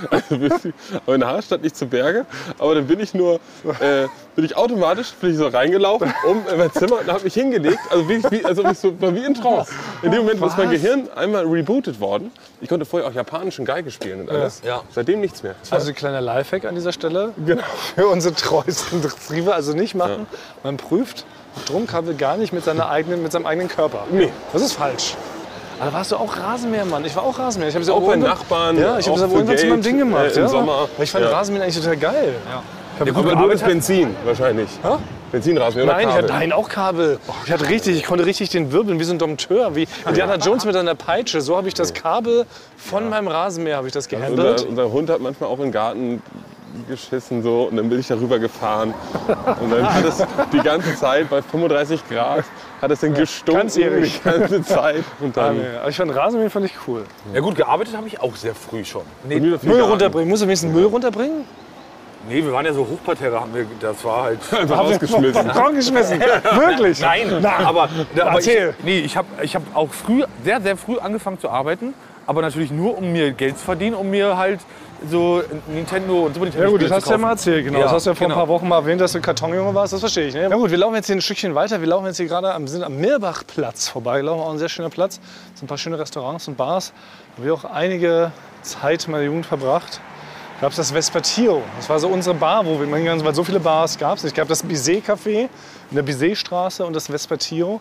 Also 0.09 0.71
meine 1.05 1.25
Haare 1.25 1.41
stand 1.41 1.63
nicht 1.63 1.75
zu 1.75 1.85
Berge, 1.85 2.25
aber 2.57 2.75
dann 2.75 2.87
bin 2.87 2.99
ich 2.99 3.13
nur, 3.13 3.35
äh, 3.79 4.07
bin 4.35 4.45
ich 4.45 4.55
automatisch 4.55 5.11
bin 5.19 5.31
ich 5.31 5.37
so 5.37 5.47
reingelaufen 5.47 6.13
um 6.27 6.43
in 6.51 6.57
mein 6.57 6.71
Zimmer 6.71 6.99
und 6.99 7.07
habe 7.07 7.23
mich 7.23 7.33
hingelegt, 7.33 7.79
also 7.89 8.07
wirklich 8.07 8.31
wie, 8.31 8.45
also 8.45 8.63
ich 8.65 8.79
so, 8.79 8.99
war 9.01 9.13
wie 9.13 9.23
in 9.23 9.33
Trance. 9.33 9.71
In 10.01 10.11
dem 10.11 10.21
Moment 10.21 10.43
ist 10.43 10.57
mein 10.57 10.69
Gehirn 10.69 11.09
einmal 11.15 11.45
rebootet 11.45 11.99
worden. 11.99 12.31
Ich 12.61 12.69
konnte 12.69 12.85
vorher 12.85 13.07
auch 13.07 13.13
japanischen 13.13 13.65
Geige 13.65 13.91
spielen 13.91 14.21
und 14.21 14.29
alles. 14.29 14.61
Ja. 14.63 14.81
Seitdem 14.91 15.19
nichts 15.21 15.43
mehr. 15.43 15.55
Also 15.69 15.89
ein 15.89 15.95
kleiner 15.95 16.21
Lifehack 16.21 16.65
an 16.65 16.75
dieser 16.75 16.91
Stelle. 16.91 17.33
Genau. 17.45 17.63
Für 17.95 18.07
unsere 18.07 18.33
treuesten 18.35 19.01
Retriever. 19.01 19.55
Also 19.55 19.73
nicht 19.73 19.95
machen. 19.95 20.27
Man 20.63 20.77
prüft 20.77 21.25
Stromkabel 21.63 22.15
gar 22.15 22.37
nicht 22.37 22.53
mit, 22.53 22.63
seiner 22.63 22.89
eigenen, 22.89 23.23
mit 23.23 23.31
seinem 23.31 23.45
eigenen 23.45 23.67
Körper. 23.67 24.05
Nee. 24.11 24.31
Das 24.53 24.61
ist 24.61 24.73
falsch. 24.73 25.15
Aber 25.79 25.93
warst 25.93 26.11
du 26.11 26.15
auch 26.15 26.37
Rasenmähermann? 26.37 27.05
Ich 27.05 27.15
war 27.15 27.23
auch 27.23 27.37
Rasenmäher. 27.37 27.69
Ich 27.69 27.75
habe 27.75 27.83
es 27.83 27.89
Auch 27.89 27.97
aber 27.97 28.07
bei 28.07 28.15
Nachbarn, 28.15 28.77
Ja, 28.79 28.97
ich 28.97 29.07
habe 29.07 29.19
auch 29.19 29.23
es 29.23 29.29
für 29.31 29.37
irgendwann 29.37 29.57
zu 29.57 29.67
meinem 29.67 29.81
Ding 29.81 29.97
gemacht. 29.99 30.25
äh, 30.25 30.35
im 30.35 30.41
ja. 30.41 30.47
Sommer. 30.47 30.87
Weil 30.97 31.03
ich 31.03 31.11
fand 31.11 31.25
Ja. 31.25 31.31
Rasenmähen 31.31 31.63
eigentlich 31.63 31.77
total 31.77 31.97
geil. 31.97 32.33
Der 32.99 33.15
Aber 33.15 33.35
du 33.35 33.47
bist 33.47 33.63
Benzin 33.63 34.15
wahrscheinlich. 34.25 34.69
Hä? 34.81 34.95
Benzinrasen 35.31 35.83
oder 35.83 35.91
Nein, 35.91 36.07
ich 36.07 36.15
Kabel? 36.15 36.23
hatte 36.23 36.33
nein, 36.33 36.51
auch 36.53 36.69
Kabel. 36.69 37.19
Ich 37.45 37.51
hatte 37.51 37.69
richtig, 37.69 37.95
ich 37.97 38.05
konnte 38.05 38.25
richtig 38.25 38.49
den 38.49 38.71
wirbeln 38.71 38.99
wie 38.99 39.03
so 39.03 39.13
ein 39.13 39.19
Dompteur, 39.19 39.75
wie 39.75 39.87
Indiana 40.07 40.37
Jones 40.37 40.65
mit 40.65 40.75
einer 40.75 40.95
Peitsche. 40.95 41.41
So 41.41 41.57
habe 41.57 41.67
ich 41.67 41.73
das 41.75 41.93
Kabel 41.93 42.45
von 42.77 43.09
meinem 43.09 43.27
Rasenmäher 43.27 43.75
habe 43.77 43.85
ich 43.87 43.93
das 43.93 44.07
gehandelt. 44.07 44.61
Unser, 44.61 44.69
unser 44.69 44.91
Hund 44.91 45.09
hat 45.11 45.19
manchmal 45.21 45.49
auch 45.49 45.57
in 45.57 45.65
den 45.65 45.71
Garten 45.73 46.23
geschissen 46.89 47.43
so 47.43 47.67
und 47.69 47.77
dann 47.77 47.89
bin 47.89 47.99
ich 47.99 48.07
darüber 48.07 48.39
gefahren 48.39 48.93
und 49.61 49.71
dann 49.71 49.93
hat 49.93 50.05
es 50.05 50.23
die 50.53 50.59
ganze 50.59 50.95
Zeit 50.95 51.29
bei 51.29 51.41
35 51.41 52.07
Grad 52.09 52.43
hat 52.81 52.91
es 52.91 52.99
dann 52.99 53.13
gestunken 53.13 53.61
ganzjährig. 53.61 54.21
die 54.23 54.29
ganze 54.29 54.63
Zeit 54.63 55.03
und 55.19 55.37
Ah, 55.37 55.47
dann 55.47 55.57
nee. 55.57 55.63
Aber 55.79 55.89
ich 55.89 55.97
fand 55.97 56.15
Rasenmähen 56.15 56.49
fand 56.49 56.65
ich 56.65 56.73
cool. 56.87 57.05
Ja 57.33 57.39
gut, 57.39 57.55
gearbeitet 57.55 57.95
habe 57.95 58.07
ich 58.07 58.19
auch 58.19 58.35
sehr 58.35 58.55
früh 58.55 58.83
schon. 58.85 59.03
Nee, 59.27 59.39
Müll 59.39 59.59
Müll 59.61 59.81
runterbringen. 59.81 60.29
Musst 60.29 60.43
du 60.43 60.47
wenigstens 60.47 60.73
Müll 60.73 60.85
runterbringen? 60.85 61.45
nee 62.27 62.43
wir 62.43 62.51
waren 62.51 62.65
ja 62.65 62.73
so 62.73 62.85
Hochparterre, 62.85 63.39
haben 63.39 63.53
wir, 63.53 63.65
das 63.79 64.03
war 64.03 64.23
halt... 64.23 64.39
einfach 64.53 64.79
rausgeschmissen. 64.79 65.47
Balkon 65.47 65.75
geschmissen. 65.75 66.19
Wirklich? 66.19 66.99
Nein, 66.99 67.45
aber, 67.45 67.83
aber 67.83 68.31
Erzähl. 68.33 68.73
Ich, 68.79 68.83
nee, 68.83 68.99
ich 68.99 69.17
habe 69.17 69.27
ich 69.41 69.55
hab 69.55 69.63
auch 69.73 69.89
früh, 69.91 70.23
sehr, 70.43 70.61
sehr 70.61 70.77
früh 70.77 70.97
angefangen 70.97 71.39
zu 71.39 71.49
arbeiten. 71.49 71.93
Aber 72.27 72.41
natürlich 72.41 72.71
nur, 72.71 72.97
um 72.97 73.11
mir 73.11 73.31
Geld 73.31 73.57
zu 73.57 73.65
verdienen, 73.65 73.95
um 73.95 74.09
mir 74.09 74.37
halt 74.37 74.59
so 75.09 75.41
Nintendo 75.67 76.25
und 76.25 76.33
Super 76.33 76.45
Nintendo 76.45 76.65
Ja 76.65 76.71
gut, 76.71 76.81
das 76.81 76.91
hast 76.91 77.03
zu 77.03 77.09
du 77.09 77.15
ja 77.15 77.17
mal 77.17 77.31
erzählt, 77.31 77.65
genau. 77.65 77.79
Ja, 77.79 77.85
das 77.85 77.93
hast 77.93 78.05
du 78.05 78.09
ja 78.09 78.15
vor 78.15 78.27
genau. 78.27 78.39
ein 78.39 78.47
paar 78.47 78.53
Wochen 78.53 78.67
mal 78.67 78.77
erwähnt, 78.77 78.99
dass 78.99 79.13
du 79.13 79.21
Kartonjunge 79.21 79.73
warst, 79.73 79.93
das 79.93 80.01
verstehe 80.01 80.27
ich. 80.27 80.33
Ne? 80.33 80.41
Ja 80.41 80.55
gut, 80.55 80.69
wir 80.69 80.77
laufen 80.77 80.95
jetzt 80.95 81.05
hier 81.05 81.15
ein 81.15 81.21
Stückchen 81.21 81.55
weiter. 81.55 81.79
Wir 81.79 81.87
laufen 81.87 82.05
jetzt 82.05 82.17
hier 82.17 82.27
gerade 82.27 82.53
am, 82.53 82.67
sind 82.67 82.83
am 82.83 82.97
Mirbachplatz 82.97 83.87
vorbei. 83.87 84.17
Wir 84.17 84.23
laufen 84.23 84.41
auch 84.41 84.51
ein 84.51 84.57
sehr 84.57 84.69
schöner 84.69 84.89
Platz. 84.89 85.15
Es 85.53 85.59
sind 85.59 85.65
ein 85.65 85.67
paar 85.67 85.77
schöne 85.77 85.97
Restaurants 85.97 86.47
und 86.47 86.57
Bars. 86.57 86.91
Da 87.35 87.37
habe 87.37 87.47
ich 87.47 87.51
auch 87.53 87.65
einige 87.65 88.31
Zeit 88.61 89.07
meiner 89.07 89.23
Jugend 89.23 89.45
verbracht. 89.45 90.01
Da 90.55 90.61
gab 90.61 90.71
es 90.71 90.77
das 90.77 90.91
Vespertio. 90.91 91.61
Das 91.77 91.87
war 91.87 91.99
so 91.99 92.07
unsere 92.07 92.35
Bar, 92.35 92.65
wo 92.65 92.79
wir 92.79 92.87
hingegangen 92.87 93.19
sind, 93.19 93.25
weil 93.25 93.35
so 93.35 93.43
viele 93.43 93.59
Bars 93.59 93.97
gab 93.97 94.17
es. 94.17 94.23
Es 94.23 94.33
gab 94.33 94.47
das 94.47 94.65
Bizet-Café 94.65 95.47
in 95.91 95.95
der 95.95 96.01
Bizet-Straße 96.01 96.83
und 96.83 96.93
das 96.93 97.07
Vespertio. 97.07 97.79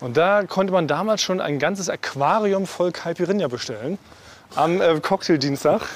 Und 0.00 0.16
da 0.16 0.44
konnte 0.44 0.72
man 0.72 0.86
damals 0.86 1.22
schon 1.22 1.40
ein 1.40 1.58
ganzes 1.58 1.88
Aquarium 1.88 2.66
voll 2.66 2.92
Caipirinha 2.92 3.48
bestellen. 3.48 3.98
Am 4.54 4.80
äh, 4.80 5.00
Cocktaildienstag. 5.00 5.82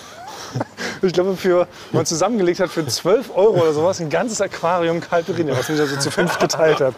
Ich 1.05 1.13
glaube, 1.13 1.37
für, 1.37 1.67
wenn 1.91 1.99
man 1.99 2.07
zusammengelegt 2.07 2.61
hat, 2.61 2.71
für 2.71 2.87
12 2.87 3.31
Euro 3.35 3.61
oder 3.61 3.73
sowas, 3.73 4.01
ein 4.01 4.09
ganzes 4.09 4.41
Aquarium 4.41 5.01
Caipirinha, 5.01 5.53
was 5.59 5.69
ich 5.69 5.77
da 5.77 5.85
so 5.85 5.97
zu 5.97 6.13
fünf 6.13 6.39
geteilt 6.39 6.81
habe. 6.81 6.95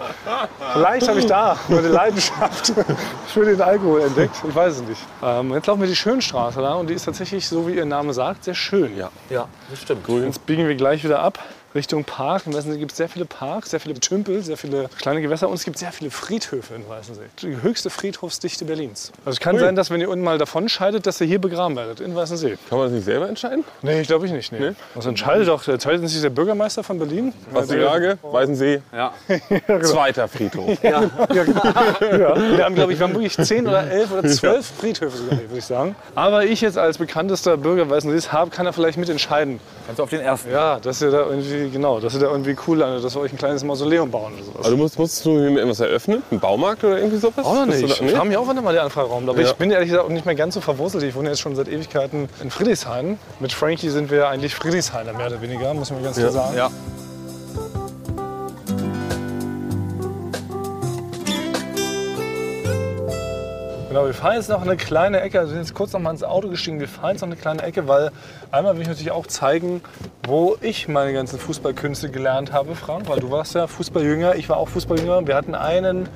Vielleicht 0.75 1.09
habe 1.09 1.21
ich 1.21 1.25
da 1.25 1.57
meine 1.69 1.89
Leidenschaft 1.89 2.75
für 3.29 3.47
den 3.47 3.63
Alkohol 3.63 4.03
entdeckt. 4.03 4.37
Ich 4.47 4.55
weiß 4.55 4.75
es 4.75 4.83
nicht. 4.83 5.01
Ähm, 5.23 5.55
jetzt 5.55 5.67
laufen 5.67 5.81
wir 5.81 5.89
die 5.89 5.97
Schönstraße 5.97 6.61
da 6.61 6.75
und 6.75 6.91
die 6.91 6.95
ist 6.95 7.07
tatsächlich, 7.07 7.49
so 7.49 7.67
wie 7.67 7.77
ihr 7.77 7.87
Name 7.87 8.13
sagt, 8.13 8.45
sehr 8.45 8.55
schön. 8.55 8.95
Ja. 8.95 9.09
Ja, 9.31 9.49
das 9.71 9.81
stimmt. 9.81 10.07
Jetzt 10.07 10.45
biegen 10.45 10.69
wir 10.69 10.75
gleich 10.75 11.03
wieder 11.03 11.21
ab 11.21 11.39
Richtung 11.75 12.05
Park. 12.05 12.47
In 12.47 12.55
Weißensee 12.55 12.79
gibt 12.79 12.93
es 12.93 12.97
sehr 12.97 13.09
viele 13.09 13.25
Parks, 13.25 13.71
sehr 13.71 13.81
viele 13.81 13.95
Tümpel, 13.95 14.43
sehr 14.43 14.57
viele 14.57 14.89
kleine 14.99 15.21
Gewässer 15.21 15.49
und 15.49 15.55
es 15.55 15.65
gibt 15.65 15.79
sehr 15.79 15.93
viele 15.93 16.11
Friedhöfe 16.11 16.75
in 16.75 16.89
Weißensee. 16.89 17.23
Die 17.43 17.61
höchste 17.63 17.91
Friedhofsdichte 17.91 18.65
Berlins. 18.65 19.13
Also 19.25 19.37
es 19.37 19.41
kann 19.41 19.59
sein, 19.59 19.75
dass 19.75 19.91
wenn 19.91 20.01
ihr 20.01 20.09
unten 20.09 20.25
mal 20.25 20.39
davon 20.39 20.69
scheidet, 20.69 21.07
dass 21.07 21.21
ihr 21.21 21.27
hier 21.27 21.41
begraben 21.41 21.77
werdet, 21.77 22.01
in 22.01 22.15
Weißensee. 22.15 22.57
Kann 22.69 22.79
man 22.79 22.87
das 22.89 22.93
nicht 22.95 23.05
selber 23.05 23.29
entscheiden? 23.29 23.65
Nee, 23.83 24.01
ich 24.01 24.07
glaube 24.07 24.27
ich 24.27 24.33
nicht. 24.33 24.53
Nee. 24.53 24.73
Also 24.95 25.09
entscheidet 25.09 25.49
doch, 25.49 25.67
entscheidet 25.67 26.03
nicht 26.03 26.23
der 26.23 26.31
Bürgermeister 26.31 26.85
von 26.85 26.99
Berlin? 26.99 27.33
Was 27.51 27.69
die 27.69 27.79
Frage? 27.79 28.19
Weißensee, 28.23 28.83
Ja. 28.93 29.13
zweiter 29.83 30.29
Friedhof. 30.29 30.79
Ja, 30.85 31.01
wir 31.31 32.65
haben, 32.65 32.75
glaube 32.75 32.93
ich, 32.93 32.99
wir 32.99 33.07
haben 33.07 33.15
wirklich 33.15 33.37
zehn 33.37 33.67
oder 33.67 33.91
elf 33.91 34.13
oder 34.13 34.29
zwölf 34.29 34.67
Friedhöfe 34.79 35.17
sogar, 35.17 35.39
würde 35.39 35.59
ich 35.59 35.65
sagen. 35.65 35.97
Aber 36.15 36.45
ich 36.45 36.61
jetzt 36.61 36.79
als 36.79 36.99
bekanntester 36.99 37.57
Bürger 37.57 37.89
Weißensees 37.89 38.33
habe, 38.33 38.51
kann 38.51 38.67
er 38.67 38.73
vielleicht 38.73 38.99
mitentscheiden. 38.99 39.61
Kannst 39.87 39.99
du 39.99 40.03
auf 40.03 40.11
den 40.11 40.21
ersten. 40.21 40.51
Ja, 40.51 40.81
dass 40.81 41.03
ihr 41.03 41.11
da 41.11 41.27
irgendwie, 41.27 41.69
genau, 41.71 42.01
dass 42.01 42.15
ihr 42.15 42.21
da 42.21 42.27
irgendwie 42.27 42.57
cool 42.67 42.79
landet, 42.79 43.05
dass 43.05 43.15
wir 43.15 43.21
euch 43.21 43.33
ein 43.33 43.39
kleines 43.39 43.63
Mausoleum 43.65 44.11
bauen 44.11 44.33
oder 44.35 44.43
sowas. 44.45 44.59
Also 44.65 44.71
du 44.71 44.77
musst, 44.79 44.99
musstest 44.99 45.25
du 45.27 45.31
mir 45.33 45.59
irgendwas 45.59 45.81
eröffnen? 45.81 46.23
Einen 46.31 46.41
Baumarkt 46.41 46.83
oder 46.85 46.99
irgendwie 46.99 47.19
sowas? 47.19 47.45
Auch 47.45 47.55
noch 47.55 47.67
nicht. 47.67 47.83
da- 47.83 47.87
Ich 47.87 48.01
nee? 48.01 48.09
frage 48.09 48.29
mich 48.29 48.37
auch, 48.37 48.49
immer 48.51 48.73
der 48.73 48.85
Anfrageraum. 48.85 49.29
Aber 49.29 49.41
Ja. 49.41 49.49
ich 49.49 49.55
bin 49.57 49.71
ehrlich 49.71 49.89
gesagt 49.91 50.07
auch 50.07 50.11
nicht 50.13 50.25
mehr 50.27 50.35
ganz 50.35 50.55
so 50.55 50.61
verwurzelt. 50.63 51.03
Ich 51.05 51.15
wohne 51.15 51.29
jetzt 51.29 51.41
schon 51.41 51.55
seit 51.55 51.69
Ewigkeiten 51.69 52.29
in 52.43 52.51
Friedrichshain. 52.51 53.19
Mit 53.41 53.53
Frankie 53.53 53.91
sind 53.91 54.11
wir 54.11 54.19
ja 54.19 54.29
eigentlich 54.29 54.55
Friedrichshainer, 54.55 55.13
mehr 55.13 55.27
oder 55.27 55.43
weniger, 55.43 55.75
muss 55.75 55.91
man 55.91 56.03
ganz 56.03 56.17
klar 56.17 56.31
sagen. 56.33 56.57
Ja. 56.57 56.71
Genau, 63.95 64.07
wir 64.07 64.15
fahren 64.15 64.35
jetzt 64.35 64.51
noch 64.51 64.63
eine 64.63 64.77
kleine 64.77 65.21
Ecke, 65.21 65.39
also 65.39 65.53
wir 65.53 65.55
sind 65.55 65.69
jetzt 65.69 65.77
kurz 65.77 65.93
noch 65.93 66.01
mal 66.01 66.11
ins 66.11 66.25
Auto 66.25 66.49
gestiegen, 66.49 66.81
wir 66.81 66.89
fahren 66.89 67.13
jetzt 67.13 67.21
noch 67.21 67.29
eine 67.29 67.37
kleine 67.37 67.63
Ecke, 67.63 67.87
weil 67.87 68.11
einmal 68.51 68.75
will 68.75 68.83
ich 68.83 68.89
natürlich 68.89 69.13
auch 69.13 69.29
zeigen, 69.29 69.83
wo 70.27 70.57
ich 70.63 70.89
meine 70.89 71.13
ganzen 71.13 71.39
Fußballkünste 71.39 72.11
gelernt 72.11 72.53
habe, 72.53 72.75
Frank, 72.75 73.09
weil 73.09 73.21
du 73.21 73.31
warst 73.31 73.55
ja 73.55 73.69
Fußballjünger, 73.69 74.35
ich 74.35 74.49
war 74.49 74.57
auch 74.57 74.69
Fußballjünger. 74.69 75.29
Wir 75.29 75.37
hatten 75.37 75.55
einen 75.55 76.09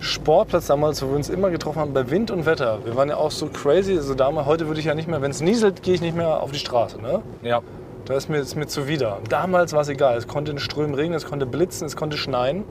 Sportplatz 0.00 0.66
damals, 0.66 1.04
wo 1.04 1.10
wir 1.10 1.14
uns 1.14 1.28
immer 1.28 1.50
getroffen 1.50 1.82
haben, 1.82 1.92
bei 1.92 2.10
Wind 2.10 2.32
und 2.32 2.46
Wetter. 2.46 2.84
Wir 2.84 2.96
waren 2.96 3.10
ja 3.10 3.16
auch 3.16 3.30
so 3.30 3.46
crazy, 3.46 3.92
also 3.92 4.14
damals, 4.14 4.48
heute 4.48 4.66
würde 4.66 4.80
ich 4.80 4.86
ja 4.86 4.96
nicht 4.96 5.06
mehr, 5.06 5.22
wenn 5.22 5.30
es 5.30 5.40
nieselt, 5.40 5.84
gehe 5.84 5.94
ich 5.94 6.00
nicht 6.00 6.16
mehr 6.16 6.42
auf 6.42 6.50
die 6.50 6.58
Straße, 6.58 7.00
ne? 7.00 7.22
Ja. 7.42 7.60
Da 8.06 8.14
ist 8.14 8.28
mir, 8.28 8.38
ist 8.38 8.56
mir 8.56 8.66
zuwider. 8.66 9.20
Damals 9.28 9.72
war 9.72 9.82
es 9.82 9.88
egal. 9.88 10.18
Es 10.18 10.26
konnte 10.26 10.50
in 10.50 10.58
Strömen 10.58 10.94
regnen, 10.94 11.14
es 11.14 11.26
konnte 11.26 11.46
blitzen, 11.46 11.86
es 11.86 11.94
konnte 11.94 12.16
schneien. 12.16 12.64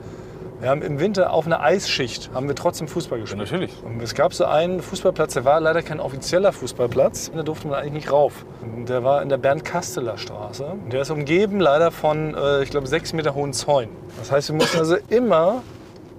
Wir 0.60 0.70
haben 0.70 0.82
im 0.82 1.00
Winter 1.00 1.32
auf 1.32 1.46
einer 1.46 1.60
Eisschicht 1.60 2.30
haben 2.32 2.48
wir 2.48 2.54
trotzdem 2.54 2.88
Fußball 2.88 3.20
gespielt. 3.20 3.40
natürlich. 3.40 3.72
Und 3.84 4.00
es 4.00 4.14
gab 4.14 4.32
so 4.32 4.44
einen 4.44 4.80
Fußballplatz, 4.80 5.34
der 5.34 5.44
war 5.44 5.60
leider 5.60 5.82
kein 5.82 6.00
offizieller 6.00 6.52
Fußballplatz. 6.52 7.32
Da 7.34 7.42
durfte 7.42 7.66
man 7.68 7.78
eigentlich 7.78 7.92
nicht 7.92 8.12
rauf. 8.12 8.46
Der 8.88 9.02
war 9.04 9.20
in 9.22 9.28
der 9.28 9.36
Bernd-Kasteler 9.36 10.16
Straße. 10.16 10.66
Der 10.90 11.02
ist 11.02 11.10
umgeben 11.10 11.60
leider 11.60 11.90
von, 11.90 12.34
äh, 12.34 12.62
ich 12.62 12.70
glaube, 12.70 12.86
sechs 12.86 13.12
Meter 13.12 13.34
hohen 13.34 13.52
Zäunen. 13.52 13.90
Das 14.18 14.30
heißt, 14.30 14.48
wir 14.50 14.56
mussten 14.56 14.78
also 14.78 14.96
immer 15.08 15.62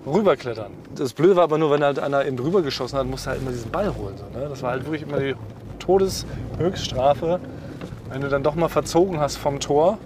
rüberklettern. 0.06 0.72
Das 0.96 1.14
Blöde 1.14 1.38
war 1.38 1.44
aber 1.44 1.58
nur, 1.58 1.72
wenn 1.72 1.84
halt 1.84 2.00
einer 2.00 2.26
eben 2.26 2.38
drüber 2.38 2.62
geschossen 2.62 3.00
hat, 3.00 3.08
musste 3.08 3.32
halt 3.32 3.42
immer 3.42 3.52
diesen 3.52 3.72
Ball 3.72 3.96
holen. 3.96 4.16
So, 4.18 4.40
ne? 4.40 4.48
Das 4.50 4.62
war 4.62 4.72
halt 4.72 4.86
wirklich 4.86 5.04
immer 5.04 5.20
die 5.20 5.36
Todeshöchststrafe, 5.80 7.40
wenn 8.10 8.22
du 8.22 8.30
dann 8.30 8.44
doch 8.44 8.56
mal 8.56 8.70
verzogen 8.70 9.20
hast 9.20 9.38
vom 9.38 9.60
Tor. 9.60 9.98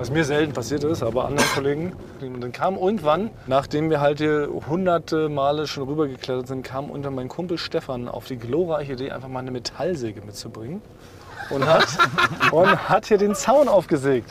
Was 0.00 0.10
mir 0.10 0.24
selten 0.24 0.54
passiert 0.54 0.82
ist, 0.82 1.02
aber 1.02 1.26
anderen 1.26 1.46
Kollegen. 1.50 1.92
Und 2.22 2.40
dann 2.40 2.52
kam 2.52 2.78
irgendwann, 2.78 3.28
nachdem 3.46 3.90
wir 3.90 4.00
halt 4.00 4.16
hier 4.16 4.48
hunderte 4.66 5.28
Male 5.28 5.66
schon 5.66 5.86
rübergeklettert 5.86 6.48
sind, 6.48 6.62
kam 6.62 6.90
unter 6.90 7.10
mein 7.10 7.28
Kumpel 7.28 7.58
Stefan 7.58 8.08
auf 8.08 8.24
die 8.24 8.38
glorreiche 8.38 8.94
Idee, 8.94 9.10
einfach 9.10 9.28
mal 9.28 9.40
eine 9.40 9.50
Metallsäge 9.50 10.22
mitzubringen. 10.22 10.80
Und 11.50 11.66
hat, 11.66 11.86
und 12.50 12.88
hat 12.88 13.04
hier 13.04 13.18
den 13.18 13.34
Zaun 13.34 13.68
aufgesägt. 13.68 14.30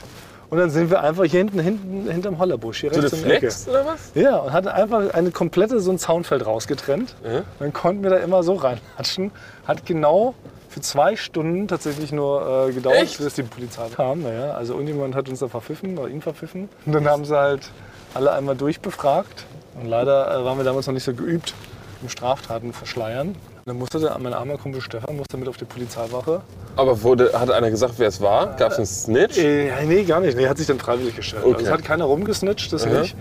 Und 0.49 0.57
dann 0.57 0.71
sind 0.71 0.89
wir 0.89 1.03
einfach 1.03 1.25
hier 1.25 1.37
hinten, 1.41 1.59
hinten 1.59 2.09
hinterm 2.09 2.39
Hollerbusch, 2.39 2.79
hier 2.79 2.91
So 2.91 3.01
eine 3.01 3.03
rechts 3.05 3.21
in 3.21 3.27
der 3.27 3.37
Ecke. 3.37 3.53
Oder 3.69 3.85
was? 3.93 4.11
Ja, 4.15 4.37
und 4.37 4.51
hat 4.51 4.65
einfach 4.65 5.13
eine 5.13 5.29
komplette 5.29 5.79
so 5.81 5.91
ein 5.91 5.99
Zaunfeld 5.99 6.47
rausgetrennt. 6.47 7.15
Ja. 7.23 7.43
Dann 7.59 7.73
konnten 7.73 8.01
wir 8.01 8.09
da 8.09 8.17
immer 8.17 8.41
so 8.41 8.55
reinlatschen. 8.55 9.29
Hat 9.67 9.85
genau 9.85 10.33
für 10.69 10.81
zwei 10.81 11.15
Stunden 11.15 11.67
tatsächlich 11.67 12.11
nur 12.11 12.67
äh, 12.69 12.71
gedauert, 12.71 12.97
Echt? 12.97 13.17
bis 13.17 13.33
die 13.33 13.43
Polizei 13.43 13.87
kam. 13.89 14.21
Naja, 14.21 14.51
also 14.51 14.73
irgendjemand 14.73 15.15
hat 15.15 15.27
uns 15.27 15.39
da 15.39 15.47
verpfiffen 15.47 15.97
oder 15.97 16.07
ihn 16.07 16.21
verpfiffen. 16.21 16.69
Und 16.85 16.93
dann 16.93 17.07
haben 17.07 17.25
sie 17.25 17.37
halt 17.37 17.71
alle 18.13 18.31
einmal 18.31 18.55
durchbefragt. 18.55 19.45
Und 19.81 19.87
leider 19.87 20.31
äh, 20.31 20.45
waren 20.45 20.57
wir 20.57 20.63
damals 20.63 20.87
noch 20.87 20.93
nicht 20.93 21.03
so 21.03 21.13
geübt 21.13 21.53
im 22.01 22.09
Straftaten 22.09 22.71
verschleiern. 22.71 23.35
Dann 23.65 23.77
musste 23.77 23.99
der, 23.99 24.17
mein 24.19 24.33
armer 24.33 24.57
Kumpel 24.57 24.81
Stefan 24.81 25.17
musste 25.17 25.37
mit 25.37 25.47
auf 25.47 25.57
die 25.57 25.65
Polizeiwache. 25.65 26.41
Aber 26.75 27.03
wurde, 27.03 27.31
hat 27.33 27.51
einer 27.51 27.69
gesagt, 27.69 27.95
wer 27.97 28.07
es 28.07 28.21
war? 28.21 28.55
Gab 28.55 28.71
es 28.71 28.77
einen 28.77 28.85
Snitch? 28.87 29.37
Äh, 29.37 29.85
nee, 29.85 30.03
gar 30.03 30.19
nicht. 30.21 30.37
Nee, 30.37 30.43
er 30.43 30.49
hat 30.49 30.57
sich 30.57 30.67
dann 30.67 30.79
freiwillig 30.79 31.15
gestellt. 31.15 31.43
Okay. 31.43 31.55
Also 31.55 31.65
es 31.65 31.71
hat 31.71 31.83
keiner 31.83 32.05
rumgesnitcht, 32.05 32.71
das 32.71 32.85
Aha. 32.85 33.01
nicht. 33.01 33.15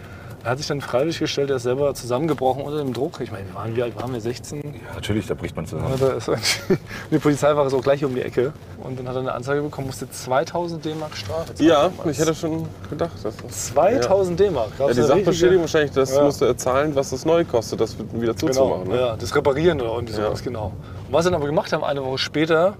Er 0.45 0.53
hat 0.53 0.59
sich 0.59 0.69
dann 0.69 0.81
freiwillig 0.81 1.19
gestellt, 1.19 1.51
er 1.51 1.57
ist 1.57 1.65
selber 1.65 1.93
zusammengebrochen 1.95 2.63
unter 2.63 2.79
dem 2.79 2.93
Druck. 2.93 3.21
Ich 3.21 3.33
meine, 3.33 3.47
wir 3.49 3.55
waren, 3.55 3.75
wie 3.77 3.83
alt 3.83 3.97
waren 4.01 4.13
wir? 4.13 4.21
16? 4.21 4.61
Ja, 4.63 4.95
natürlich, 4.95 5.27
da 5.27 5.35
bricht 5.35 5.57
man 5.57 5.67
zusammen. 5.67 5.93
Ja, 6.01 6.07
da 6.09 6.13
ist 6.15 6.31
die 7.11 7.19
Polizeiwache 7.19 7.67
ist 7.67 7.75
auch 7.75 7.83
gleich 7.83 8.05
um 8.05 8.15
die 8.15 8.23
Ecke. 8.23 8.53
Und 8.83 8.99
dann 8.99 9.09
hat 9.09 9.17
er 9.17 9.21
eine 9.23 9.33
Anzeige 9.33 9.63
bekommen, 9.63 9.89
musste 9.89 10.09
2000 10.09 10.85
D-Mark 10.85 11.17
Strafe 11.17 11.55
zahlen. 11.55 11.69
Ja, 11.69 11.89
damals. 11.89 12.07
ich 12.17 12.19
hätte 12.21 12.35
schon 12.37 12.69
gedacht. 12.89 13.11
Dass 13.23 13.37
das 13.37 13.67
2000 13.75 14.39
D-Mark. 14.39 14.69
ja, 14.79 14.87
die 14.87 15.03
Sachbeschädigung 15.03 15.63
wahrscheinlich, 15.63 15.91
das 15.93 16.15
Ja. 16.15 16.23
musst 16.23 16.41
du 16.41 16.57
zahlen, 16.57 16.95
was 16.95 17.11
das 17.11 17.25
neu 17.25 17.45
kostet, 17.45 17.81
das 17.81 17.99
wieder 17.99 18.09
Genau, 18.13 18.33
zuzumachen. 18.35 18.89
Ne? 18.89 18.97
ja, 19.01 19.17
das 19.17 19.35
Reparieren 19.35 19.81
oder 19.81 19.95
irgendwie 19.95 20.15
Ja. 20.15 20.27
sowas, 20.27 20.43
genau. 20.45 20.67
Und 21.09 21.13
was 21.13 21.25
sie 21.25 21.31
dann 21.31 21.41
aber 21.41 21.47
gemacht 21.47 21.73
haben, 21.73 21.83
eine 21.83 22.05
Woche 22.05 22.19
später, 22.19 22.75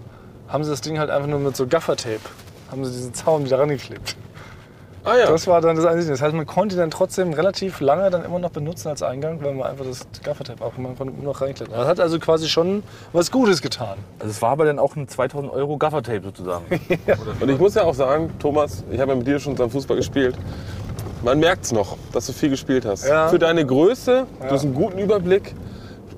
haben 0.47 0.63
sie 0.63 0.69
das 0.71 0.79
Ding 0.81 0.97
halt 0.97 1.09
einfach 1.09 1.27
nur 1.27 1.39
mit 1.39 1.55
so 1.57 1.67
Gaffertape, 1.67 2.19
haben 2.71 2.85
sie 2.85 2.91
diesen 2.91 3.13
Zaun 3.13 3.43
wieder 3.45 3.59
rangeklebt. 3.59 4.15
Ah 5.03 5.17
ja. 5.17 5.27
Das 5.27 5.47
war 5.47 5.61
dann 5.61 5.75
das 5.75 5.85
Einzige. 5.85 6.11
Das 6.11 6.21
heißt, 6.21 6.33
man 6.33 6.45
konnte 6.45 6.75
dann 6.75 6.91
trotzdem 6.91 7.33
relativ 7.33 7.79
lange 7.79 8.09
dann 8.09 8.25
immer 8.25 8.39
noch 8.39 8.51
benutzen 8.51 8.89
als 8.89 9.03
Eingang, 9.03 9.41
weil 9.41 9.53
man 9.53 9.67
einfach 9.67 9.85
das 9.85 10.05
Gaffertape 10.23 10.63
auch 10.63 10.77
man 10.77 10.97
konnte 10.97 11.13
nur 11.13 11.33
noch 11.33 11.41
reinklettern. 11.41 11.75
Das 11.75 11.87
hat 11.87 11.99
also 11.99 12.19
quasi 12.19 12.47
schon 12.49 12.83
was 13.13 13.31
Gutes 13.31 13.61
getan. 13.61 13.97
Also 14.19 14.31
es 14.31 14.41
war 14.41 14.51
aber 14.51 14.65
dann 14.65 14.79
auch 14.79 14.95
ein 14.95 15.07
2000 15.07 15.51
Euro 15.51 15.77
Gaffertape 15.77 16.21
sozusagen. 16.23 16.65
Und 17.39 17.49
ich 17.49 17.59
muss 17.59 17.75
ja 17.75 17.83
auch 17.83 17.93
sagen, 17.93 18.31
Thomas, 18.39 18.83
ich 18.91 18.99
habe 18.99 19.11
ja 19.11 19.17
mit 19.17 19.27
dir 19.27 19.39
schon 19.39 19.55
zusammen 19.55 19.71
Fußball 19.71 19.97
gespielt. 19.97 20.35
Man 21.23 21.39
merkt 21.39 21.65
es 21.65 21.71
noch, 21.71 21.97
dass 22.13 22.27
du 22.27 22.33
viel 22.33 22.49
gespielt 22.49 22.85
hast. 22.85 23.07
Ja. 23.07 23.27
Für 23.27 23.39
deine 23.39 23.65
Größe, 23.65 24.25
du 24.41 24.49
hast 24.49 24.63
einen 24.63 24.73
guten 24.73 24.99
Überblick, 24.99 25.53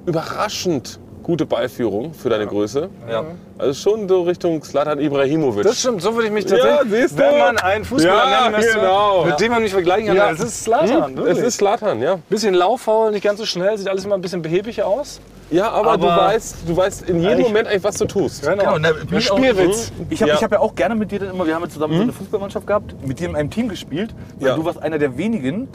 überraschend 0.06 1.00
gute 1.24 1.45
Beiführung 1.45 2.13
für 2.13 2.30
deine 2.30 2.47
Größe. 2.47 2.89
ja. 3.09 3.24
Also 3.57 3.74
schon 3.80 4.09
so 4.09 4.24
Richtung 4.24 4.63
Slatan 4.63 4.99
Ibrahimovic. 4.99 5.63
Das 5.63 5.80
stimmt, 5.80 6.01
so 6.01 6.15
würde 6.15 6.28
ich 6.28 6.34
mich 6.34 6.45
tatsächlich, 6.45 6.91
siehst 6.91 7.13
du? 7.13 7.17
wenn 7.24 7.38
man 7.38 7.57
einen 7.59 7.86
Fußballer 7.86 8.32
Ja, 8.32 8.41
nennen 8.49 8.55
müsste, 8.55 8.80
genau. 8.80 9.26
mit 9.26 9.39
dem 9.39 9.51
man 9.51 9.61
mich 9.61 9.72
vergleichen 9.72 10.07
kann, 10.07 10.15
Ja. 10.15 10.32
es 10.32 10.39
ist 10.39 10.63
Slatan. 10.63 11.05
Hm, 11.11 11.17
wirklich. 11.17 11.38
es 11.38 11.43
ist 11.43 11.57
Slatan, 11.57 12.01
ja. 12.01 12.17
bisschen 12.28 12.55
lauffaul, 12.55 13.11
nicht 13.11 13.24
ganz 13.24 13.39
so 13.39 13.45
schnell, 13.45 13.78
sieht 13.78 13.88
alles 13.88 14.03
immer 14.03 14.15
ein 14.15 14.22
bisschen 14.22 14.41
behäbig 14.41 14.82
aus. 14.82 15.22
Ja, 15.51 15.69
aber, 15.69 15.97
du, 15.97 16.07
Aber- 16.07 16.24
weißt, 16.24 16.55
du 16.65 16.76
weißt 16.76 17.07
in 17.09 17.19
jedem 17.22 17.41
Moment 17.41 17.67
eigentlich, 17.67 17.84
was 17.84 17.97
du 17.97 18.05
tust. 18.05 18.47
Genau, 18.47 18.80
ne, 18.80 18.95
der 19.11 19.19
Spielwitz. 19.19 19.91
Ich 20.09 20.22
habe 20.24 20.30
Ja. 20.32 20.38
ich 20.38 20.43
hab 20.43 20.51
ja 20.51 20.59
auch 20.59 20.74
gerne 20.74 20.95
mit 20.95 21.11
dir 21.11 21.19
dann 21.19 21.30
immer, 21.30 21.45
wir 21.45 21.53
haben 21.53 21.63
ja 21.63 21.69
zusammen 21.69 21.95
so 21.97 22.01
eine 22.01 22.13
Fußballmannschaft 22.13 22.65
gehabt, 22.65 22.95
mit 23.05 23.19
dir 23.19 23.30
in 23.30 23.36
einem 23.36 23.51
Team 23.51 23.67
gespielt. 23.69 24.15
Weil 24.39 24.47
Ja. 24.49 24.55
du 24.55 24.65
warst 24.65 24.82
einer 24.82 24.97
der 24.97 25.17
wenigen, 25.17 25.67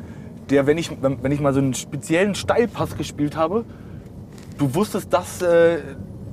der, 0.51 0.67
wenn 0.67 0.79
ich, 0.79 0.91
wenn 1.01 1.31
ich 1.31 1.41
mal 1.41 1.53
so 1.53 1.61
einen 1.61 1.75
speziellen 1.75 2.35
Steilpass 2.35 2.97
gespielt 2.97 3.37
habe, 3.37 3.65
du 4.59 4.75
wusstest, 4.75 5.13
das 5.13 5.43
äh, 5.43 5.79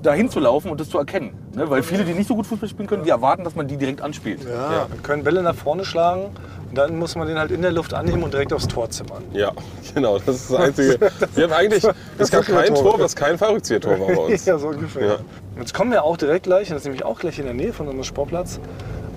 dahin 0.02 0.30
zu 0.30 0.40
laufen 0.40 0.70
und 0.70 0.80
das 0.80 0.90
zu 0.90 0.98
erkennen. 0.98 1.32
Ne? 1.56 1.70
Weil 1.70 1.84
viele, 1.84 2.04
die 2.04 2.14
nicht 2.14 2.28
so 2.28 2.36
gut 2.36 2.46
Fußball 2.46 2.70
spielen 2.70 2.88
können, 2.88 3.04
die 3.04 3.10
erwarten, 3.10 3.44
dass 3.44 3.56
man 3.56 3.68
die 3.68 3.78
direkt 3.78 4.02
anspielt. 4.02 4.44
Ja, 4.44 4.88
wir 4.90 5.02
können 5.02 5.24
Bälle 5.24 5.42
nach 5.42 5.56
vorne 5.56 5.86
schlagen 5.86 6.26
und 6.70 6.78
dann 6.78 6.98
muss 6.98 7.16
man 7.16 7.28
den 7.28 7.40
halt 7.40 7.52
in 7.52 7.62
der 7.62 7.72
Luft 7.72 7.94
annehmen 7.94 8.24
und 8.24 8.34
direkt 8.34 8.54
aufs 8.54 8.68
Tor 8.68 8.90
zimmern. 8.90 9.24
Ja, 9.32 9.52
genau, 9.96 10.20
das 10.20 10.36
ist 10.36 10.52
das 10.52 10.60
Einzige. 10.60 11.12
Wir 11.36 11.44
haben 11.46 11.54
eigentlich, 11.54 11.88
es 12.18 12.32
gab 12.32 12.46
kein. 12.46 12.74
Tor, 12.74 13.00
was 13.00 13.16
kein 13.16 13.38
Fallrückzieher-Tor 13.38 14.00
war 14.00 14.08
bei 14.08 14.18
uns. 14.34 14.46
Ja, 14.46 14.58
so 14.58 14.68
ungefähr. 14.70 15.06
Ja. 15.06 15.16
Jetzt 15.60 15.74
kommen 15.74 15.92
wir 15.92 16.04
auch 16.04 16.18
direkt 16.18 16.44
gleich, 16.44 16.70
und 16.70 16.74
das 16.74 16.82
ist 16.82 16.86
nämlich 16.86 17.06
auch 17.06 17.20
gleich 17.20 17.38
in 17.38 17.46
der 17.46 17.54
Nähe 17.54 17.74
von 17.74 17.88
unserem 17.88 18.04
Sportplatz, 18.04 18.60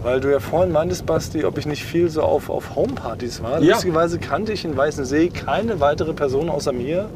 weil 0.03 0.21
du 0.21 0.31
ja 0.31 0.39
vorhin 0.39 0.71
meintest, 0.71 1.07
Basti, 1.07 1.45
ob 1.45 1.57
ich 1.57 1.65
nicht 1.65 1.83
viel 1.83 2.11
so 2.11 2.23
auf, 2.23 2.51
auf 2.51 2.77
Homepartys 2.77 3.43
war. 3.43 3.63
Ja. 3.63 3.73
Lustigerweise 3.73 4.19
kannte 4.19 4.53
ich 4.53 4.65
in 4.67 4.77
Weißensee 4.77 5.31
keine 5.31 5.81
weitere 5.81 6.13
Person 6.13 6.51
außer 6.51 6.73
mir, 6.73 7.09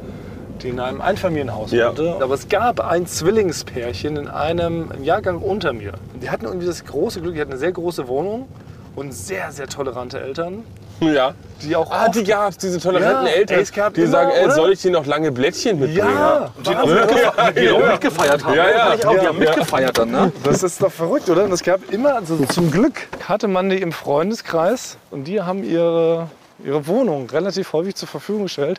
die 0.62 0.68
in 0.68 0.80
einem 0.80 1.00
Einfamilienhaus 1.00 1.72
Ja. 1.72 1.88
wohnte. 1.88 2.16
Aber 2.20 2.34
es 2.34 2.48
gab 2.48 2.80
ein 2.80 3.06
Zwillingspärchen 3.06 4.16
in 4.16 4.28
einem 4.28 4.90
Jahrgang 5.02 5.38
unter 5.38 5.72
mir. 5.72 5.92
Die 6.22 6.30
hatten 6.30 6.44
irgendwie 6.44 6.66
das 6.66 6.84
große 6.84 7.20
Glück, 7.20 7.34
die 7.34 7.40
hatten 7.40 7.50
eine 7.52 7.58
sehr 7.61 7.72
große 7.72 8.08
Wohnung 8.08 8.48
und 8.96 9.12
sehr, 9.14 9.52
sehr 9.52 9.66
tolerante 9.68 10.20
Eltern, 10.20 10.64
Ja. 11.00 11.32
die 11.62 11.74
auch 11.76 11.90
Ah, 11.90 12.08
die 12.08 12.24
gab's, 12.24 12.58
diese 12.58 12.78
toleranten 12.78 13.26
Ja, 13.26 13.32
Eltern, 13.32 13.61
es 13.61 13.72
gab 13.72 13.94
die 13.94 14.02
immer, 14.02 14.11
sagen, 14.11 14.30
ey, 14.34 14.44
oder? 14.44 14.54
soll 14.54 14.72
ich 14.72 14.82
dir 14.82 14.90
noch 14.90 15.06
lange 15.06 15.32
Blättchen 15.32 15.78
mitbringen? 15.78 16.08
Ja, 16.08 16.50
Die 16.64 16.76
auch, 16.76 16.86
mitgefe 16.86 17.32
die 17.61 17.70
auch 17.70 17.86
mitgefeiert 17.92 18.44
haben. 18.44 18.54
Ja, 18.54 18.70
ja. 18.70 18.96
Die 18.96 19.04
auch, 19.06 19.11
die 19.12 19.16
Ja. 19.16 19.24
haben 19.28 19.38
mitgefeiert 19.38 19.96
dann, 19.96 20.11
ne? 20.11 20.32
Das 20.44 20.62
ist 20.62 20.82
doch 20.82 20.92
verrückt, 20.92 21.30
oder? 21.30 21.44
Und 21.44 21.52
es 21.52 21.62
gab 21.62 21.90
immer, 21.92 22.16
also 22.16 22.36
zum 22.46 22.70
Glück 22.70 23.06
hatte 23.28 23.48
man 23.48 23.70
die 23.70 23.80
im 23.80 23.92
Freundeskreis 23.92 24.98
und 25.11 25.24
die 25.24 25.40
haben 25.40 25.62
ihre, 25.64 26.26
ihre 26.64 26.86
Wohnung 26.86 27.30
relativ 27.30 27.72
häufig 27.72 27.94
zur 27.94 28.08
Verfügung 28.08 28.42
gestellt. 28.44 28.78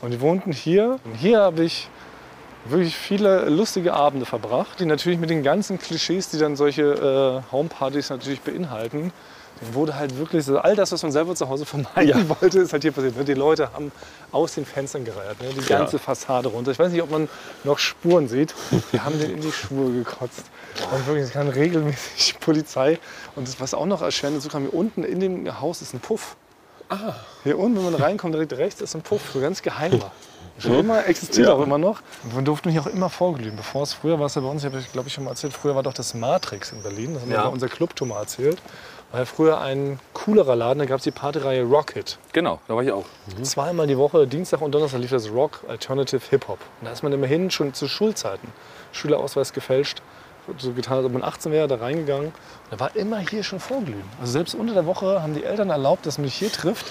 Und 0.00 0.12
die 0.12 0.20
wohnten 0.20 0.52
hier. 0.52 0.98
Und 1.04 1.14
hier 1.14 1.40
habe 1.40 1.64
ich 1.64 1.88
wirklich 2.64 2.96
viele 2.96 3.48
lustige 3.48 3.94
Abende 3.94 4.26
verbracht, 4.26 4.80
die 4.80 4.84
natürlich 4.84 5.18
mit 5.18 5.30
den 5.30 5.42
ganzen 5.42 5.78
Klischees, 5.78 6.28
die 6.30 6.38
dann 6.38 6.56
solche 6.56 7.42
äh, 7.48 7.52
Homepartys 7.52 8.10
natürlich 8.10 8.40
beinhalten, 8.40 9.12
dann 9.60 9.74
wurde 9.74 9.96
halt 9.96 10.16
wirklich 10.18 10.44
so, 10.44 10.58
all 10.58 10.76
das, 10.76 10.92
was 10.92 11.02
man 11.02 11.10
selber 11.10 11.34
zu 11.34 11.48
Hause 11.48 11.66
vermeiden 11.66 12.28
wollte, 12.40 12.60
ist 12.60 12.72
halt 12.72 12.82
hier 12.82 12.92
passiert. 12.92 13.16
ne? 13.16 13.24
Die 13.24 13.34
Leute 13.34 13.72
haben 13.72 13.90
aus 14.30 14.54
den 14.54 14.64
Fenstern 14.64 15.04
gereiert, 15.04 15.40
ne? 15.40 15.48
die 15.48 15.66
ganze 15.66 15.98
Fassade 15.98 16.48
runter. 16.48 16.70
Ich 16.70 16.78
weiß 16.78 16.92
nicht, 16.92 17.02
ob 17.02 17.10
man 17.10 17.28
noch 17.64 17.78
Spuren 17.78 18.28
sieht. 18.28 18.54
Die 18.92 19.00
haben 19.00 19.18
den 19.18 19.30
in 19.30 19.40
die 19.40 19.52
Schuhe 19.52 19.92
gekotzt. 19.92 20.44
Und 20.92 21.06
wirklich, 21.06 21.24
es 21.24 21.32
kam 21.32 21.48
regelmäßig 21.48 22.38
Polizei. 22.40 22.98
Und 23.34 23.48
das, 23.48 23.60
was 23.60 23.74
auch 23.74 23.86
noch 23.86 24.02
erschwerend 24.02 24.38
dazu 24.38 24.48
kam, 24.48 24.62
hier 24.62 24.74
unten 24.74 25.02
in 25.02 25.20
dem 25.20 25.60
Haus 25.60 25.82
ist 25.82 25.94
ein 25.94 26.00
Puff. 26.00 26.36
Hier 27.44 27.58
unten, 27.58 27.76
wenn 27.76 27.92
man 27.92 27.94
reinkommt, 27.94 28.34
direkt 28.34 28.52
rechts 28.54 28.80
ist 28.80 28.94
ein 28.94 29.02
Puff, 29.02 29.30
so 29.32 29.40
ganz 29.40 29.62
geheimer. 29.62 30.10
Schon 30.58 30.74
immer, 30.74 31.06
existiert 31.06 31.46
Ja. 31.46 31.54
auch 31.54 31.60
immer 31.62 31.78
noch. 31.78 32.00
Wir 32.34 32.42
durften 32.42 32.68
mich 32.70 32.80
auch 32.80 32.88
immer 32.88 33.08
vorglühen. 33.10 33.54
Bevor 33.54 33.84
es 33.84 33.92
früher 33.92 34.18
war 34.18 34.26
es 34.26 34.34
ja 34.34 34.40
bei 34.40 34.48
uns, 34.48 34.64
ich 34.64 34.72
habe 34.72 34.82
glaube 34.92 35.06
ich 35.06 35.14
schon 35.14 35.22
mal 35.22 35.30
erzählt, 35.30 35.52
früher 35.52 35.76
war 35.76 35.84
doch 35.84 35.94
das 35.94 36.14
Matrix 36.14 36.72
in 36.72 36.82
Berlin. 36.82 37.14
Das 37.14 37.22
haben 37.22 37.30
wir 37.30 37.36
Ja. 37.36 37.44
bei 37.44 37.48
unser 37.50 37.68
Clubtour 37.68 38.08
mal 38.08 38.18
erzählt. 38.18 38.60
War 39.12 39.20
ja 39.20 39.24
früher 39.26 39.60
ein 39.60 40.00
coolerer 40.14 40.56
Laden, 40.56 40.80
da 40.80 40.84
gab 40.86 40.98
es 40.98 41.04
die 41.04 41.12
Partyreihe 41.12 41.62
Rocket. 41.62 42.18
Genau, 42.32 42.58
da 42.66 42.74
war 42.74 42.82
ich 42.82 42.90
auch. 42.90 43.04
Zweimal 43.40 43.86
die 43.86 43.96
Woche, 43.96 44.26
Dienstag 44.26 44.60
und 44.60 44.72
Donnerstag 44.72 44.98
lief 45.00 45.10
das 45.10 45.30
Rock 45.30 45.60
Alternative 45.68 46.20
Hip 46.30 46.48
Hop. 46.48 46.58
Und 46.80 46.86
da 46.86 46.92
ist 46.92 47.04
man 47.04 47.12
immer 47.12 47.28
hin, 47.28 47.52
schon 47.52 47.72
zu 47.72 47.86
Schulzeiten. 47.86 48.48
Schülerausweis 48.90 49.52
gefälscht, 49.52 50.02
so 50.58 50.72
getan, 50.72 50.96
als 50.98 51.06
ob 51.06 51.12
man 51.12 51.22
18 51.22 51.52
wäre, 51.52 51.68
da 51.68 51.76
reingegangen. 51.76 52.32
Da 52.70 52.80
war 52.80 52.94
immer 52.96 53.18
hier 53.18 53.42
schon 53.42 53.60
Vorglühen. 53.60 54.02
Also 54.20 54.32
selbst 54.32 54.54
unter 54.54 54.74
der 54.74 54.86
Woche 54.86 55.22
haben 55.22 55.34
die 55.34 55.44
Eltern 55.44 55.70
erlaubt, 55.70 56.06
dass 56.06 56.18
man 56.18 56.24
mich 56.24 56.34
hier 56.34 56.50
trifft. 56.52 56.86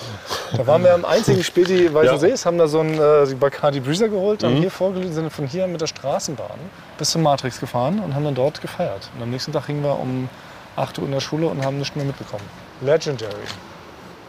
Da 0.55 0.65
waren 0.67 0.83
wir 0.83 0.93
am 0.93 1.05
einzigen 1.05 1.43
Späti 1.43 1.93
Weißen 1.93 2.13
Ja. 2.13 2.17
Sees, 2.19 2.45
haben 2.45 2.57
da 2.57 2.67
so 2.67 2.79
einen 2.79 2.99
äh, 2.99 3.25
die 3.27 3.35
Bacardi 3.35 3.79
Breezer 3.79 4.09
geholt, 4.09 4.41
Mhm. 4.41 4.45
haben 4.47 4.55
hier 4.57 4.71
vorglüht, 4.71 5.13
sind 5.13 5.31
von 5.31 5.47
hier 5.47 5.67
mit 5.67 5.81
der 5.81 5.87
Straßenbahn 5.87 6.59
bis 6.97 7.11
zum 7.11 7.21
Matrix 7.23 7.59
gefahren 7.59 7.99
und 7.99 8.15
haben 8.15 8.23
dann 8.23 8.35
dort 8.35 8.61
gefeiert. 8.61 9.09
Und 9.15 9.23
am 9.23 9.29
nächsten 9.29 9.51
Tag 9.51 9.65
hingen 9.67 9.83
wir 9.83 9.99
um 9.99 10.29
8 10.75 10.97
Uhr 10.99 11.05
in 11.05 11.11
der 11.11 11.19
Schule 11.21 11.47
und 11.47 11.63
haben 11.65 11.77
nichts 11.79 11.95
mehr 11.95 12.05
mitbekommen. 12.05 12.43
Legendary. 12.81 13.33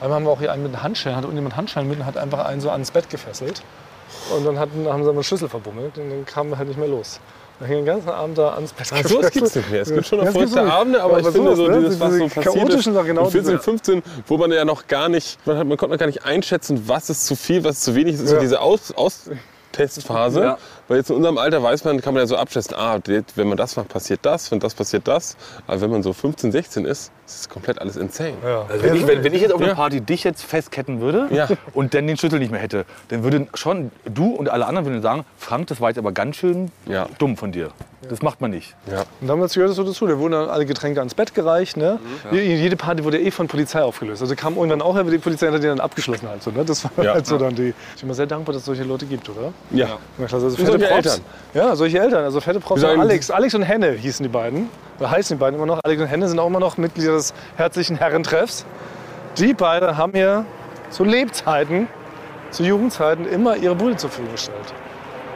Einmal 0.01 0.17
haben 0.17 0.25
wir 0.25 0.31
auch 0.31 0.39
hier 0.39 0.53
einen 0.53 0.63
mit 0.63 0.83
Handschellen, 0.83 1.17
hatte 1.17 1.27
irgendjemand 1.27 1.57
Handschellen 1.57 1.89
mit 1.89 1.99
und 1.99 2.07
hat 2.07 2.17
einfach 2.17 2.45
einen 2.47 2.61
so 2.61 2.71
ans 2.71 2.91
Bett 2.91 3.11
gefesselt. 3.11 3.63
Und 4.35 4.47
dann 4.47 4.59
hatten, 4.59 4.87
haben 4.89 5.05
sie 5.05 5.11
einen 5.11 5.23
Schlüssel 5.23 5.49
verbummelt 5.49 5.99
und 5.99 6.09
dann 6.09 6.25
kamen 6.25 6.51
wir 6.51 6.59
halt 6.59 6.69
nicht 6.69 6.79
mehr 6.79 6.89
los. 6.89 7.21
Hingen 7.61 7.79
den 7.79 7.87
ganzen 7.87 8.09
Abend 8.11 8.39
da 8.39 8.55
ans 8.55 8.73
Bett 8.73 8.87
Ach, 8.93 9.03
so 9.09 9.19
was 9.23 9.31
gibt's 9.33 9.55
nicht 9.55 9.71
mehr. 9.71 9.83
Es 9.83 9.93
gibt 9.93 10.07
schon 10.07 10.19
noch 10.21 10.27
es 10.27 10.33
feuchte 10.33 10.49
so- 10.51 10.61
Abende, 10.61 11.03
aber 11.03 11.15
Ja, 11.15 11.19
ich 11.21 11.25
aber 11.27 11.33
finde 11.33 11.57
sowas, 11.57 11.67
so 11.67 11.81
ne? 11.81 11.81
dieses, 11.89 12.01
was 12.01 12.13
so 12.15 12.29
passiert 12.29 12.69
ist, 12.75 12.85
genau 12.85 13.23
mit 13.25 13.33
14, 13.33 13.51
diese- 13.53 13.59
15, 13.59 14.03
wo 14.27 14.37
man 14.39 14.53
ja 14.53 14.65
noch 14.65 14.87
gar 14.87 15.09
nicht, 15.09 15.45
man, 15.47 15.59
hat, 15.59 15.67
man 15.67 15.77
konnte 15.77 15.95
noch 15.95 15.99
gar 16.01 16.07
nicht 16.07 16.25
einschätzen, 16.25 16.85
was 16.87 17.11
ist 17.11 17.27
zu 17.27 17.35
viel, 17.37 17.65
was 17.65 17.79
ist 17.79 17.85
zu 17.85 17.95
wenig. 17.95 18.15
Es 18.15 18.21
ist 18.21 18.31
Ja. 18.31 18.37
ja 18.37 18.41
diese 18.43 18.61
Aus, 18.61 18.93
Austestphase. 18.95 20.41
Ja. 20.41 20.59
Weil 20.87 20.99
jetzt 20.99 21.11
in 21.11 21.17
unserem 21.17 21.39
Alter 21.39 21.63
weiß 21.63 21.85
man, 21.85 22.01
kann 22.01 22.15
man 22.15 22.23
ja 22.23 22.27
so 22.27 22.37
abschätzen, 22.37 22.75
ah, 22.77 22.99
wenn 23.35 23.49
man 23.49 23.57
das 23.57 23.77
macht, 23.77 23.89
passiert 23.89 24.21
das, 24.23 24.51
wenn 24.51 24.61
das 24.61 24.75
passiert 24.75 25.07
das. 25.09 25.37
Aber 25.67 25.81
wenn 25.81 25.91
man 25.91 26.03
so 26.03 26.13
15, 26.13 26.53
16 26.53 26.85
ist, 26.85 27.11
ist 27.29 27.41
es 27.41 27.49
komplett 27.49 27.81
alles 27.81 27.97
insane. 27.97 28.35
Ja. 28.45 28.65
Also 28.69 28.83
wenn, 28.85 28.97
ich, 28.97 29.07
wenn, 29.07 29.25
wenn 29.25 29.35
ich 29.35 29.43
jetzt 29.43 29.53
auf 29.53 29.61
einer 29.61 29.71
Ja. 29.71 29.75
Party 29.75 30.01
dich 30.01 30.25
jetzt 30.25 30.43
festketten 30.45 31.01
würde 31.01 31.29
Ja. 31.31 31.49
und 31.75 31.95
dann 31.95 32.07
den 32.07 32.17
Schlüssel 32.17 32.39
nicht 32.39 32.51
mehr 32.51 32.61
hätte, 32.61 32.85
dann 33.09 33.23
würden 33.23 33.49
schon 33.55 33.91
du 34.05 34.31
und 34.35 34.49
alle 34.49 34.67
anderen 34.67 34.87
würden 34.87 35.03
sagen, 35.03 35.25
Frank, 35.37 35.67
das 35.69 35.81
war 35.81 35.89
jetzt 35.91 35.99
aber 35.99 36.13
ganz 36.13 36.37
schön 36.37 36.71
Ja. 36.87 37.07
dumm 37.19 37.37
von 37.37 37.53
dir. 37.53 37.71
Das 38.09 38.23
macht 38.23 38.41
man 38.41 38.53
nicht. 38.53 38.75
Ja. 38.91 39.05
Und 39.21 39.27
damals 39.27 39.55
gehört 39.55 39.71
es 39.71 39.77
so 39.77 39.83
dazu. 39.83 40.07
Da 40.07 40.17
wurden 40.19 40.33
dann 40.33 40.49
alle 40.49 40.65
Getränke 40.65 41.01
ans 41.01 41.15
Bett 41.15 41.35
gereicht. 41.35 41.77
Ne? 41.77 41.99
Je- 42.31 42.41
Jede 42.55 42.77
Party 42.77 43.05
wurde 43.05 43.19
eh 43.21 43.31
von 43.33 43.49
Polizei 43.49 43.83
aufgelöst. 43.83 44.23
Also 44.23 44.35
kam 44.37 44.57
irgendwann 44.57 44.81
auch 44.81 44.95
her, 44.95 45.03
die 45.05 45.19
Polizei 45.19 45.49
hat 45.51 45.63
die 45.63 45.67
dann 45.67 45.81
abgeschlossen. 45.81 46.27
So, 46.41 46.51
ne? 46.53 46.65
Das 46.65 46.85
war 46.85 47.05
Ja. 47.05 47.15
halt 47.15 47.27
so 47.27 47.37
dann 47.37 47.55
die. 47.57 47.69
Ich 47.95 48.01
bin 48.01 48.05
immer 48.05 48.15
sehr 48.15 48.27
dankbar, 48.27 48.53
dass 48.55 48.61
es 48.63 48.67
solche 48.67 48.85
Leute 48.85 49.05
gibt, 49.05 49.29
oder? 49.29 49.53
Ja. 49.73 49.99
Also 50.21 50.49
fette 50.51 50.67
solche 50.67 50.79
Props. 50.87 50.95
Eltern. 51.07 51.21
Ja, 51.55 51.77
solche 51.77 51.99
Eltern. 51.99 52.25
Also 52.25 52.41
fette 52.41 52.61
Props. 52.61 52.85
Alex, 52.85 53.31
Alex 53.33 53.55
und 53.55 53.63
Henne 53.63 53.91
hießen 53.93 54.23
die 54.23 54.29
beiden. 54.31 54.69
Oder 55.01 55.11
heißen 55.11 55.37
die 55.37 55.41
beiden 55.41 55.57
immer 55.57 55.67
noch. 55.67 55.81
Alex 55.85 56.01
und 56.01 56.09
Henne 56.09 56.29
sind 56.29 56.39
auch 56.39 56.47
immer 56.47 56.61
noch 56.61 56.77
Mitglieder 56.77 57.18
des 57.19 57.35
herzlichen 57.57 57.97
Herrentreffs. 57.97 58.65
Die 59.37 59.55
beiden 59.55 59.97
haben 59.97 60.13
mir 60.13 60.45
zu 60.91 61.05
Lebzeiten, 61.05 61.89
zu 62.51 62.63
Jugendzeiten 62.65 63.29
immer 63.29 63.57
ihre 63.57 63.75
Bude 63.75 63.97
zur 63.97 64.11
Verfügung 64.11 64.33
gestellt. 64.33 64.73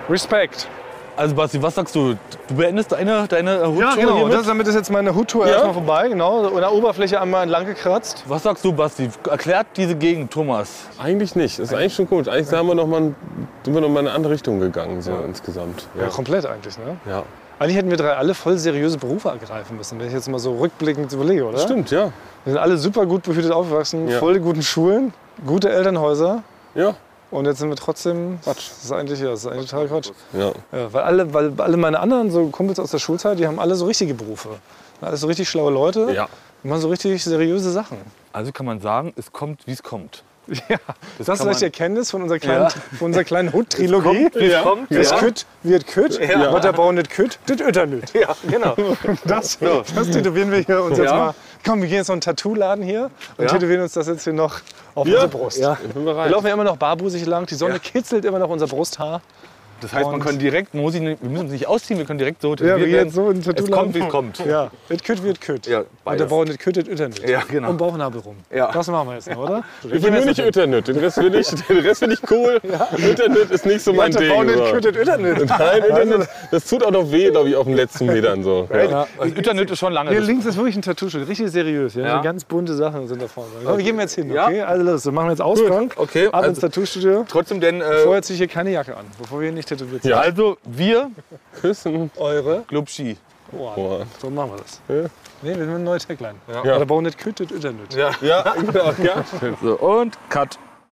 Respekt. 0.08 0.66
Also 1.14 1.34
Basti, 1.34 1.62
was 1.62 1.74
sagst 1.74 1.94
du? 1.94 2.14
Du 2.48 2.54
beendest 2.54 2.90
deine, 2.90 3.28
deine 3.28 3.56
Ja, 3.60 3.66
Huttour 3.66 3.96
genau. 3.96 4.16
hiermit? 4.16 4.34
Das, 4.34 4.46
damit 4.46 4.66
ist 4.66 4.74
jetzt 4.74 4.90
meine 4.90 5.14
Huttour 5.14 5.44
Ja. 5.46 5.52
erstmal 5.52 5.74
vorbei. 5.74 6.08
Genau. 6.08 6.38
Und 6.48 6.56
der 6.60 6.72
Oberfläche 6.72 7.20
einmal 7.20 7.42
entlang 7.42 7.66
gekratzt. 7.66 8.24
Was 8.26 8.44
sagst 8.44 8.64
du, 8.64 8.72
Basti? 8.72 9.10
Erklärt 9.30 9.66
diese 9.76 9.94
Gegend, 9.94 10.30
Thomas. 10.32 10.86
Eigentlich 10.98 11.36
nicht. 11.36 11.58
Das 11.58 11.68
ist 11.68 11.74
eigentlich 11.74 11.94
schon 11.94 12.08
komisch. 12.08 12.28
Eigentlich 12.28 12.50
haben 12.58 12.66
wir 12.66 12.74
noch 12.74 12.86
mal, 12.86 13.14
sind 13.62 13.74
wir 13.74 13.80
noch 13.82 13.90
mal 13.90 14.00
in 14.00 14.06
eine 14.06 14.16
andere 14.16 14.32
Richtung 14.32 14.58
gegangen, 14.58 15.02
so 15.02 15.12
insgesamt. 15.26 15.86
Ja. 16.00 16.06
komplett 16.08 16.46
eigentlich. 16.46 16.78
Ne? 16.78 16.96
ja. 17.06 17.22
Eigentlich 17.58 17.76
hätten 17.76 17.90
wir 17.90 17.96
drei 17.96 18.14
alle 18.16 18.34
voll 18.34 18.58
seriöse 18.58 18.98
Berufe 18.98 19.28
ergreifen 19.28 19.76
müssen, 19.76 19.98
wenn 20.00 20.06
ich 20.08 20.12
jetzt 20.12 20.28
mal 20.28 20.38
so 20.38 20.56
rückblickend 20.58 21.12
überlege, 21.12 21.44
oder? 21.44 21.58
Stimmt, 21.58 21.90
ja. 21.90 22.12
Wir 22.44 22.54
sind 22.54 22.58
alle 22.58 22.76
super 22.76 23.06
gut 23.06 23.22
behütet 23.22 23.52
aufgewachsen, 23.52 24.08
Ja. 24.08 24.18
voll 24.18 24.34
die 24.34 24.40
guten 24.40 24.62
Schulen, 24.62 25.12
gute 25.46 25.70
Elternhäuser. 25.70 26.42
Ja. 26.74 26.94
Und 27.30 27.46
jetzt 27.46 27.60
sind 27.60 27.68
wir 27.68 27.76
trotzdem 27.76 28.38
Quatsch. 28.42 28.68
Das 28.70 28.84
ist 28.84 28.92
eigentlich, 28.92 29.20
ja, 29.20 29.30
das 29.30 29.40
ist 29.40 29.46
eigentlich 29.46 29.70
total 29.70 29.86
Quatsch. 29.88 30.10
ja. 30.32 30.52
Ja, 30.72 30.92
weil, 30.92 31.02
alle, 31.02 31.32
weil 31.32 31.52
alle 31.58 31.76
meine 31.76 32.00
anderen 32.00 32.30
so 32.30 32.46
Kumpels 32.48 32.78
aus 32.80 32.90
der 32.90 32.98
Schulzeit, 32.98 33.38
die 33.38 33.46
haben 33.46 33.58
alle 33.60 33.74
so 33.74 33.86
richtige 33.86 34.12
Berufe. 34.14 34.48
Alles 35.00 35.20
so 35.20 35.26
richtig 35.28 35.48
schlaue 35.48 35.70
Leute. 35.72 36.12
Ja. 36.12 36.28
Die 36.62 36.68
machen 36.68 36.80
so 36.80 36.88
richtig 36.88 37.22
seriöse 37.24 37.70
Sachen. 37.70 37.96
Also 38.32 38.52
kann 38.52 38.66
man 38.66 38.80
sagen, 38.80 39.12
es 39.16 39.32
kommt, 39.32 39.66
wie 39.66 39.72
es 39.72 39.82
kommt. 39.82 40.22
Ja, 40.68 40.76
das, 41.18 41.26
kann 41.26 41.34
ist 41.36 41.42
vielleicht 41.42 41.60
die 41.60 41.64
Erkenntnis 41.66 42.10
von 42.10 42.22
unserer 42.22 42.38
kleinen, 42.38 42.62
Ja. 42.64 42.70
von 42.98 43.06
unserer 43.06 43.24
kleinen 43.24 43.52
Hut-Trilogie. 43.52 44.28
es 44.34 44.62
kommt, 44.62 44.90
Das 44.90 45.10
ja. 45.10 45.18
Kütt 45.18 45.46
wird 45.62 45.86
Kütt, 45.86 46.18
Ja. 46.20 46.52
was 46.52 46.62
der 46.62 46.72
Bau 46.72 46.90
nicht 46.92 47.10
Kütt, 47.10 47.38
das 47.46 47.60
Ötter 47.60 47.86
nicht. 47.86 48.14
Ja, 48.14 48.34
genau. 48.48 48.74
Das, 49.24 49.58
das 49.94 50.10
tätowieren 50.10 50.50
wir 50.50 50.58
hier 50.58 50.82
uns 50.82 50.98
jetzt 50.98 51.10
mal. 51.10 51.34
Komm, 51.64 51.80
wir 51.80 51.88
gehen 51.88 51.98
jetzt 51.98 52.08
noch 52.08 52.14
in 52.14 52.16
einen 52.16 52.20
Tattoo-Laden 52.22 52.82
hier 52.84 53.10
und 53.36 53.46
tätowieren 53.48 53.82
uns 53.82 53.92
das 53.92 54.08
jetzt 54.08 54.24
hier 54.24 54.32
noch 54.32 54.60
auf 54.94 55.06
unsere 55.06 55.28
Brust. 55.28 55.58
Ja. 55.58 55.78
Wir 55.94 56.28
laufen 56.28 56.46
ja 56.48 56.54
immer 56.54 56.64
noch 56.64 56.76
barbusig 56.76 57.24
lang, 57.24 57.46
die 57.46 57.54
Sonne 57.54 57.78
kitzelt 57.78 58.24
immer 58.24 58.38
noch 58.40 58.48
unser 58.50 58.66
Brusthaar. 58.66 59.20
Das 59.82 59.92
heißt, 59.92 60.10
man 60.10 60.20
kann 60.20 60.38
direkt, 60.38 60.74
man 60.74 60.82
muss 60.84 60.94
nicht, 60.94 61.20
wir 61.22 61.28
müssen 61.28 61.42
uns 61.44 61.52
nicht 61.52 61.66
ausziehen, 61.66 61.98
wir 61.98 62.06
können 62.06 62.18
direkt 62.18 62.40
so 62.40 62.54
Ja, 62.54 62.76
wir 62.78 62.86
gehen 62.86 63.10
so 63.10 63.30
in 63.30 63.42
den 63.42 63.54
Es 63.56 63.70
kommt, 63.70 63.94
wie 63.94 63.98
es 64.00 64.08
kommt. 64.08 64.38
Ja, 64.46 64.70
wird 64.88 65.04
Kütt 65.04 65.22
wird 65.22 65.40
Kütt. 65.40 65.66
Ja, 65.66 65.80
und 65.80 65.86
der 65.86 65.90
beides. 66.04 66.28
Bau 66.28 66.44
nicht 66.44 66.58
Kütt, 66.60 66.76
das 66.76 66.88
Ötter 66.88 67.08
nicht. 67.08 67.28
Ja, 67.28 67.42
genau. 67.48 67.70
Und 67.70 67.76
Bauchnabel 67.78 68.20
rum. 68.20 68.36
Ja. 68.50 68.70
Das 68.72 68.86
machen 68.88 69.08
wir 69.08 69.14
jetzt 69.14 69.28
noch, 69.30 69.36
oder? 69.38 69.64
Ich 69.92 70.00
bin 70.02 70.14
nur 70.14 70.24
nicht 70.24 70.38
Internet. 70.38 70.88
Den 70.88 70.98
Rest 70.98 71.18
finde 71.18 71.40
ich, 71.40 71.48
den 71.68 71.78
Rest 71.78 71.98
finde 72.00 72.16
ich 72.16 72.30
cool. 72.30 72.60
Internet 72.96 73.50
ist 73.50 73.66
nicht 73.66 73.82
so 73.82 73.92
mein 73.92 74.12
der 74.12 74.20
Ding. 74.22 74.30
Bau 74.30 74.42
nicht 74.44 74.56
so. 74.56 74.64
Kütt, 74.72 74.84
das 74.86 74.96
Ötter 74.96 75.18
nicht. 75.18 75.48
Nein, 75.48 75.82
Internet, 75.82 76.28
das 76.50 76.64
tut 76.66 76.84
auch 76.84 76.90
noch 76.90 77.10
weh, 77.10 77.30
glaube 77.30 77.48
ich, 77.48 77.56
auf 77.56 77.66
den 77.66 77.76
letzten 77.76 78.06
Metern 78.06 78.42
so. 78.42 78.68
Ja. 78.72 78.82
Ja, 78.84 79.06
also 79.18 79.34
Internet 79.34 79.70
ist 79.70 79.78
schon 79.78 79.92
lange. 79.92 80.10
Hier 80.10 80.20
links 80.20 80.46
ist 80.46 80.56
wirklich 80.56 80.76
ein 80.76 80.82
Tattoo-Studio, 80.82 81.26
richtig 81.26 81.50
seriös. 81.50 81.94
Ja? 81.94 82.06
Ja. 82.06 82.22
Ganz 82.22 82.44
bunte 82.44 82.74
Sachen 82.74 83.08
sind 83.08 83.20
da 83.20 83.26
vorne. 83.28 83.50
Komm, 83.64 83.78
wir 83.78 83.84
gehen 83.84 83.98
jetzt 83.98 84.14
hin, 84.14 84.32
Ja. 84.32 84.46
okay? 84.46 84.60
Also 84.62 84.84
los, 84.84 85.04
machen 85.06 85.26
wir 85.26 85.30
jetzt 85.32 85.42
aus, 85.42 85.60
Frank. 85.60 85.94
Okay, 85.96 86.26
Ab 86.30 86.44
ins 86.44 86.58
also 86.58 86.60
Tattoo-Studio. 86.68 87.24
trotzdem 87.28 87.60
denn, 87.60 87.80
äh, 87.80 87.98
Vorher 88.04 88.22
ziehe 88.22 88.34
ich 88.34 88.38
hier 88.38 88.48
keine 88.48 88.70
Jacke 88.70 88.96
an, 88.96 89.04
bevor 89.18 89.40
wir 89.40 89.50
nicht 89.52 89.68
tätowiert 89.76 90.02
sind. 90.02 90.10
Ja. 90.10 90.20
also 90.20 90.56
wir, 90.64 91.10
Küssen. 91.60 92.10
Eure. 92.16 92.64
Glubschi. 92.68 93.16
Oh, 93.52 93.70
Oh. 93.76 94.02
So 94.20 94.30
machen 94.30 94.52
wir 94.52 94.58
das. 94.58 94.80
Ja. 94.88 94.94
Nee, 95.42 95.56
wir 95.56 95.66
haben 95.66 95.74
eine 95.74 95.78
neue 95.80 95.98
Tagline. 95.98 96.36
Ja. 96.48 96.64
Ja. 96.64 96.84
Bau 96.84 97.00
nicht 97.00 97.18
küttet, 97.18 97.50
Internet. 97.52 97.94
Ja. 97.94 98.10
Ja, 98.20 98.54
genau. 98.54 98.92
Ja. 99.02 99.24
So, 99.62 99.78
und 99.78 100.16
Cut. 100.30 100.58